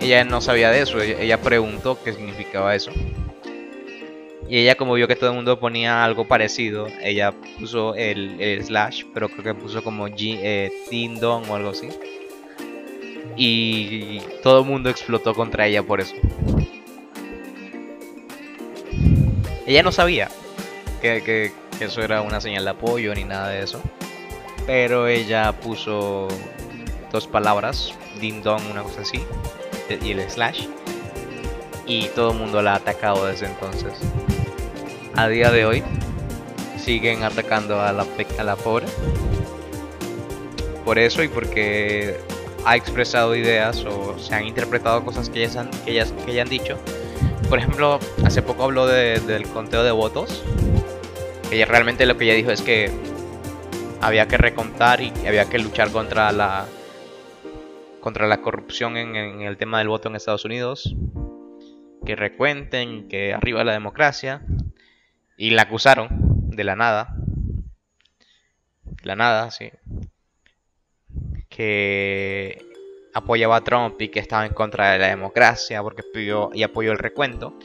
Ella 0.02 0.24
no 0.24 0.40
sabía 0.40 0.70
de 0.70 0.82
eso, 0.82 1.00
ella, 1.00 1.20
ella 1.20 1.40
preguntó 1.40 1.98
qué 2.02 2.12
significaba 2.12 2.74
eso. 2.74 2.90
Y 4.48 4.58
ella 4.58 4.74
como 4.74 4.94
vio 4.94 5.06
que 5.08 5.16
todo 5.16 5.30
el 5.30 5.36
mundo 5.36 5.58
ponía 5.58 6.04
algo 6.04 6.26
parecido, 6.26 6.86
ella 7.02 7.32
puso 7.58 7.94
el, 7.94 8.60
slash, 8.64 9.04
pero 9.14 9.28
creo 9.28 9.44
que 9.44 9.54
puso 9.54 9.82
como 9.82 10.08
G, 10.08 10.38
eh, 10.42 10.72
Ding 10.90 11.18
Dong 11.20 11.48
o 11.48 11.54
algo 11.54 11.70
así. 11.70 11.88
Y 13.36 14.20
todo 14.42 14.60
el 14.60 14.66
mundo 14.66 14.90
explotó 14.90 15.32
contra 15.34 15.66
ella 15.66 15.82
por 15.82 16.00
eso. 16.00 16.14
Ella 19.66 19.82
no 19.82 19.92
sabía 19.92 20.28
que, 21.00 21.22
que- 21.22 21.52
que 21.78 21.84
eso 21.86 22.02
era 22.02 22.20
una 22.20 22.40
señal 22.40 22.64
de 22.64 22.70
apoyo 22.70 23.14
ni 23.14 23.24
nada 23.24 23.48
de 23.48 23.62
eso. 23.62 23.80
Pero 24.66 25.06
ella 25.06 25.52
puso 25.52 26.28
dos 27.10 27.26
palabras, 27.26 27.94
Ding 28.20 28.42
Dong, 28.42 28.60
una 28.70 28.82
cosa 28.82 29.00
así, 29.00 29.22
e- 29.88 29.98
y 30.02 30.12
el 30.12 30.28
slash. 30.30 30.66
Y 31.86 32.06
todo 32.08 32.32
el 32.32 32.38
mundo 32.38 32.62
la 32.62 32.72
ha 32.74 32.76
atacado 32.76 33.26
desde 33.26 33.46
entonces. 33.46 33.92
A 35.16 35.28
día 35.28 35.50
de 35.50 35.66
hoy 35.66 35.82
siguen 36.82 37.22
atacando 37.22 37.80
a 37.80 37.92
la, 37.92 38.06
a 38.38 38.42
la 38.44 38.56
pobre. 38.56 38.86
Por 40.84 40.98
eso 40.98 41.22
y 41.22 41.28
porque 41.28 42.16
ha 42.64 42.76
expresado 42.76 43.34
ideas 43.36 43.84
o 43.84 44.18
se 44.18 44.34
han 44.34 44.46
interpretado 44.46 45.04
cosas 45.04 45.28
que 45.28 45.40
ellas 45.44 45.56
han, 45.56 45.70
que 45.84 45.92
ellas, 45.92 46.12
que 46.24 46.32
ella 46.32 46.42
han 46.42 46.48
dicho. 46.48 46.76
Por 47.48 47.58
ejemplo, 47.58 47.98
hace 48.24 48.42
poco 48.42 48.64
habló 48.64 48.86
de- 48.86 49.20
del 49.20 49.46
conteo 49.48 49.82
de 49.84 49.90
votos. 49.90 50.42
Ella 51.50 51.66
realmente 51.66 52.06
lo 52.06 52.16
que 52.16 52.24
ella 52.24 52.34
dijo 52.34 52.50
es 52.50 52.62
que 52.62 52.90
había 54.00 54.26
que 54.26 54.36
recontar 54.38 55.00
y 55.02 55.12
había 55.26 55.44
que 55.44 55.58
luchar 55.58 55.90
contra 55.90 56.32
la 56.32 56.66
contra 58.02 58.26
la 58.26 58.42
corrupción 58.42 58.98
en, 58.98 59.16
en 59.16 59.40
el 59.42 59.56
tema 59.56 59.78
del 59.78 59.88
voto 59.88 60.08
en 60.08 60.16
Estados 60.16 60.44
Unidos. 60.44 60.94
Que 62.04 62.16
recuenten, 62.16 63.08
que 63.08 63.32
arriba 63.32 63.64
la 63.64 63.72
democracia. 63.72 64.42
Y 65.38 65.50
la 65.50 65.62
acusaron 65.62 66.08
de 66.50 66.64
la 66.64 66.76
nada. 66.76 67.14
De 68.82 69.06
la 69.06 69.16
nada, 69.16 69.50
sí. 69.52 69.70
Que 71.48 72.66
apoyaba 73.14 73.56
a 73.56 73.64
Trump 73.64 74.00
y 74.00 74.08
que 74.08 74.20
estaba 74.20 74.46
en 74.46 74.52
contra 74.52 74.92
de 74.92 74.98
la 74.98 75.08
democracia 75.08 75.82
porque 75.82 76.02
pidió 76.02 76.50
y 76.52 76.64
apoyó 76.64 76.92
el 76.92 76.98
recuento. 76.98 77.56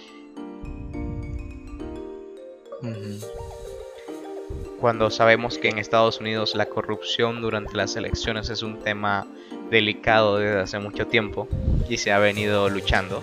Cuando 4.80 5.10
sabemos 5.10 5.58
que 5.58 5.70
en 5.70 5.80
Estados 5.80 6.20
Unidos 6.20 6.54
la 6.54 6.68
corrupción 6.68 7.42
durante 7.42 7.76
las 7.76 7.96
elecciones 7.96 8.50
es 8.50 8.62
un 8.62 8.80
tema 8.80 9.28
delicado 9.70 10.38
desde 10.38 10.60
hace 10.60 10.80
mucho 10.80 11.08
tiempo 11.08 11.48
y 11.90 11.98
se 11.98 12.12
ha 12.12 12.20
venido 12.20 12.70
luchando. 12.70 13.22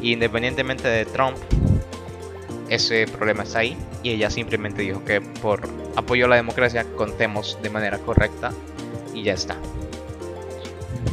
Independientemente 0.00 0.88
de 0.88 1.04
Trump, 1.04 1.36
ese 2.68 3.06
problema 3.06 3.42
está 3.42 3.60
ahí 3.60 3.76
y 4.02 4.10
ella 4.10 4.30
simplemente 4.30 4.82
dijo 4.82 5.04
que 5.04 5.20
por 5.20 5.68
apoyo 5.96 6.26
a 6.26 6.28
la 6.28 6.36
democracia 6.36 6.84
contemos 6.96 7.58
de 7.62 7.70
manera 7.70 7.98
correcta 7.98 8.52
y 9.14 9.22
ya 9.22 9.34
está. 9.34 9.56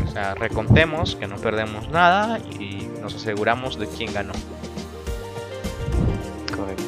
O 0.08 0.12
sea, 0.12 0.34
recontemos, 0.36 1.16
que 1.16 1.28
no 1.28 1.36
perdemos 1.36 1.90
nada 1.90 2.40
y 2.40 2.88
nos 3.02 3.14
aseguramos 3.16 3.78
de 3.78 3.88
quién 3.88 4.14
ganó. 4.14 4.34
Correcto. 6.56 6.84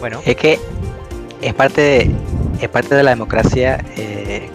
Bueno, 0.00 0.20
Es 0.26 0.36
que 0.36 0.58
es 1.40 1.54
parte 1.54 1.80
de, 1.80 2.10
es 2.60 2.68
parte 2.68 2.94
de 2.94 3.02
la 3.02 3.10
democracia 3.10 3.82
eh, 3.96 4.50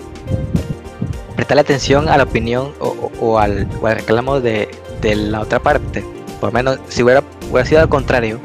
prestarle 1.51 1.73
atención 1.73 2.07
a 2.07 2.15
la 2.15 2.23
opinión 2.23 2.71
o, 2.79 2.87
o- 2.87 3.11
o 3.19 3.37
al, 3.37 3.67
o 3.81 3.87
al 3.87 3.95
reclamo 3.97 4.39
de, 4.39 4.69
de 5.01 5.15
la 5.15 5.41
otra 5.41 5.59
parte. 5.59 6.01
Por 6.39 6.47
lo 6.49 6.53
menos, 6.53 6.79
si 6.87 7.03
hubiera, 7.03 7.21
hubiera 7.51 7.65
sido 7.67 7.81
al 7.81 7.89
contrario, 7.89 8.39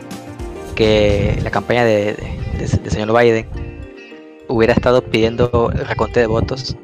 que 0.75 1.39
la 1.45 1.51
campaña 1.53 1.85
de, 1.85 2.15
de- 2.59 2.91
señor 2.91 3.17
Biden 3.17 3.47
hubiera 4.49 4.73
estado 4.73 5.03
pidiendo 5.05 5.71
el 5.73 5.87
reconteo 5.87 6.23
de 6.23 6.27
votos, 6.27 6.77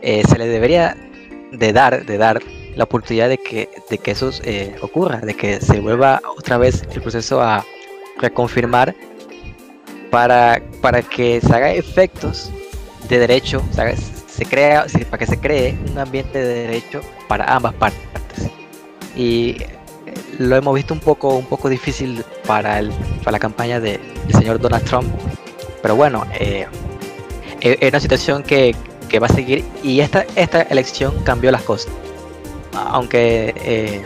eh, 0.00 0.22
se 0.26 0.38
le 0.38 0.46
debería 0.46 0.96
de 1.52 1.72
dar, 1.74 2.06
de 2.06 2.16
dar 2.16 2.40
la 2.74 2.84
oportunidad 2.84 3.28
de 3.28 3.36
que, 3.36 3.68
de 3.90 3.98
que 3.98 4.12
eso 4.12 4.30
eh, 4.44 4.74
ocurra, 4.80 5.18
de 5.18 5.34
que 5.34 5.60
se 5.60 5.80
vuelva 5.80 6.22
otra 6.38 6.56
vez 6.56 6.82
el 6.94 7.02
proceso 7.02 7.42
a 7.42 7.62
reconfirmar 8.22 8.94
para, 10.10 10.62
para 10.80 11.02
que 11.02 11.42
se 11.42 11.54
haga 11.54 11.72
efectos 11.72 12.50
de 13.10 13.18
derecho, 13.18 13.62
se, 13.72 14.17
se 14.38 14.46
crea, 14.46 14.86
para 15.10 15.18
que 15.18 15.26
se 15.26 15.38
cree 15.38 15.76
un 15.90 15.98
ambiente 15.98 16.38
de 16.38 16.54
derecho 16.66 17.00
para 17.28 17.44
ambas 17.54 17.74
partes. 17.74 18.00
Y 19.16 19.56
eh, 19.60 19.66
lo 20.38 20.56
hemos 20.56 20.74
visto 20.74 20.94
un 20.94 21.00
poco, 21.00 21.34
un 21.36 21.46
poco 21.46 21.68
difícil 21.68 22.24
para, 22.46 22.78
el, 22.78 22.90
para 23.24 23.32
la 23.32 23.38
campaña 23.38 23.80
de- 23.80 23.98
del 24.26 24.32
señor 24.36 24.60
Donald 24.60 24.84
Trump. 24.84 25.08
Pero 25.82 25.96
bueno, 25.96 26.24
eh, 26.38 26.66
es 27.60 27.78
es 27.80 27.88
una 27.90 28.00
situación 28.00 28.42
que, 28.42 28.74
que 29.08 29.18
va 29.18 29.26
a 29.26 29.32
seguir 29.32 29.64
y 29.82 30.00
esta, 30.00 30.24
esta 30.36 30.62
elección 30.62 31.12
cambió 31.24 31.50
las 31.50 31.62
cosas. 31.62 31.92
Aunque 32.72 33.54
eh, 33.56 34.02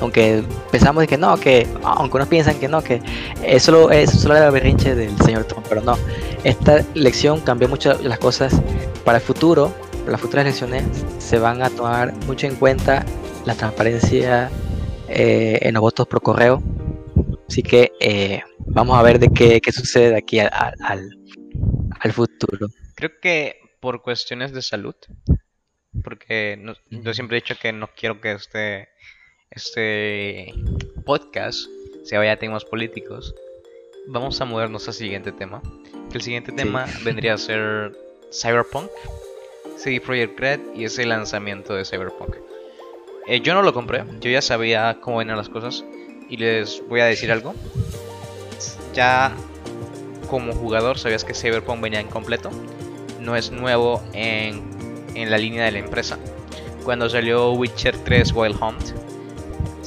aunque 0.00 0.42
pensamos 0.70 1.06
que 1.06 1.16
no, 1.18 1.36
que 1.36 1.66
aunque 1.82 2.16
unos 2.16 2.28
piensan 2.28 2.58
que 2.58 2.68
no, 2.68 2.82
que 2.82 3.00
eso 3.44 3.90
es 3.90 4.10
solo 4.10 4.36
era 4.36 4.46
el 4.46 4.52
berrinche 4.52 4.94
del 4.94 5.16
señor 5.18 5.44
Trump, 5.44 5.66
pero 5.68 5.80
no. 5.80 5.96
Esta 6.44 6.84
elección 6.94 7.40
cambió 7.40 7.68
mucho 7.68 7.94
las 8.02 8.18
cosas 8.18 8.60
para 9.04 9.18
el 9.18 9.24
futuro. 9.24 9.72
Para 10.00 10.12
las 10.12 10.20
futuras 10.20 10.44
elecciones 10.46 10.84
se 11.18 11.38
van 11.38 11.62
a 11.62 11.70
tomar 11.70 12.14
mucho 12.26 12.46
en 12.46 12.54
cuenta 12.56 13.04
la 13.44 13.54
transparencia 13.54 14.50
eh, 15.08 15.58
en 15.62 15.74
los 15.74 15.80
votos 15.80 16.06
por 16.06 16.22
correo. 16.22 16.62
Así 17.48 17.62
que 17.62 17.92
eh, 18.00 18.42
vamos 18.66 18.98
a 18.98 19.02
ver 19.02 19.18
de 19.18 19.28
qué, 19.30 19.60
qué 19.60 19.72
sucede 19.72 20.10
de 20.10 20.16
aquí 20.18 20.38
al, 20.40 20.50
al, 20.82 21.10
al 22.00 22.12
futuro. 22.12 22.68
Creo 22.94 23.10
que 23.20 23.56
por 23.80 24.02
cuestiones 24.02 24.52
de 24.52 24.60
salud, 24.62 24.94
porque 26.04 26.56
no- 26.60 26.74
yo 26.90 27.14
siempre 27.14 27.38
he 27.38 27.40
dicho 27.40 27.54
que 27.60 27.72
no 27.72 27.88
quiero 27.96 28.20
que 28.20 28.32
este, 28.32 28.88
este 29.50 30.52
podcast 31.04 31.68
se 32.04 32.16
vaya 32.16 32.32
a 32.32 32.36
temas 32.36 32.64
políticos, 32.64 33.34
vamos 34.06 34.40
a 34.40 34.44
movernos 34.44 34.86
al 34.88 34.94
siguiente 34.94 35.32
tema. 35.32 35.62
Que 36.10 36.18
el 36.18 36.22
siguiente 36.22 36.50
Sí. 36.52 36.56
tema 36.56 36.86
vendría 37.04 37.34
a 37.34 37.38
ser 37.38 37.92
Cyberpunk, 38.32 38.88
CD 39.76 40.00
Projekt 40.00 40.38
Red 40.40 40.60
y 40.74 40.84
ese 40.84 41.04
lanzamiento 41.04 41.74
de 41.74 41.84
Cyberpunk. 41.84 42.36
Eh, 43.26 43.40
yo 43.40 43.52
no 43.54 43.62
lo 43.62 43.74
compré, 43.74 44.04
yo 44.20 44.30
ya 44.30 44.40
sabía 44.40 44.98
cómo 45.02 45.18
venían 45.18 45.36
las 45.36 45.48
cosas 45.50 45.84
y 46.30 46.36
les 46.38 46.82
voy 46.88 47.00
a 47.00 47.04
decir 47.04 47.30
algo. 47.30 47.54
Ya 48.94 49.34
como 50.30 50.52
jugador 50.54 50.98
sabías 50.98 51.24
que 51.24 51.34
Cyberpunk 51.34 51.80
venía 51.80 52.00
incompleto. 52.00 52.50
no 53.20 53.36
es 53.36 53.50
nuevo 53.50 54.02
en, 54.14 54.62
en 55.14 55.30
la 55.30 55.36
línea 55.36 55.64
de 55.66 55.72
la 55.72 55.78
empresa. 55.80 56.18
Cuando 56.84 57.10
salió 57.10 57.52
Witcher 57.52 57.96
3 57.98 58.32
Wild 58.32 58.56
Hunt, 58.62 58.82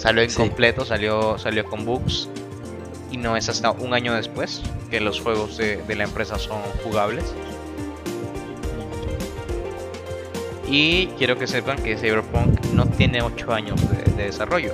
salió 0.01 0.23
incompleto, 0.23 0.83
salió, 0.83 1.37
salió 1.37 1.63
con 1.65 1.85
bugs. 1.85 2.27
Y 3.11 3.17
no 3.17 3.37
es 3.37 3.49
hasta 3.49 3.71
un 3.71 3.93
año 3.93 4.15
después 4.15 4.63
que 4.89 4.99
los 4.99 5.21
juegos 5.21 5.57
de, 5.57 5.77
de 5.77 5.95
la 5.95 6.05
empresa 6.05 6.39
son 6.39 6.59
jugables. 6.83 7.35
Y 10.67 11.07
quiero 11.17 11.37
que 11.37 11.45
sepan 11.45 11.83
que 11.83 11.97
Cyberpunk 11.97 12.65
no 12.73 12.87
tiene 12.87 13.21
8 13.21 13.53
años 13.53 13.79
de, 14.15 14.23
desarrollo. 14.23 14.73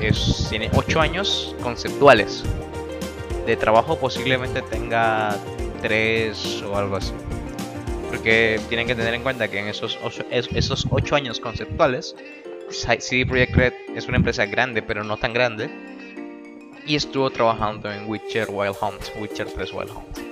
Es, 0.00 0.46
tiene 0.50 0.70
8 0.74 1.00
años 1.00 1.56
conceptuales. 1.62 2.42
De 3.46 3.56
trabajo 3.56 3.98
posiblemente 3.98 4.60
tenga 4.62 5.36
3 5.80 6.62
o 6.64 6.76
algo 6.76 6.96
así. 6.96 7.12
Porque 8.10 8.60
tienen 8.68 8.86
que 8.86 8.94
tener 8.94 9.14
en 9.14 9.22
cuenta 9.22 9.48
que 9.48 9.60
en 9.60 9.68
esos 9.68 9.98
8, 10.02 10.26
esos 10.30 10.86
8 10.90 11.14
años 11.14 11.40
conceptuales, 11.40 12.16
CD 12.70 13.26
Projekt 13.26 13.54
Red 13.54 13.72
es 13.94 14.06
una 14.06 14.16
empresa 14.16 14.46
grande, 14.46 14.82
pero 14.82 15.04
no 15.04 15.16
tan 15.16 15.32
grande. 15.32 15.70
Y 16.86 16.96
estuvo 16.96 17.30
trabajando 17.30 17.92
en 17.92 18.08
Witcher 18.08 18.48
Wild 18.50 18.76
Hunt, 18.80 19.02
Witcher 19.20 19.46
3 19.46 19.72
Wild 19.72 19.90
Hunt 19.90 20.28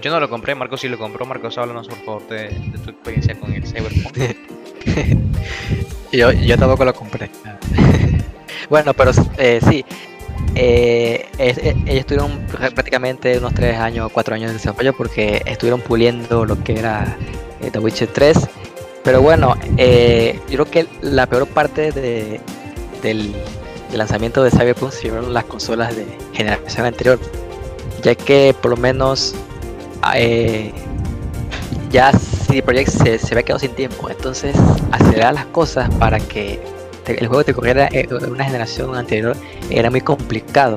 yo 0.00 0.10
no 0.10 0.20
lo 0.20 0.28
compré, 0.28 0.54
Marcos 0.54 0.80
sí 0.80 0.88
lo 0.88 0.98
compró. 0.98 1.26
Marcos, 1.26 1.56
háblanos 1.58 1.88
por 1.88 1.98
favor 1.98 2.28
de, 2.28 2.48
tu 2.84 2.90
experiencia 2.90 3.38
con 3.38 3.52
el 3.52 3.66
Cyberpunk. 3.66 4.16
yo, 6.12 6.32
yo 6.32 6.58
tampoco 6.58 6.84
lo 6.84 6.94
compré. 6.94 7.30
bueno, 8.70 8.94
pero 8.94 9.12
eh, 9.38 9.60
sí. 9.68 9.84
Eh, 10.56 11.28
eh, 11.38 11.76
ellos 11.86 12.06
tuvieron 12.06 12.44
prácticamente 12.74 13.38
unos 13.38 13.54
3 13.54 13.76
años 13.78 14.06
o 14.06 14.08
4 14.08 14.34
años 14.34 14.48
de 14.48 14.54
desarrollo 14.54 14.92
porque 14.96 15.42
estuvieron 15.46 15.80
puliendo 15.80 16.44
lo 16.44 16.62
que 16.64 16.78
era 16.78 17.16
The 17.60 17.78
Witcher 17.78 18.08
3. 18.08 18.48
Pero 19.02 19.22
bueno, 19.22 19.54
yo 19.76 19.76
creo 20.46 20.64
que 20.66 20.86
la 21.00 21.26
peor 21.26 21.46
parte 21.46 21.92
de, 21.92 22.40
del, 23.02 23.34
lanzamiento 23.94 24.42
de 24.42 24.50
Cyberpunk 24.50 24.92
se 24.92 25.10
las 25.10 25.44
consolas 25.44 25.96
de 25.96 26.06
generación 26.32 26.86
anterior, 26.86 27.18
ya 28.02 28.14
que 28.14 28.54
por 28.60 28.72
lo 28.72 28.76
menos 28.76 29.34
eh, 30.14 30.72
ya 31.90 32.12
CD 32.12 32.62
Projekt 32.62 32.90
se, 32.90 33.18
se 33.18 33.34
había 33.34 33.42
quedado 33.42 33.58
sin 33.58 33.72
tiempo, 33.72 34.10
entonces 34.10 34.54
acelerar 34.92 35.34
las 35.34 35.46
cosas 35.46 35.92
para 35.96 36.20
que 36.20 36.60
el 37.06 37.26
juego 37.26 37.44
te 37.44 37.54
corriera 37.54 37.88
en 37.90 38.12
una 38.30 38.44
generación 38.44 38.94
anterior 38.94 39.36
era 39.70 39.90
muy 39.90 40.00
complicado. 40.00 40.76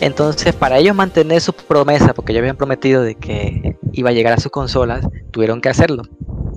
Entonces, 0.00 0.54
para 0.54 0.78
ellos 0.78 0.94
mantener 0.94 1.40
su 1.40 1.54
promesa, 1.54 2.12
porque 2.12 2.34
ya 2.34 2.40
habían 2.40 2.56
prometido 2.56 3.02
de 3.02 3.14
que 3.14 3.76
iba 3.92 4.10
a 4.10 4.12
llegar 4.12 4.34
a 4.34 4.38
sus 4.38 4.52
consolas, 4.52 5.06
tuvieron 5.30 5.62
que 5.62 5.70
hacerlo. 5.70 6.02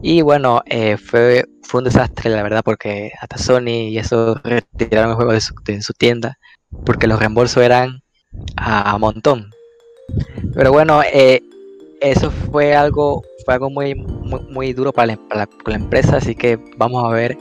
Y 0.01 0.21
bueno, 0.21 0.61
eh, 0.65 0.97
fue, 0.97 1.45
fue 1.63 1.79
un 1.79 1.85
desastre, 1.85 2.29
la 2.29 2.43
verdad, 2.43 2.61
porque 2.63 3.11
hasta 3.19 3.37
Sony 3.37 3.89
y 3.89 3.97
eso 3.97 4.39
retiraron 4.43 5.11
el 5.11 5.15
juego 5.15 5.33
de 5.33 5.81
su, 5.81 5.93
tienda, 5.93 6.37
porque 6.85 7.07
los 7.07 7.19
reembolsos 7.19 7.63
eran 7.63 8.01
a, 8.55 8.97
montón. 8.97 9.51
Pero 10.53 10.71
bueno, 10.71 11.01
eh, 11.03 11.41
eso 11.99 12.31
fue 12.31 12.75
algo, 12.75 13.23
fue 13.43 13.55
algo 13.55 13.69
muy, 13.69 13.93
muy, 13.95 14.71
duro 14.71 14.93
para 14.93 15.17
la, 15.31 15.49
empresa, 15.75 16.17
así 16.17 16.33
que 16.33 16.57
vamos 16.77 17.03
a 17.03 17.09
ver 17.09 17.37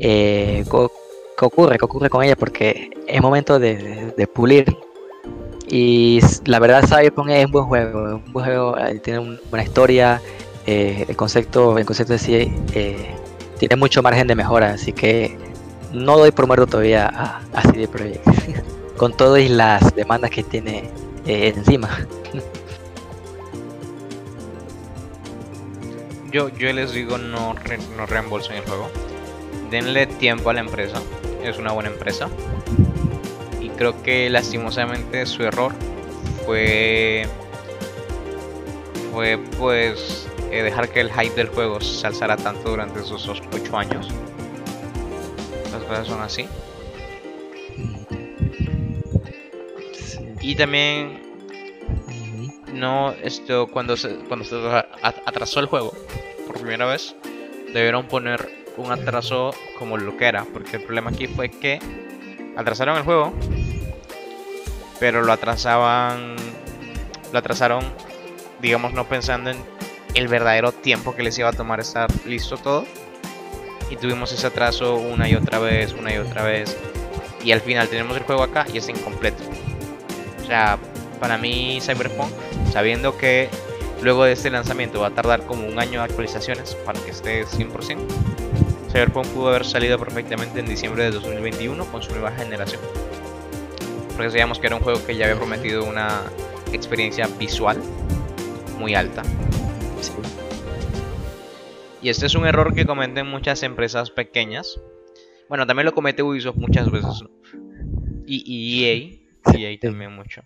eh, 0.00 0.64
qué, 0.70 1.44
ocurre, 1.44 1.76
qué 1.76 1.84
ocurre 1.84 2.08
con 2.08 2.24
ella, 2.24 2.36
porque 2.36 2.90
es 3.06 3.20
momento 3.20 3.58
de, 3.58 4.28
pulir. 4.34 4.74
Y 5.68 6.18
la 6.46 6.58
verdad 6.58 6.84
Cyberpunk 6.84 7.28
es 7.28 7.44
un 7.44 7.52
buen 7.52 7.66
juego, 7.66 8.16
un 8.16 8.32
buen 8.32 8.46
juego, 8.46 8.74
tiene 9.04 9.20
una 9.20 9.38
buena 9.50 9.64
historia, 9.64 10.20
eh, 10.66 11.06
el 11.08 11.16
concepto, 11.16 11.78
el 11.78 11.86
concepto 11.86 12.12
de 12.12 12.18
sí 12.18 12.52
tiene 13.58 13.76
mucho 13.76 14.02
margen 14.02 14.26
de 14.26 14.34
mejora, 14.34 14.72
así 14.72 14.92
que 14.92 15.36
no 15.92 16.16
doy 16.18 16.30
por 16.30 16.46
muerto 16.46 16.66
todavía 16.66 17.06
a, 17.06 17.42
a 17.52 17.62
CD 17.62 17.88
Projekt, 17.88 18.24
con 18.96 19.16
todas 19.16 19.48
las 19.50 19.94
demandas 19.94 20.30
que 20.30 20.42
tiene 20.42 20.90
encima. 21.26 22.06
yo, 26.30 26.48
yo 26.50 26.72
les 26.72 26.92
digo 26.92 27.18
no, 27.18 27.54
no 27.96 28.06
reembolsen 28.06 28.56
el 28.56 28.62
juego. 28.62 28.88
Denle 29.70 30.06
tiempo 30.06 30.50
a 30.50 30.54
la 30.54 30.60
empresa. 30.60 31.00
Es 31.42 31.58
una 31.58 31.72
buena 31.72 31.90
empresa. 31.90 32.28
Y 33.60 33.68
creo 33.70 34.02
que 34.02 34.30
lastimosamente 34.30 35.26
su 35.26 35.42
error 35.42 35.72
fue. 36.44 37.26
Fue 39.12 39.38
pues 39.58 40.28
eh, 40.50 40.62
dejar 40.62 40.88
que 40.88 41.00
el 41.00 41.12
hype 41.12 41.34
del 41.34 41.48
juego 41.48 41.80
se 41.80 42.06
alzara 42.06 42.36
tanto 42.36 42.70
durante 42.70 43.00
esos 43.00 43.28
8 43.28 43.76
años. 43.78 44.08
Las 45.72 45.82
cosas 45.84 46.06
son 46.06 46.20
así. 46.22 46.46
Y 50.40 50.56
también 50.56 51.30
no 52.72 53.12
esto 53.22 53.66
cuando 53.66 53.96
se 53.96 54.16
cuando 54.28 54.44
se 54.44 54.56
atrasó 55.02 55.60
el 55.60 55.66
juego 55.66 55.92
por 56.46 56.60
primera 56.60 56.86
vez 56.86 57.14
debieron 57.72 58.06
poner 58.08 58.48
un 58.76 58.90
atraso 58.90 59.52
como 59.78 59.98
lo 59.98 60.16
que 60.16 60.26
era 60.26 60.44
porque 60.44 60.76
el 60.76 60.84
problema 60.84 61.10
aquí 61.10 61.26
fue 61.26 61.50
que 61.50 61.78
atrasaron 62.56 62.96
el 62.96 63.02
juego 63.02 63.32
pero 64.98 65.22
lo 65.22 65.32
atrasaban 65.32 66.36
lo 67.32 67.38
atrasaron 67.38 67.84
digamos 68.60 68.92
no 68.92 69.06
pensando 69.08 69.50
en 69.50 69.58
el 70.14 70.28
verdadero 70.28 70.72
tiempo 70.72 71.14
que 71.14 71.22
les 71.22 71.38
iba 71.38 71.48
a 71.48 71.52
tomar 71.52 71.80
estar 71.80 72.08
listo 72.26 72.56
todo 72.56 72.84
y 73.90 73.96
tuvimos 73.96 74.32
ese 74.32 74.46
atraso 74.46 74.96
una 74.96 75.28
y 75.28 75.34
otra 75.34 75.58
vez 75.58 75.92
una 75.92 76.14
y 76.14 76.18
otra 76.18 76.42
vez 76.42 76.76
y 77.44 77.52
al 77.52 77.60
final 77.60 77.88
tenemos 77.88 78.16
el 78.16 78.22
juego 78.22 78.42
acá 78.42 78.66
y 78.72 78.78
es 78.78 78.88
incompleto 78.88 79.42
o 80.42 80.46
sea 80.46 80.78
para 81.20 81.36
mí 81.38 81.78
Cyberpunk, 81.80 82.30
sabiendo 82.72 83.16
que 83.16 83.48
luego 84.02 84.24
de 84.24 84.32
este 84.32 84.50
lanzamiento 84.50 85.00
va 85.00 85.08
a 85.08 85.10
tardar 85.10 85.46
como 85.46 85.68
un 85.68 85.78
año 85.78 86.00
de 86.00 86.06
actualizaciones 86.06 86.74
para 86.74 86.98
que 86.98 87.10
esté 87.10 87.44
100%, 87.46 87.98
Cyberpunk 88.90 89.26
pudo 89.28 89.50
haber 89.50 89.66
salido 89.66 89.98
perfectamente 89.98 90.58
en 90.58 90.66
diciembre 90.66 91.04
de 91.04 91.10
2021 91.12 91.84
con 91.86 92.02
su 92.02 92.10
nueva 92.12 92.32
generación. 92.32 92.80
Porque 94.16 94.30
sabíamos 94.30 94.58
que 94.58 94.66
era 94.66 94.76
un 94.76 94.82
juego 94.82 95.04
que 95.06 95.14
ya 95.14 95.26
había 95.26 95.36
prometido 95.36 95.84
una 95.84 96.22
experiencia 96.72 97.28
visual 97.38 97.80
muy 98.78 98.94
alta. 98.94 99.22
Y 102.02 102.08
este 102.08 102.26
es 102.26 102.34
un 102.34 102.46
error 102.46 102.74
que 102.74 102.86
cometen 102.86 103.26
muchas 103.26 103.62
empresas 103.62 104.10
pequeñas. 104.10 104.80
Bueno, 105.48 105.66
también 105.66 105.86
lo 105.86 105.94
comete 105.94 106.22
Ubisoft 106.22 106.56
muchas 106.56 106.90
veces. 106.90 107.24
Y, 108.26 108.84
EA, 108.84 109.18
EA 109.58 109.78
también 109.80 110.14
mucho. 110.14 110.42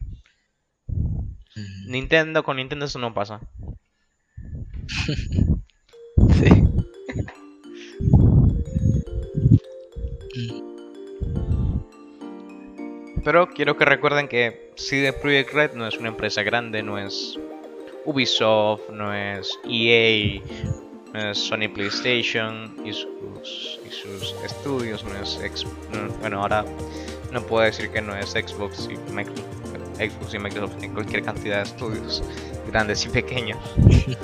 Nintendo, 1.87 2.43
con 2.43 2.57
Nintendo 2.57 2.87
eso 2.87 2.99
no 2.99 3.15
pasa. 3.15 3.41
sí. 6.35 6.65
Pero 13.23 13.49
quiero 13.49 13.77
que 13.77 13.85
recuerden 13.85 14.29
que 14.29 14.73
CD 14.77 15.13
Projekt 15.13 15.53
Red 15.55 15.75
no 15.75 15.87
es 15.87 15.97
una 15.97 16.09
empresa 16.09 16.43
grande, 16.43 16.83
no 16.83 16.99
es 16.99 17.39
Ubisoft, 18.05 18.91
no 18.91 19.15
es 19.15 19.59
EA, 19.69 20.41
no 21.13 21.31
es 21.31 21.39
Sony 21.39 21.69
PlayStation 21.73 22.75
y 22.85 22.93
sus, 22.93 24.35
estudios, 24.45 25.05
no 25.05 25.17
es 25.17 25.67
bueno 26.21 26.41
ahora 26.41 26.65
no 27.33 27.43
puedo 27.43 27.65
decir 27.65 27.91
que 27.91 28.01
no 28.01 28.15
es 28.17 28.31
Xbox 28.31 28.89
y 28.91 29.13
Microsoft 29.13 29.65
Xbox 29.99 30.35
y 30.35 30.39
Microsoft 30.39 30.83
en 30.83 30.93
cualquier 30.93 31.23
cantidad 31.23 31.59
de 31.59 31.63
estudios, 31.65 32.23
grandes 32.71 33.05
y 33.07 33.09
pequeños. 33.09 33.59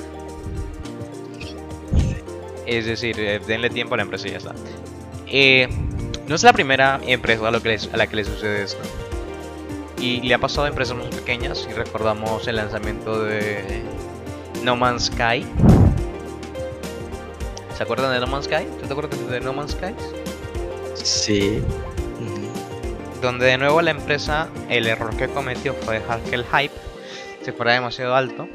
es 2.65 2.85
decir, 2.85 3.19
eh, 3.19 3.39
denle 3.45 3.69
tiempo 3.69 3.93
a 3.95 3.97
la 3.97 4.03
empresa 4.03 4.27
y 4.27 4.31
ya 4.31 4.37
está. 4.37 4.55
Eh, 5.27 5.67
no 6.27 6.35
es 6.35 6.43
la 6.43 6.53
primera 6.53 6.99
empresa 7.05 7.47
a, 7.47 7.51
lo 7.51 7.61
que 7.61 7.77
a 7.91 7.97
la 7.97 8.07
que 8.07 8.15
le 8.15 8.25
sucede 8.25 8.63
esto. 8.63 8.81
Y 10.01 10.19
le 10.21 10.33
ha 10.33 10.39
pasado 10.39 10.65
a 10.65 10.69
empresas 10.69 10.97
más 10.97 11.07
pequeñas. 11.07 11.65
Y 11.69 11.73
recordamos 11.73 12.47
el 12.47 12.57
lanzamiento 12.57 13.23
de 13.23 13.83
No 14.63 14.75
Man's 14.75 15.05
Sky. 15.05 15.45
¿Se 17.77 17.83
acuerdan 17.83 18.11
de 18.11 18.19
No 18.19 18.27
Man's 18.27 18.45
Sky? 18.45 18.65
¿Tú 18.79 18.87
te 18.87 18.91
acuerdas 18.91 19.29
de 19.29 19.39
No 19.39 19.53
Man's 19.53 19.71
Sky? 19.71 19.93
Sí 20.95 21.61
donde 23.21 23.45
de 23.45 23.57
nuevo 23.57 23.81
la 23.81 23.91
empresa 23.91 24.49
el 24.69 24.87
error 24.87 25.15
que 25.15 25.27
cometió 25.27 25.73
fue 25.75 25.99
dejar 25.99 26.19
que 26.21 26.35
el 26.35 26.43
hype 26.43 26.73
se 27.43 27.53
fuera 27.53 27.73
demasiado 27.73 28.15
alto 28.15 28.47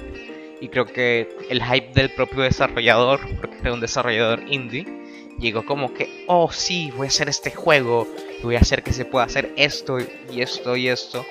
y 0.60 0.68
creo 0.68 0.86
que 0.86 1.28
el 1.48 1.62
hype 1.62 1.92
del 1.94 2.10
propio 2.10 2.42
desarrollador, 2.42 3.20
porque 3.40 3.58
era 3.60 3.72
un 3.72 3.80
desarrollador 3.80 4.42
indie, 4.48 4.86
llegó 5.38 5.64
como 5.64 5.92
que, 5.92 6.24
oh 6.26 6.50
sí, 6.50 6.90
voy 6.96 7.06
a 7.06 7.08
hacer 7.08 7.28
este 7.28 7.50
juego, 7.50 8.08
voy 8.42 8.56
a 8.56 8.60
hacer 8.60 8.82
que 8.82 8.92
se 8.92 9.04
pueda 9.04 9.26
hacer 9.26 9.52
esto 9.56 9.98
y 10.00 10.40
esto 10.40 10.76
y 10.76 10.88
esto. 10.88 11.24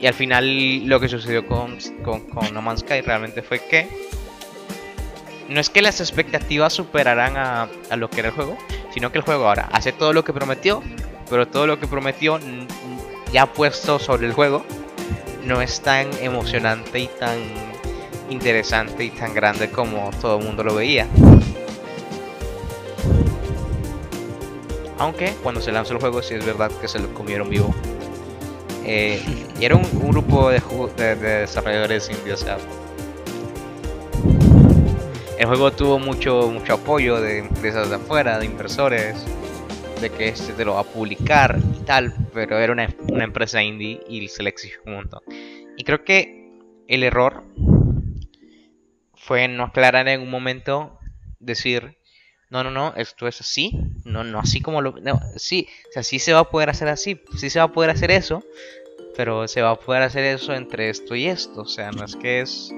Y 0.00 0.06
al 0.06 0.14
final 0.14 0.86
lo 0.86 0.98
que 0.98 1.08
sucedió 1.08 1.46
con, 1.46 1.78
con, 2.02 2.24
No 2.54 2.62
Man's 2.62 2.80
Sky 2.80 3.02
realmente 3.02 3.42
fue 3.42 3.58
que 3.58 3.86
no 5.48 5.60
es 5.60 5.68
que 5.68 5.82
las 5.82 6.00
expectativas 6.00 6.72
superarán 6.72 7.36
a, 7.36 7.68
a 7.90 7.96
lo 7.96 8.08
que 8.08 8.20
era 8.20 8.28
el 8.28 8.34
juego, 8.34 8.56
sino 8.94 9.12
que 9.12 9.18
el 9.18 9.24
juego 9.24 9.46
ahora 9.46 9.68
hace 9.72 9.92
todo 9.92 10.12
lo 10.12 10.24
que 10.24 10.32
prometió, 10.32 10.82
pero 11.28 11.46
todo 11.46 11.66
lo 11.66 11.78
que 11.78 11.86
prometió 11.86 12.38
ya 13.32 13.46
puesto 13.46 13.98
sobre 13.98 14.26
el 14.26 14.32
juego 14.32 14.64
no 15.44 15.60
es 15.60 15.80
tan 15.80 16.08
emocionante 16.20 17.00
y 17.00 17.06
tan 17.06 17.38
interesante 18.30 19.04
y 19.04 19.10
tan 19.10 19.34
grande 19.34 19.70
como 19.70 20.10
todo 20.20 20.38
el 20.38 20.44
mundo 20.44 20.62
lo 20.62 20.74
veía. 20.74 21.06
Aunque 24.98 25.32
cuando 25.42 25.60
se 25.60 25.72
lanzó 25.72 25.94
el 25.94 26.00
juego 26.00 26.22
sí 26.22 26.34
es 26.34 26.44
verdad 26.44 26.70
que 26.80 26.86
se 26.86 26.98
lo 26.98 27.12
comieron 27.14 27.48
vivo. 27.48 27.74
Eh, 28.92 29.22
y 29.60 29.64
era 29.64 29.76
un, 29.76 29.84
grupo 30.10 30.50
de, 30.50 30.60
de- 30.96 31.14
de 31.14 31.28
desarrolladores 31.42 32.10
indios. 32.10 32.42
O 32.42 32.44
sea, 32.44 32.58
el 35.38 35.46
juego 35.46 35.70
tuvo 35.70 36.00
mucho, 36.00 36.50
mucho 36.50 36.74
apoyo 36.74 37.20
de 37.20 37.38
empresas 37.38 37.88
de 37.88 37.94
afuera, 37.94 38.40
de 38.40 38.46
inversores, 38.46 39.24
de 40.00 40.10
que 40.10 40.30
este 40.30 40.54
te 40.54 40.64
lo 40.64 40.74
va 40.74 40.80
a 40.80 40.84
publicar 40.84 41.60
y 41.80 41.84
tal, 41.84 42.12
pero 42.34 42.58
era 42.58 42.72
una, 42.72 42.92
una 43.08 43.22
empresa 43.22 43.62
indie 43.62 44.00
y 44.08 44.26
se 44.26 44.42
le 44.42 44.50
exigió 44.50 44.80
un 44.84 44.94
montón. 44.94 45.22
Y 45.76 45.84
creo 45.84 46.02
que 46.04 46.50
el 46.88 47.04
error 47.04 47.44
fue 49.14 49.46
no 49.46 49.62
aclarar 49.66 50.08
en 50.08 50.20
un 50.20 50.30
momento, 50.30 50.98
decir, 51.38 51.96
no, 52.50 52.64
no, 52.64 52.72
no, 52.72 52.92
esto 52.96 53.28
es 53.28 53.40
así, 53.40 53.80
no, 54.04 54.24
no 54.24 54.40
así 54.40 54.60
como 54.60 54.82
lo... 54.82 54.92
No, 55.00 55.20
sí, 55.36 55.68
o 55.88 55.92
sea, 55.92 56.02
sí 56.02 56.18
se 56.18 56.32
va 56.32 56.40
a 56.40 56.50
poder 56.50 56.68
hacer 56.68 56.88
así, 56.88 57.20
sí 57.38 57.48
se 57.48 57.60
va 57.60 57.66
a 57.66 57.72
poder 57.72 57.90
hacer 57.90 58.10
eso, 58.10 58.42
pero 59.20 59.46
se 59.48 59.60
va 59.60 59.72
a 59.72 59.76
poder 59.76 60.00
hacer 60.00 60.24
eso 60.24 60.54
entre 60.54 60.88
esto 60.88 61.14
y 61.14 61.26
esto, 61.26 61.60
o 61.60 61.66
sea, 61.66 61.90
no 61.90 62.06
es 62.06 62.16
que 62.16 62.40
es 62.40 62.74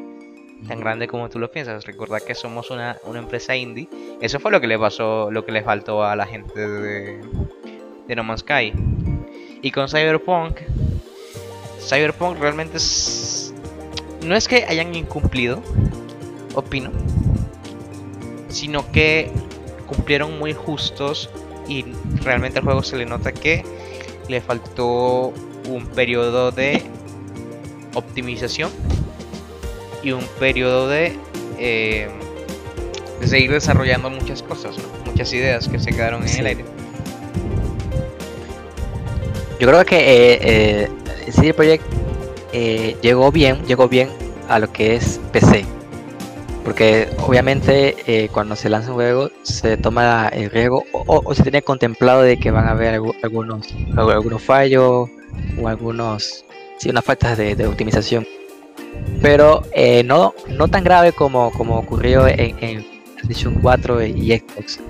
tan 0.66 0.80
grande 0.80 1.06
como 1.06 1.30
tú 1.30 1.38
lo 1.38 1.52
piensas. 1.52 1.86
Recuerda 1.86 2.18
que 2.18 2.34
somos 2.34 2.72
una, 2.72 2.96
una 3.04 3.20
empresa 3.20 3.54
indie. 3.54 3.88
Eso 4.20 4.40
fue 4.40 4.50
lo 4.50 4.60
que 4.60 4.66
le 4.66 4.76
pasó, 4.76 5.30
lo 5.30 5.46
que 5.46 5.52
le 5.52 5.62
faltó 5.62 6.02
a 6.02 6.16
la 6.16 6.26
gente 6.26 6.58
de, 6.58 7.20
de 8.08 8.16
No 8.16 8.24
Man's 8.24 8.40
Sky. 8.40 8.72
Y 9.62 9.70
con 9.70 9.88
Cyberpunk, 9.88 10.62
Cyberpunk 11.78 12.40
realmente 12.40 12.78
es, 12.78 13.54
no 14.24 14.34
es 14.34 14.48
que 14.48 14.64
hayan 14.64 14.92
incumplido, 14.96 15.62
opino, 16.56 16.90
sino 18.48 18.90
que 18.90 19.30
cumplieron 19.86 20.40
muy 20.40 20.54
justos 20.54 21.30
y 21.68 21.84
realmente 22.24 22.58
al 22.58 22.64
juego 22.64 22.82
se 22.82 22.96
le 22.96 23.06
nota 23.06 23.30
que 23.30 23.64
le 24.26 24.40
faltó 24.40 25.32
un 25.68 25.86
periodo 25.86 26.50
de 26.50 26.82
optimización 27.94 28.70
y 30.02 30.12
un 30.12 30.24
periodo 30.38 30.88
de, 30.88 31.16
eh, 31.58 32.08
de 33.20 33.26
seguir 33.26 33.50
desarrollando 33.52 34.10
muchas 34.10 34.42
cosas, 34.42 34.76
¿no? 34.76 34.84
muchas 35.10 35.32
ideas 35.32 35.68
que 35.68 35.78
se 35.78 35.90
quedaron 35.92 36.26
en 36.26 36.36
el 36.38 36.46
aire. 36.46 36.64
Yo 39.60 39.68
creo 39.68 39.84
que 39.84 39.96
eh, 39.98 40.38
eh, 40.42 40.88
CD 41.30 41.54
Projekt 41.54 41.84
eh, 42.52 42.96
llegó 43.00 43.30
bien, 43.30 43.62
llegó 43.66 43.88
bien 43.88 44.08
a 44.48 44.58
lo 44.58 44.72
que 44.72 44.96
es 44.96 45.20
PC. 45.32 45.64
Porque 46.64 47.08
obviamente 47.26 47.96
eh, 48.06 48.28
cuando 48.32 48.54
se 48.56 48.68
lanza 48.68 48.90
un 48.90 48.94
juego 48.94 49.30
se 49.42 49.76
toma 49.76 50.28
el 50.28 50.48
riesgo 50.50 50.84
o, 50.92 51.20
o 51.24 51.34
se 51.34 51.42
tiene 51.42 51.62
contemplado 51.62 52.22
de 52.22 52.38
que 52.38 52.50
van 52.52 52.66
a 52.68 52.70
haber 52.72 53.00
algu- 53.00 53.16
algunos, 53.22 53.74
algu- 53.94 54.12
algunos 54.12 54.42
fallos 54.42 55.08
o 55.60 55.68
algunos, 55.68 56.44
sí, 56.78 56.90
unas 56.90 57.04
faltas 57.04 57.36
de, 57.38 57.54
de 57.54 57.66
optimización. 57.66 58.26
Pero 59.20 59.62
eh, 59.72 60.02
no, 60.04 60.34
no 60.48 60.68
tan 60.68 60.84
grave 60.84 61.12
como, 61.12 61.50
como 61.52 61.78
ocurrió 61.78 62.26
en, 62.26 62.56
en 62.60 62.86
PlayStation 63.14 63.54
4 63.60 64.04
y 64.04 64.36
Xbox. 64.38 64.80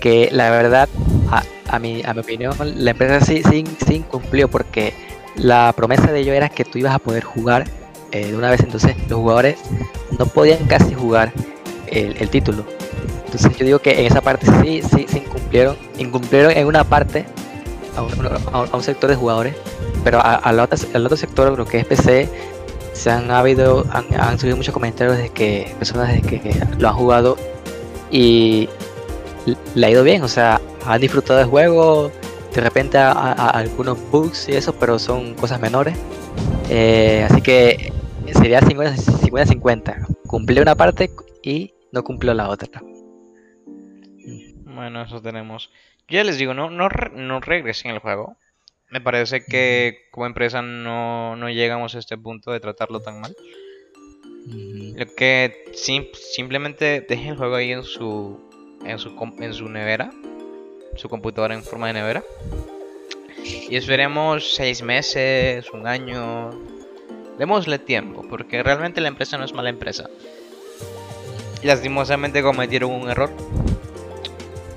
Que 0.00 0.28
la 0.32 0.50
verdad 0.50 0.88
a, 1.30 1.42
a, 1.68 1.78
mi, 1.78 2.02
a 2.04 2.14
mi 2.14 2.20
opinión, 2.20 2.54
la 2.76 2.90
empresa 2.92 3.24
sí, 3.24 3.42
sí, 3.48 3.64
sí 3.86 3.94
incumplió 3.96 4.48
porque 4.48 4.92
la 5.36 5.72
promesa 5.76 6.12
de 6.12 6.20
ello 6.20 6.32
era 6.32 6.48
que 6.48 6.64
tú 6.64 6.78
ibas 6.78 6.94
a 6.94 6.98
poder 6.98 7.24
jugar 7.24 7.64
eh, 8.12 8.26
de 8.26 8.36
una 8.36 8.50
vez. 8.50 8.60
Entonces, 8.60 8.96
los 9.08 9.18
jugadores 9.18 9.58
no 10.18 10.26
podían 10.26 10.64
casi 10.66 10.94
jugar 10.94 11.32
el, 11.88 12.16
el 12.18 12.28
título. 12.30 12.64
Entonces, 13.24 13.56
yo 13.56 13.64
digo 13.64 13.78
que 13.78 13.92
en 14.00 14.06
esa 14.06 14.20
parte 14.20 14.46
sí, 14.62 14.82
sí, 14.82 15.06
sí 15.08 15.18
incumplieron. 15.18 15.76
Incumplieron 15.98 16.52
en 16.52 16.66
una 16.66 16.84
parte 16.84 17.24
a 17.96 18.02
un- 18.02 18.12
a 18.72 18.76
un 18.76 18.82
sector 18.82 19.10
de 19.10 19.16
jugadores, 19.16 19.54
pero 20.04 20.20
al 20.22 20.58
otro 20.60 21.16
sector, 21.16 21.56
lo 21.56 21.64
que 21.64 21.78
es 21.78 21.86
PC, 21.86 22.28
se 22.92 23.10
han 23.10 23.30
habido, 23.30 23.86
han, 23.90 24.38
subido 24.38 24.56
muchos 24.56 24.74
comentarios 24.74 25.16
de 25.16 25.30
que 25.30 25.74
personas 25.78 26.12
de 26.12 26.22
que 26.22 26.54
lo 26.78 26.88
han 26.88 26.94
jugado 26.94 27.36
y 28.10 28.68
le 29.74 29.86
ha 29.86 29.90
ido 29.90 30.04
bien, 30.04 30.22
o 30.22 30.28
sea, 30.28 30.60
han 30.86 31.00
disfrutado 31.00 31.38
del 31.38 31.48
juego, 31.48 32.12
de 32.54 32.60
repente 32.60 32.98
algunos 32.98 33.98
bugs 34.10 34.48
y 34.48 34.52
eso, 34.52 34.74
pero 34.74 34.98
son 34.98 35.34
cosas 35.34 35.60
menores. 35.60 35.96
Eh, 36.68 37.26
así 37.28 37.40
que 37.40 37.92
sería 38.34 38.60
50-50. 38.60 40.06
Cumplió 40.26 40.62
una 40.62 40.74
parte 40.74 41.10
y 41.42 41.74
no 41.92 42.04
cumplió 42.04 42.34
la 42.34 42.48
otra. 42.48 42.82
Bueno, 44.64 45.02
eso 45.02 45.20
tenemos. 45.20 45.70
Ya 46.08 46.24
les 46.24 46.38
digo, 46.38 46.54
no, 46.54 46.70
no, 46.70 46.88
no 47.14 47.40
regresen 47.40 47.90
al 47.90 48.00
juego. 48.00 48.36
Me 48.92 49.00
parece 49.00 49.42
que 49.44 50.06
como 50.10 50.26
empresa 50.26 50.60
no, 50.62 51.34
no 51.36 51.48
llegamos 51.48 51.94
a 51.94 51.98
este 51.98 52.18
punto 52.18 52.52
de 52.52 52.60
tratarlo 52.60 53.00
tan 53.00 53.20
mal. 53.20 53.34
Lo 54.94 55.06
que 55.14 55.64
sim- 55.74 56.08
simplemente 56.14 57.00
dejen 57.00 57.28
el 57.30 57.36
juego 57.36 57.54
ahí 57.54 57.72
en 57.72 57.84
su 57.84 58.38
en 58.84 58.98
su 58.98 59.10
en 59.40 59.54
su 59.54 59.68
nevera, 59.68 60.10
su 60.96 61.08
computadora 61.08 61.54
en 61.54 61.62
forma 61.62 61.86
de 61.86 61.94
nevera. 61.94 62.22
Y 63.70 63.76
esperemos 63.76 64.54
seis 64.54 64.82
meses, 64.82 65.70
un 65.72 65.86
año. 65.86 66.50
Démosle 67.38 67.78
tiempo, 67.78 68.26
porque 68.28 68.62
realmente 68.62 69.00
la 69.00 69.08
empresa 69.08 69.38
no 69.38 69.44
es 69.44 69.54
mala 69.54 69.70
empresa. 69.70 70.10
Lastimosamente 71.62 72.42
cometieron 72.42 72.90
un 72.90 73.08
error. 73.08 73.30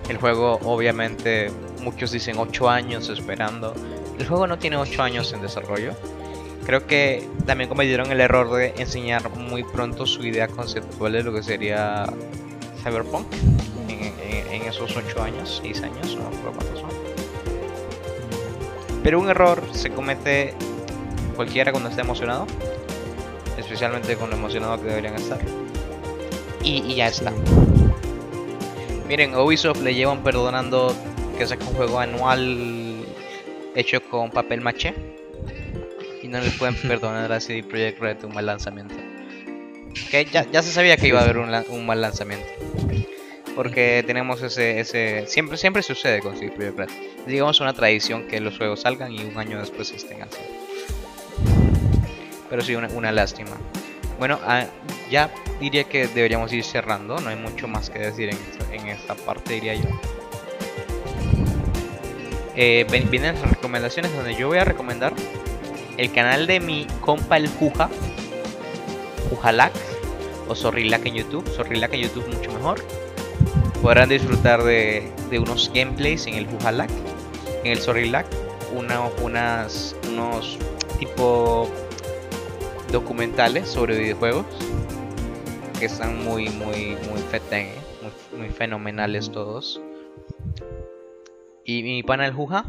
El 0.07 0.17
juego, 0.17 0.59
obviamente, 0.63 1.51
muchos 1.81 2.11
dicen 2.11 2.37
8 2.37 2.69
años 2.69 3.09
esperando. 3.09 3.73
El 4.19 4.27
juego 4.27 4.47
no 4.47 4.57
tiene 4.57 4.77
8 4.77 5.03
años 5.03 5.33
en 5.33 5.41
desarrollo. 5.41 5.93
Creo 6.65 6.87
que 6.87 7.27
también 7.45 7.69
cometieron 7.69 8.11
el 8.11 8.21
error 8.21 8.51
de 8.51 8.73
enseñar 8.77 9.29
muy 9.29 9.63
pronto 9.63 10.05
su 10.05 10.23
idea 10.23 10.47
conceptual 10.47 11.11
de 11.11 11.23
lo 11.23 11.33
que 11.33 11.43
sería 11.43 12.05
Cyberpunk 12.83 13.27
en, 13.89 14.61
esos 14.63 14.95
8 14.95 15.21
años, 15.21 15.61
6 15.61 15.83
años, 15.83 16.15
no 16.15 16.29
me 16.29 16.37
acuerdo 16.37 16.51
cuántos 16.53 16.79
son. 16.79 16.89
Pero 19.03 19.19
un 19.19 19.29
error 19.29 19.61
se 19.73 19.91
comete 19.91 20.55
cualquiera 21.35 21.71
cuando 21.71 21.89
está 21.89 22.01
emocionado, 22.01 22.47
especialmente 23.57 24.15
con 24.15 24.31
lo 24.31 24.35
emocionado 24.35 24.81
que 24.81 24.87
deberían 24.87 25.15
estar. 25.15 25.39
Y, 26.63 26.77
y 26.77 26.95
ya 26.95 27.07
está. 27.07 27.31
Miren, 29.07 29.35
Ubisoft 29.35 29.81
le 29.81 29.93
llevan 29.93 30.23
perdonando 30.23 30.95
que 31.37 31.45
saque 31.45 31.63
un 31.63 31.73
juego 31.75 31.99
anual 31.99 32.74
hecho 33.75 34.01
con 34.01 34.31
papel 34.31 34.61
maché. 34.61 34.93
Y 36.23 36.27
no 36.27 36.39
les 36.39 36.53
pueden 36.53 36.75
perdonar 36.75 37.31
a 37.31 37.39
CD 37.39 37.63
Projekt 37.63 37.99
Red 37.99 38.23
un 38.23 38.33
mal 38.33 38.45
lanzamiento. 38.45 38.95
Que 40.09 40.25
ya, 40.25 40.49
ya 40.51 40.61
se 40.63 40.71
sabía 40.71 40.97
que 40.97 41.07
iba 41.07 41.19
a 41.19 41.23
haber 41.23 41.37
un, 41.37 41.53
un 41.69 41.85
mal 41.85 42.01
lanzamiento. 42.01 42.47
Porque 43.55 44.03
tenemos 44.05 44.41
ese, 44.41 44.79
ese. 44.79 45.27
Siempre, 45.27 45.57
siempre 45.57 45.83
sucede 45.83 46.19
con 46.19 46.35
CD 46.35 46.51
Projekt 46.51 46.77
Red. 46.77 46.89
Digamos 47.27 47.61
una 47.61 47.73
tradición 47.73 48.27
que 48.27 48.39
los 48.39 48.57
juegos 48.57 48.81
salgan 48.81 49.11
y 49.11 49.23
un 49.23 49.37
año 49.37 49.59
después 49.59 49.91
estén 49.91 50.21
así. 50.23 50.39
Pero 52.49 52.61
sí, 52.61 52.75
una, 52.75 52.87
una 52.89 53.11
lástima. 53.11 53.51
Bueno, 54.17 54.39
ah, 54.43 54.65
ya 55.09 55.31
diría 55.59 55.83
que 55.83 56.07
deberíamos 56.07 56.51
ir 56.53 56.63
cerrando. 56.63 57.19
No 57.19 57.29
hay 57.29 57.35
mucho 57.35 57.67
más 57.67 57.89
que 57.89 57.99
decir 57.99 58.29
en 58.29 58.37
esta, 58.37 58.73
en 58.73 58.87
esta 58.87 59.15
parte, 59.15 59.53
diría 59.53 59.75
yo. 59.75 59.89
Eh, 62.57 62.85
vienen 63.09 63.35
las 63.35 63.49
recomendaciones 63.49 64.15
donde 64.15 64.35
yo 64.35 64.47
voy 64.47 64.59
a 64.59 64.63
recomendar 64.63 65.13
el 65.97 66.11
canal 66.11 66.47
de 66.47 66.59
mi 66.59 66.87
compa 67.01 67.37
el 67.37 67.47
Juja, 67.49 67.89
Jujalac 69.29 69.73
o 70.47 70.55
Zorrilac 70.55 71.05
en 71.05 71.15
YouTube. 71.15 71.47
Zorrilac 71.49 71.93
en 71.93 72.01
YouTube 72.01 72.27
mucho 72.27 72.51
mejor. 72.53 72.81
Podrán 73.81 74.09
disfrutar 74.09 74.63
de, 74.63 75.11
unos 75.31 75.69
gameplays 75.73 76.27
en 76.27 76.35
el 76.35 76.47
Jujalac, 76.47 76.89
en 77.63 77.71
el 77.73 77.79
Zorrilac, 77.79 78.25
una, 78.73 79.01
unas, 79.21 79.95
unos 80.09 80.57
tipo 80.97 81.69
documentales 82.91 83.67
sobre 83.67 83.99
videojuegos 83.99 84.45
que 85.77 85.85
están 85.85 86.23
muy 86.23 86.47
muy 86.49 86.95
muy 87.09 87.21
feten, 87.29 87.69
muy 88.37 88.49
fenomenales 88.49 89.29
todos. 89.29 89.81
Y 91.65 91.83
mi 91.83 92.03
pana 92.03 92.25
el 92.25 92.33
Juja 92.33 92.65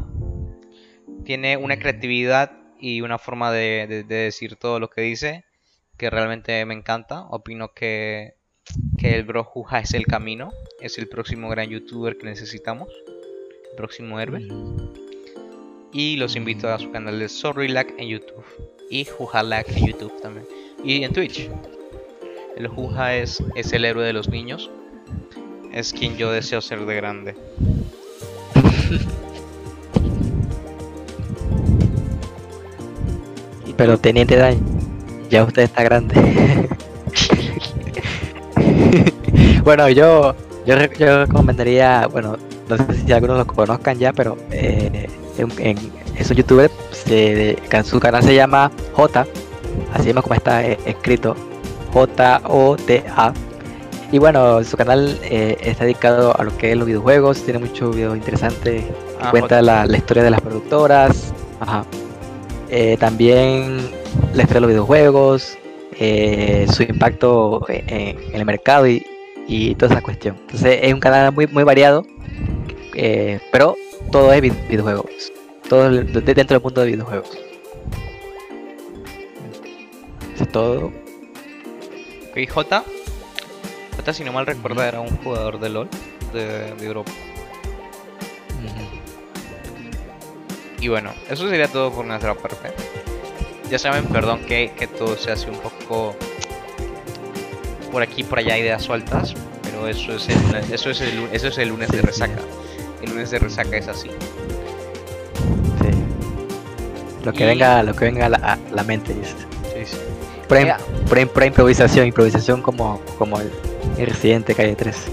tiene 1.23 1.57
una 1.57 1.77
creatividad 1.77 2.51
y 2.79 3.01
una 3.01 3.17
forma 3.17 3.51
de, 3.51 3.85
de- 3.87 4.03
de 4.03 4.15
decir 4.15 4.55
todo 4.55 4.79
lo 4.79 4.89
que 4.89 5.01
dice 5.01 5.45
que 5.97 6.09
realmente 6.09 6.63
me 6.65 6.73
encanta. 6.73 7.21
Opino 7.29 7.73
que 7.73 8.35
que 8.97 9.15
el 9.15 9.23
bro 9.23 9.45
Juja 9.45 9.79
es 9.79 9.93
el 9.93 10.05
camino, 10.05 10.51
es 10.81 10.97
el 10.97 11.07
próximo 11.07 11.47
gran 11.47 11.69
youtuber 11.69 12.17
que 12.17 12.25
necesitamos, 12.25 12.89
el 13.71 13.75
próximo 13.77 14.19
héroe. 14.19 14.45
Y 15.93 16.17
los 16.17 16.35
invito 16.35 16.67
a 16.73 16.77
su 16.77 16.91
canal 16.91 17.17
de 17.17 17.29
Sorrylack 17.29 17.93
en 17.97 18.09
YouTube 18.09 18.43
y 18.89 19.05
Jujalack 19.05 19.69
en 19.69 19.87
YouTube 19.87 20.21
también. 20.21 20.45
Y 20.83 21.01
en 21.03 21.13
Twitch. 21.13 21.49
El 22.57 22.67
Juja 22.67 23.15
es, 23.15 23.41
es 23.55 23.71
el 23.71 23.85
héroe 23.85 24.05
de 24.05 24.11
los 24.13 24.27
niños. 24.27 24.69
Es 25.71 25.93
quien 25.93 26.17
yo 26.17 26.29
deseo 26.31 26.59
ser 26.59 26.85
de 26.85 26.95
grande. 26.95 27.35
Pero 33.75 33.97
teniente 33.99 34.35
daño, 34.35 34.59
ya 35.29 35.43
usted 35.43 35.63
está 35.63 35.83
grande. 35.83 36.15
bueno, 39.63 39.87
yo, 39.89 40.35
yo, 40.65 40.75
re- 40.75 40.91
yo 40.97 41.25
recomendaría, 41.25 42.07
bueno, 42.07 42.37
no 42.69 42.77
sé 42.77 42.85
si 43.05 43.11
algunos 43.13 43.37
lo 43.37 43.45
conozcan 43.45 43.99
ya, 43.99 44.13
pero 44.13 44.37
eh, 44.51 45.07
en, 45.37 45.51
en- 45.59 45.91
es 46.17 46.29
un 46.31 46.37
youtuber, 46.37 46.71
su 47.83 47.99
canal 47.99 48.23
se 48.23 48.33
llama 48.33 48.71
J, 48.93 49.27
así 49.93 50.05
mismo 50.07 50.23
como 50.23 50.33
está 50.33 50.65
eh, 50.65 50.79
escrito, 50.85 51.35
J-O-T-A. 51.93 53.33
Y 54.11 54.19
bueno, 54.19 54.63
su 54.63 54.77
canal 54.77 55.19
eh, 55.23 55.57
está 55.61 55.83
dedicado 55.83 56.33
a 56.39 56.43
lo 56.43 56.55
que 56.57 56.71
es 56.71 56.77
los 56.77 56.87
videojuegos, 56.87 57.43
tiene 57.43 57.59
muchos 57.59 57.95
videos 57.95 58.15
interesantes, 58.15 58.83
Ah, 59.19 59.31
cuenta 59.31 59.61
la, 59.61 59.85
la 59.85 59.97
historia 59.97 60.23
de 60.23 60.29
las 60.29 60.41
productoras, 60.41 61.33
ajá. 61.59 61.83
Eh, 62.69 62.95
también 62.99 63.77
la 64.33 64.43
historia 64.43 64.55
de 64.55 64.61
los 64.61 64.69
videojuegos, 64.69 65.57
eh, 65.99 66.67
su 66.71 66.83
impacto 66.83 67.65
en, 67.67 67.89
en 67.89 68.35
el 68.35 68.45
mercado 68.45 68.87
y, 68.87 69.05
y 69.47 69.73
toda 69.75 69.93
esa 69.93 70.01
cuestión. 70.01 70.35
Entonces 70.41 70.79
es 70.83 70.93
un 70.93 70.99
canal 70.99 71.33
muy, 71.33 71.47
muy 71.47 71.63
variado, 71.63 72.05
pero 73.51 73.75
todo 74.11 74.31
es 74.31 74.41
vi- 74.41 74.53
videojuegos, 74.69 75.33
todo 75.67 75.89
dentro 75.89 76.45
del 76.45 76.61
mundo 76.61 76.81
de 76.81 76.87
videojuegos. 76.87 77.29
Eso 80.35 80.43
es 80.43 80.51
todo. 80.51 80.91
J. 82.53 82.83
Si 84.13 84.23
no 84.23 84.31
mal 84.31 84.45
recuerdo, 84.45 84.83
era 84.83 84.99
un 85.01 85.15
jugador 85.17 85.59
de 85.59 85.69
LOL 85.69 85.89
de, 86.33 86.73
de 86.75 86.85
Europa. 86.85 87.11
Y 90.79 90.87
bueno, 90.89 91.11
eso 91.29 91.49
sería 91.49 91.67
todo 91.67 91.91
por 91.91 92.05
nuestra 92.05 92.33
parte. 92.35 92.71
Ya 93.69 93.79
saben, 93.79 94.05
perdón 94.05 94.39
que, 94.45 94.71
que 94.77 94.87
todo 94.87 95.17
se 95.17 95.31
hace 95.31 95.49
un 95.49 95.57
poco 95.57 96.15
por 97.91 98.01
aquí 98.03 98.23
por 98.23 98.39
allá 98.39 98.57
ideas 98.57 98.83
sueltas, 98.83 99.33
pero 99.63 99.87
eso 99.87 100.13
es 100.13 100.29
el, 100.29 100.55
eso 100.73 100.89
es 100.91 101.01
el, 101.01 101.27
eso 101.33 101.47
es 101.47 101.57
el 101.57 101.69
lunes 101.69 101.89
de 101.89 102.01
resaca. 102.01 102.39
El 103.01 103.09
lunes 103.09 103.31
de 103.31 103.39
resaca 103.39 103.75
es 103.77 103.87
así. 103.87 104.09
Sí. 105.81 105.89
Lo 107.25 107.33
que 107.33 107.43
Y- 107.43 107.47
venga, 107.47 107.83
lo 107.83 107.93
que 107.95 108.05
venga 108.05 108.27
a 108.27 108.29
la, 108.29 108.37
a 108.37 108.57
la 108.73 108.83
mente. 108.83 109.13
dice. 109.13 109.35
Sí, 109.73 109.85
sí. 109.85 109.97
Pura 110.47 111.45
improvisación, 111.45 112.07
improvisación 112.07 112.61
como, 112.61 113.01
como 113.17 113.39
el, 113.41 113.51
el 113.97 114.07
Residente 114.07 114.53
Calle 114.55 114.75
3. 114.75 115.11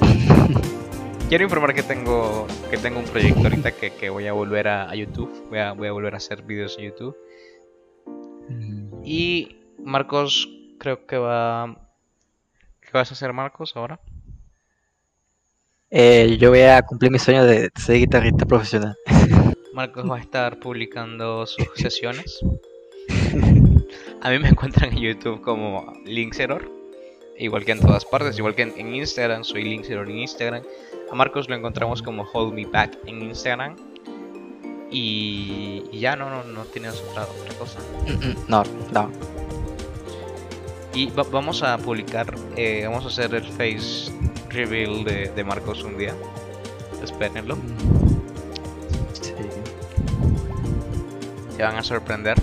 Quiero 1.28 1.44
informar 1.44 1.74
que 1.74 1.82
tengo 1.82 2.46
que 2.70 2.78
tengo 2.78 2.98
un 3.00 3.06
proyecto 3.06 3.40
ahorita 3.40 3.72
que, 3.72 3.90
que 3.92 4.10
voy 4.10 4.26
a 4.26 4.32
volver 4.32 4.68
a, 4.68 4.90
a 4.90 4.94
YouTube. 4.94 5.30
Voy 5.48 5.58
a, 5.58 5.72
voy 5.72 5.88
a 5.88 5.92
volver 5.92 6.14
a 6.14 6.18
hacer 6.18 6.42
vídeos 6.42 6.76
en 6.78 6.90
YouTube. 6.90 7.16
Y 9.04 9.56
Marcos, 9.78 10.48
creo 10.78 11.06
que 11.06 11.16
va. 11.16 11.76
¿Qué 12.80 12.90
vas 12.92 13.10
a 13.10 13.14
hacer, 13.14 13.32
Marcos, 13.32 13.76
ahora? 13.76 14.00
Eh, 15.90 16.36
yo 16.38 16.50
voy 16.50 16.62
a 16.62 16.82
cumplir 16.82 17.10
mi 17.10 17.18
sueño 17.18 17.44
de 17.44 17.70
ser 17.74 17.96
guitarrista 17.96 18.46
profesional. 18.46 18.96
Marcos 19.74 20.10
va 20.10 20.16
a 20.16 20.20
estar 20.20 20.58
publicando 20.58 21.46
sus 21.46 21.68
sesiones. 21.74 22.40
A 24.22 24.30
mí 24.30 24.38
me 24.38 24.48
encuentran 24.48 24.92
en 24.92 24.98
YouTube 24.98 25.40
como 25.40 25.92
Linkseror, 26.04 26.70
igual 27.42 27.64
que 27.64 27.72
en 27.72 27.80
todas 27.80 28.04
partes, 28.04 28.38
igual 28.38 28.54
que 28.54 28.62
en, 28.62 28.72
en 28.76 28.94
Instagram, 28.94 29.44
soy 29.44 29.64
Linkseror 29.64 30.08
en 30.08 30.18
Instagram. 30.20 30.62
A 31.10 31.14
Marcos 31.14 31.48
lo 31.48 31.54
encontramos 31.56 32.02
como 32.02 32.22
Hold 32.32 32.54
Me 32.54 32.66
Back 32.66 32.98
en 33.06 33.22
Instagram. 33.22 33.76
Y, 34.90 35.84
y 35.90 36.00
ya 36.00 36.16
no, 36.16 36.28
no, 36.28 36.44
no 36.44 36.64
tienes 36.64 37.00
otra, 37.10 37.22
otra 37.24 37.54
cosa. 37.58 37.78
No, 38.48 38.62
no. 38.92 39.10
Y 40.94 41.06
va- 41.10 41.24
vamos 41.30 41.62
a 41.62 41.78
publicar, 41.78 42.34
eh, 42.56 42.82
vamos 42.86 43.04
a 43.04 43.08
hacer 43.08 43.34
el 43.34 43.44
face 43.44 44.12
reveal 44.50 45.02
de, 45.04 45.28
de 45.34 45.44
Marcos 45.44 45.82
un 45.82 45.96
día. 45.96 46.14
Espérenlo, 47.02 47.56
Sí. 49.12 49.32
se 51.56 51.62
van 51.62 51.76
a 51.76 51.82
sorprender. 51.82 52.36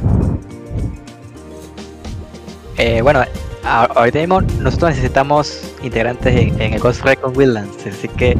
Eh, 2.79 3.01
bueno, 3.01 3.25
ahorita 3.63 4.19
mismo 4.19 4.39
nosotros 4.39 4.91
necesitamos 4.91 5.73
integrantes 5.83 6.33
en, 6.33 6.61
en 6.61 6.73
el 6.73 6.79
Ghost 6.79 7.01
Recon 7.01 7.35
Wildlands, 7.35 7.85
así 7.85 8.07
que 8.07 8.37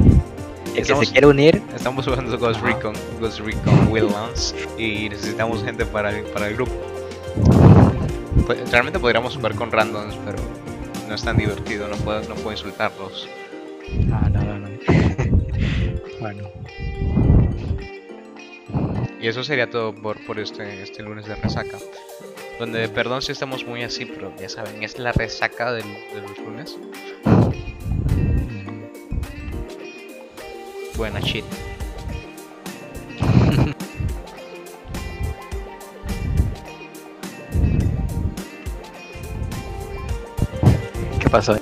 el 0.76 0.88
que 0.88 1.06
se 1.06 1.12
quiere 1.12 1.28
unir, 1.28 1.62
Estamos 1.76 2.06
jugando 2.06 2.38
Ghost. 2.38 2.62
Recon, 2.62 2.94
Ghost 3.20 3.42
Recon 3.42 3.90
Wildlands 3.92 4.56
y 4.78 5.10
necesitamos 5.10 5.62
gente 5.64 5.86
para 5.86 6.18
el, 6.18 6.24
para 6.28 6.48
el 6.48 6.56
grupo. 6.56 6.72
Pues, 8.46 8.72
realmente 8.72 8.98
podríamos 8.98 9.36
jugar 9.36 9.56
con 9.56 9.74
randoms, 9.74 10.16
pero 10.24 10.38
no 11.10 11.16
es 11.16 11.22
tan 11.22 11.36
divertido, 11.36 11.90
no 11.90 11.98
puedo, 11.98 12.22
no 12.22 12.36
puedo 12.36 12.52
insultarlos. 12.54 13.28
Ah, 14.14 14.30
no, 14.32 14.42
no, 14.42 14.60
no. 14.60 14.70
bueno, 16.22 16.44
Y 19.20 19.28
eso 19.28 19.44
sería 19.44 19.70
todo 19.70 19.94
por, 19.94 20.26
por 20.26 20.40
este, 20.40 20.82
este 20.82 21.04
lunes 21.04 21.26
de 21.26 21.36
resaca. 21.36 21.78
Donde, 22.60 22.90
perdón 22.90 23.22
si 23.22 23.32
estamos 23.32 23.66
muy 23.66 23.84
así, 23.84 24.06
pero 24.06 24.36
ya 24.36 24.50
saben, 24.50 24.84
es 24.84 25.00
la 25.00 25.14
resaca 25.14 25.72
de 25.72 25.82
los 26.14 26.38
lunes. 26.40 26.78
Buena 30.98 31.22
shit. 31.22 31.46
¿qué 41.20 41.30
pasó? 41.30 41.60